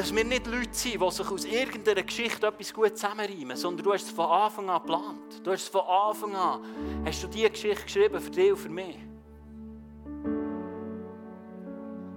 dass 0.00 0.16
wir 0.16 0.24
nicht 0.24 0.46
Leute 0.46 0.70
sind, 0.72 0.94
die 0.94 1.10
sich 1.10 1.30
aus 1.30 1.44
irgendeiner 1.44 2.02
Geschichte 2.02 2.46
etwas 2.46 2.72
gut 2.72 2.96
zusammenreimen, 2.96 3.54
sondern 3.54 3.84
du 3.84 3.92
hast 3.92 4.04
es 4.04 4.10
von 4.10 4.30
Anfang 4.30 4.70
an 4.70 4.80
geplant. 4.80 5.44
Du 5.44 5.50
hast 5.50 5.64
es 5.64 5.68
von 5.68 5.82
Anfang 5.82 6.34
an, 6.34 6.60
hast 7.04 7.22
du 7.22 7.26
diese 7.28 7.50
Geschichte 7.50 7.84
geschrieben 7.84 8.18
für 8.18 8.30
dich 8.30 8.50
und 8.50 8.56
für 8.56 8.68
mich. 8.70 8.96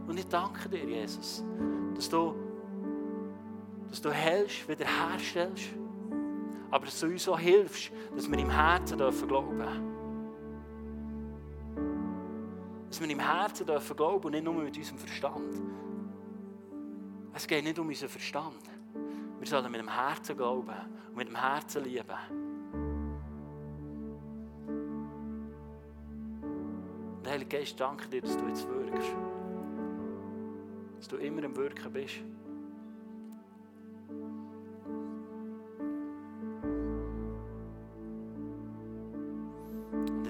Und 0.08 0.18
ich 0.18 0.28
danke 0.28 0.70
dir, 0.70 0.86
Jesus, 0.86 1.44
dass 1.94 2.08
du 2.08 2.34
dass 3.90 4.00
du 4.00 4.12
hältst, 4.12 4.66
wiederherstellst, 4.70 5.66
aber 6.72 6.86
dass 6.86 6.98
du 7.02 7.08
uns 7.08 7.28
auch 7.28 7.38
hilfst, 7.38 7.92
dass 8.16 8.32
wir 8.32 8.40
im 8.40 8.50
Herzen 8.50 8.98
dürfen 8.98 9.28
glauben 9.28 9.62
Dass 12.88 13.02
wir 13.02 13.10
im 13.10 13.20
Herzen 13.20 13.68
dürfen 13.68 13.98
glauben 13.98 14.24
und 14.24 14.32
nicht 14.32 14.46
nur 14.46 14.54
mit 14.54 14.78
unserem 14.78 14.98
Verstand. 14.98 15.62
Es 17.34 17.48
geht 17.48 17.64
nicht 17.64 17.80
um 17.80 17.88
unseren 17.88 18.10
Verstand. 18.10 18.62
Wir 19.40 19.48
sollen 19.48 19.72
mit 19.72 19.82
dem 19.82 19.90
Herzen 19.90 20.38
glauben 20.38 20.76
und 21.10 21.16
mit 21.16 21.28
dem 21.28 21.36
Herzen 21.36 21.84
lieben. 21.84 22.06
Und 27.18 27.28
Heilige 27.28 27.58
Geist, 27.58 27.80
danke 27.80 28.08
dir, 28.08 28.22
dass 28.22 28.38
du 28.38 28.48
jetzt 28.48 28.68
wirkst. 28.68 29.16
Dass 30.98 31.08
du 31.08 31.18
immer 31.18 31.44
im 31.44 31.56
Wirken 31.56 31.92
bist. 31.92 32.24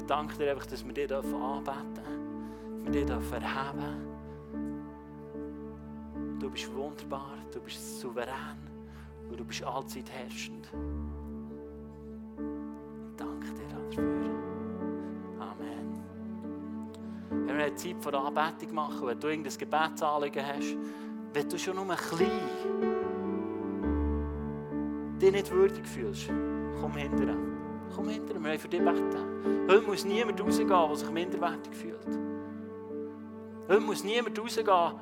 ich 0.03 0.07
danke 0.07 0.37
dir 0.37 0.51
einfach, 0.51 0.65
dass 0.65 0.85
wir 0.85 0.93
dich 0.93 1.13
anbeten 1.13 1.93
dürfen, 1.95 2.83
dass 2.83 2.93
wir 2.93 3.05
dich 3.05 3.09
erheben 3.09 4.12
Du 6.43 6.49
bist 6.49 6.75
wunderbar, 6.75 7.37
du 7.53 7.61
bist 7.61 8.01
souverän 8.01 8.57
und 9.29 9.39
du 9.39 9.45
bist 9.45 9.63
allzeit 9.63 10.11
herrschend. 10.11 10.67
Ich 12.35 13.15
danke 13.15 13.47
dir 13.53 13.69
dafür. 13.69 14.03
Amen. 15.39 16.03
Wenn 17.29 17.47
wir 17.47 17.63
eine 17.63 17.75
Zeit 17.75 17.95
vor 18.01 18.13
Anbetung 18.13 18.75
machen, 18.75 19.07
wenn 19.07 19.17
du 19.17 19.27
irgendein 19.29 19.57
Gebetsanliegen 19.57 20.45
hast, 20.45 20.75
wenn 21.31 21.47
du 21.47 21.57
schon 21.57 21.75
nur 21.77 21.85
ein 21.85 21.97
bisschen 21.97 22.29
dich 25.21 25.31
nicht 25.31 25.49
würdig 25.49 25.87
fühlst, 25.87 26.27
komm 26.81 26.97
hinterher. 26.97 27.37
Komm 27.95 28.09
hinter 28.09 28.33
mir, 28.33 28.43
wir 28.43 28.49
wollen 28.49 28.59
für 28.59 28.67
dich 28.67 28.83
beten. 28.83 29.65
Heute 29.69 29.87
muss 29.87 30.03
niemand 30.03 30.41
rausgehen, 30.41 30.67
der 30.67 30.95
sich 30.97 31.09
minderwertig 31.09 31.73
fühlt. 31.73 32.19
Heute 33.69 33.79
muss 33.79 34.03
niemand 34.03 34.37
rausgehen, 34.37 34.99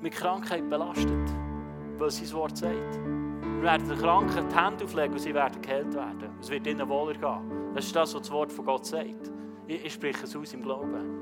mit 0.00 0.12
Krankheit 0.12 0.68
belastet, 0.68 1.30
weil 1.98 2.10
sein 2.10 2.32
Wort 2.32 2.56
sagt. 2.56 3.00
Wir 3.42 3.62
werden 3.62 3.88
den 3.88 3.98
Kranken 3.98 4.48
die 4.48 4.54
Hände 4.54 4.84
auflegen 4.84 5.12
und 5.12 5.18
sie 5.18 5.34
werden 5.34 5.60
geheilt 5.60 5.92
werden. 5.94 6.30
Es 6.40 6.48
wird 6.48 6.66
ihnen 6.66 6.88
wohler 6.88 7.14
gehen. 7.14 7.72
Das 7.74 7.86
ist 7.86 7.96
das, 7.96 8.14
was 8.14 8.22
das 8.22 8.30
Wort 8.30 8.52
von 8.52 8.64
Gott 8.64 8.86
sagt. 8.86 9.32
Ich, 9.66 9.84
ich 9.84 9.92
spreche 9.92 10.24
es 10.24 10.36
aus 10.36 10.54
im 10.54 10.62
Glauben. 10.62 11.18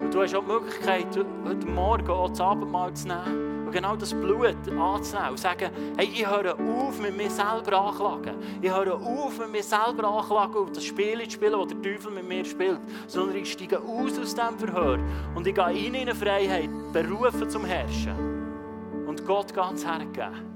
Und 0.00 0.12
du 0.12 0.22
hast 0.22 0.34
auch 0.34 0.40
die 0.40 0.50
Möglichkeit, 0.50 1.06
heute 1.44 1.66
Morgen 1.68 2.10
auch 2.10 2.28
das 2.28 2.40
Abendmahl 2.40 2.92
zu 2.94 3.08
nehmen 3.08 3.63
genau 3.74 3.96
das 3.96 4.14
Blut 4.14 4.56
anzunehmen 4.78 5.30
und 5.30 5.38
sagen, 5.38 5.70
hey, 5.96 6.06
ich 6.06 6.26
höre 6.26 6.54
auf, 6.54 7.00
mit 7.00 7.16
mir 7.16 7.28
selber 7.28 7.76
anklagen. 7.76 8.36
Ich 8.62 8.70
höre 8.70 8.94
auf, 8.94 9.38
mit 9.38 9.50
mir 9.50 9.62
selber 9.62 10.08
anklagen 10.08 10.54
und 10.54 10.76
das 10.76 10.84
Spiel 10.84 11.20
zu 11.24 11.30
spielen, 11.32 11.58
das 11.58 11.68
der 11.68 11.82
Teufel 11.82 12.12
mit 12.12 12.28
mir 12.28 12.44
spielt. 12.44 12.80
Sondern 13.08 13.36
ich 13.36 13.52
steige 13.52 13.80
aus 13.80 14.16
aus 14.18 14.34
diesem 14.34 14.58
Verhör 14.58 14.98
und 15.34 15.46
ich 15.46 15.54
gehe 15.54 15.86
in 15.86 15.96
eine 15.96 16.14
Freiheit, 16.14 16.70
berufen 16.92 17.50
zum 17.50 17.64
Herrschen 17.64 19.06
und 19.06 19.26
Gott 19.26 19.52
ganz 19.52 19.84
hergeben. 19.84 20.54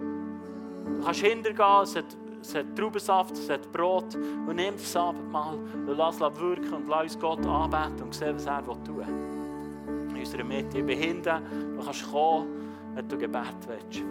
Du 0.99 1.05
kannst 1.05 1.21
hintergehen, 1.21 1.83
es 1.83 1.97
hat 1.97 2.16
es 2.41 2.55
hat 2.55 2.77
Traubensaft, 2.77 3.33
es 3.33 3.51
hat 3.51 3.71
Brot. 3.73 4.14
Und 4.14 4.55
nimm 4.55 4.77
das 4.77 4.95
Abendmahl 4.95 5.57
und 5.57 5.97
lass 5.97 6.14
es 6.14 6.41
wirken 6.41 6.73
und 6.73 6.89
lass 6.89 7.03
uns 7.03 7.19
Gott 7.19 7.45
anbeten 7.45 8.05
und 8.05 8.14
sehen, 8.14 8.37
was 8.37 8.47
er 8.47 8.62
tun 8.62 8.87
will. 8.87 10.09
In 10.11 10.16
unserer 10.16 10.45
Mitte. 10.45 10.79
Ich 10.79 10.87
bin 10.87 10.99
hinten, 10.99 11.77
du 11.77 11.85
kannst 11.85 12.11
kommen, 12.11 12.57
wenn 12.99 13.09
du 13.09 13.16
Gebet 13.16 13.55
willst. 13.68 14.03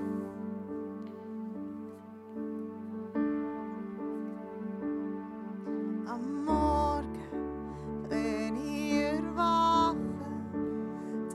Wenn 8.09 8.55
ich 8.55 8.93
erwache, 8.93 9.97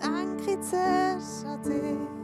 denke 0.01 0.53
ich 0.53 0.61
zuerst 0.63 1.45
an 1.45 1.63
dich. 1.63 2.22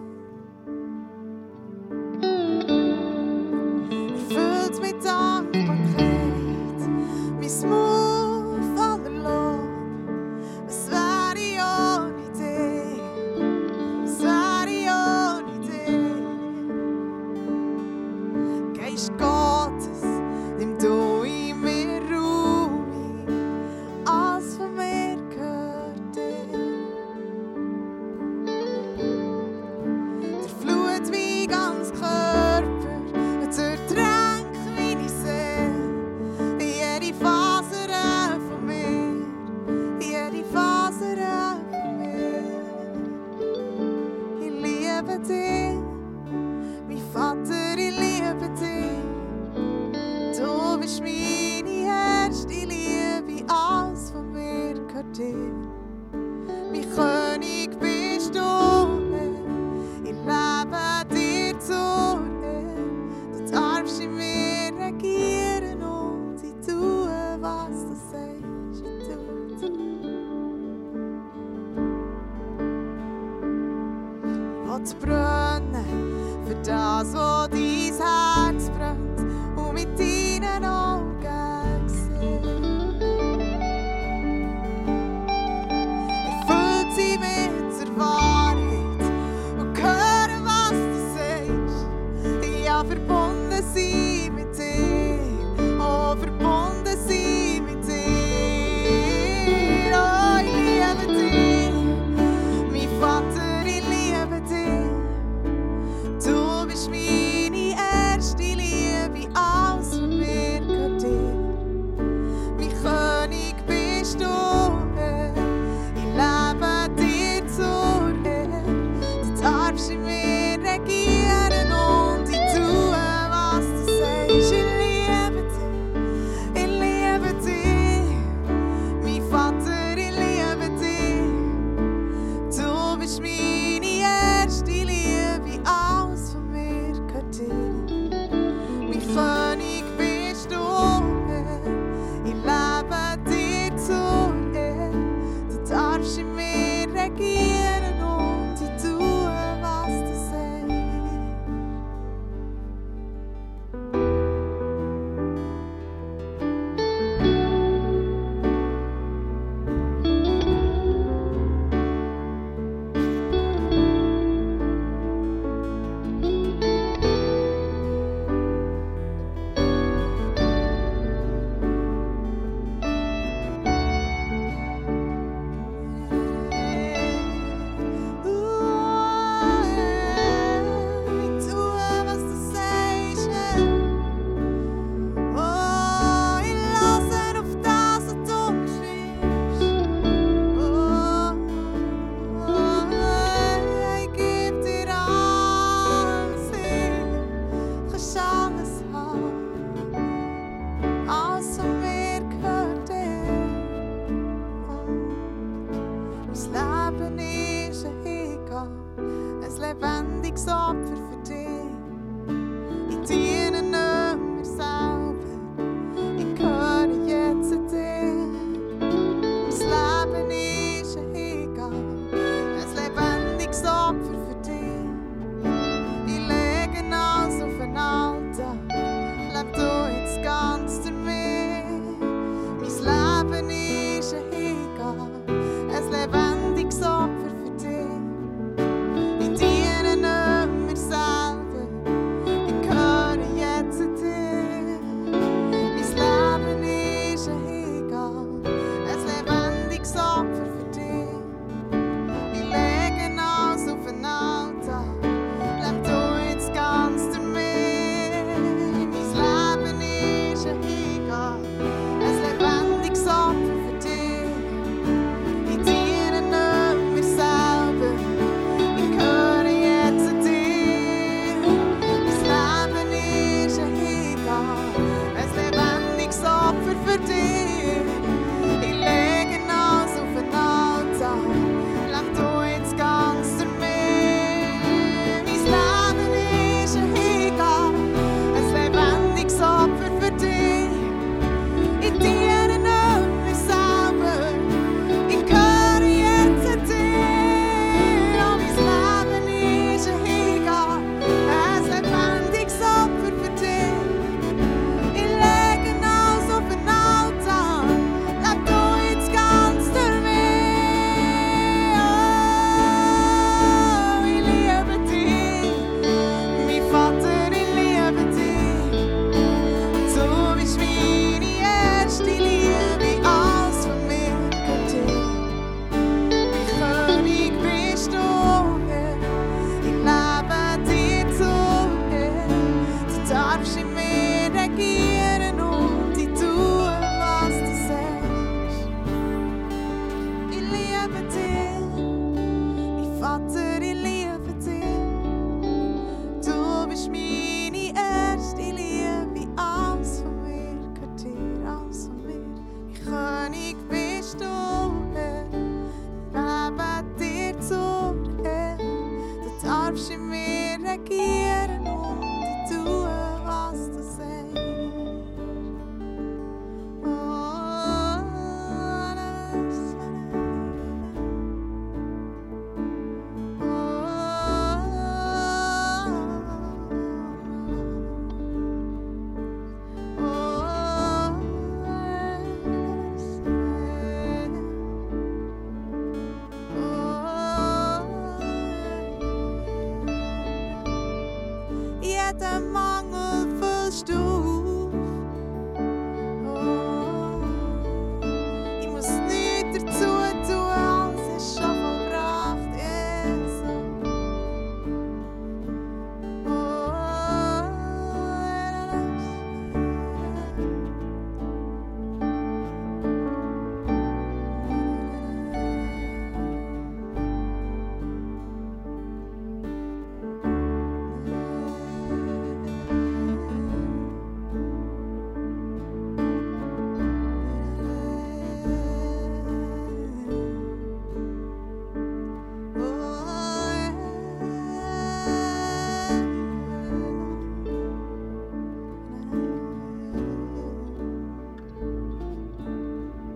Darfst 359.79 359.91
in 359.93 360.38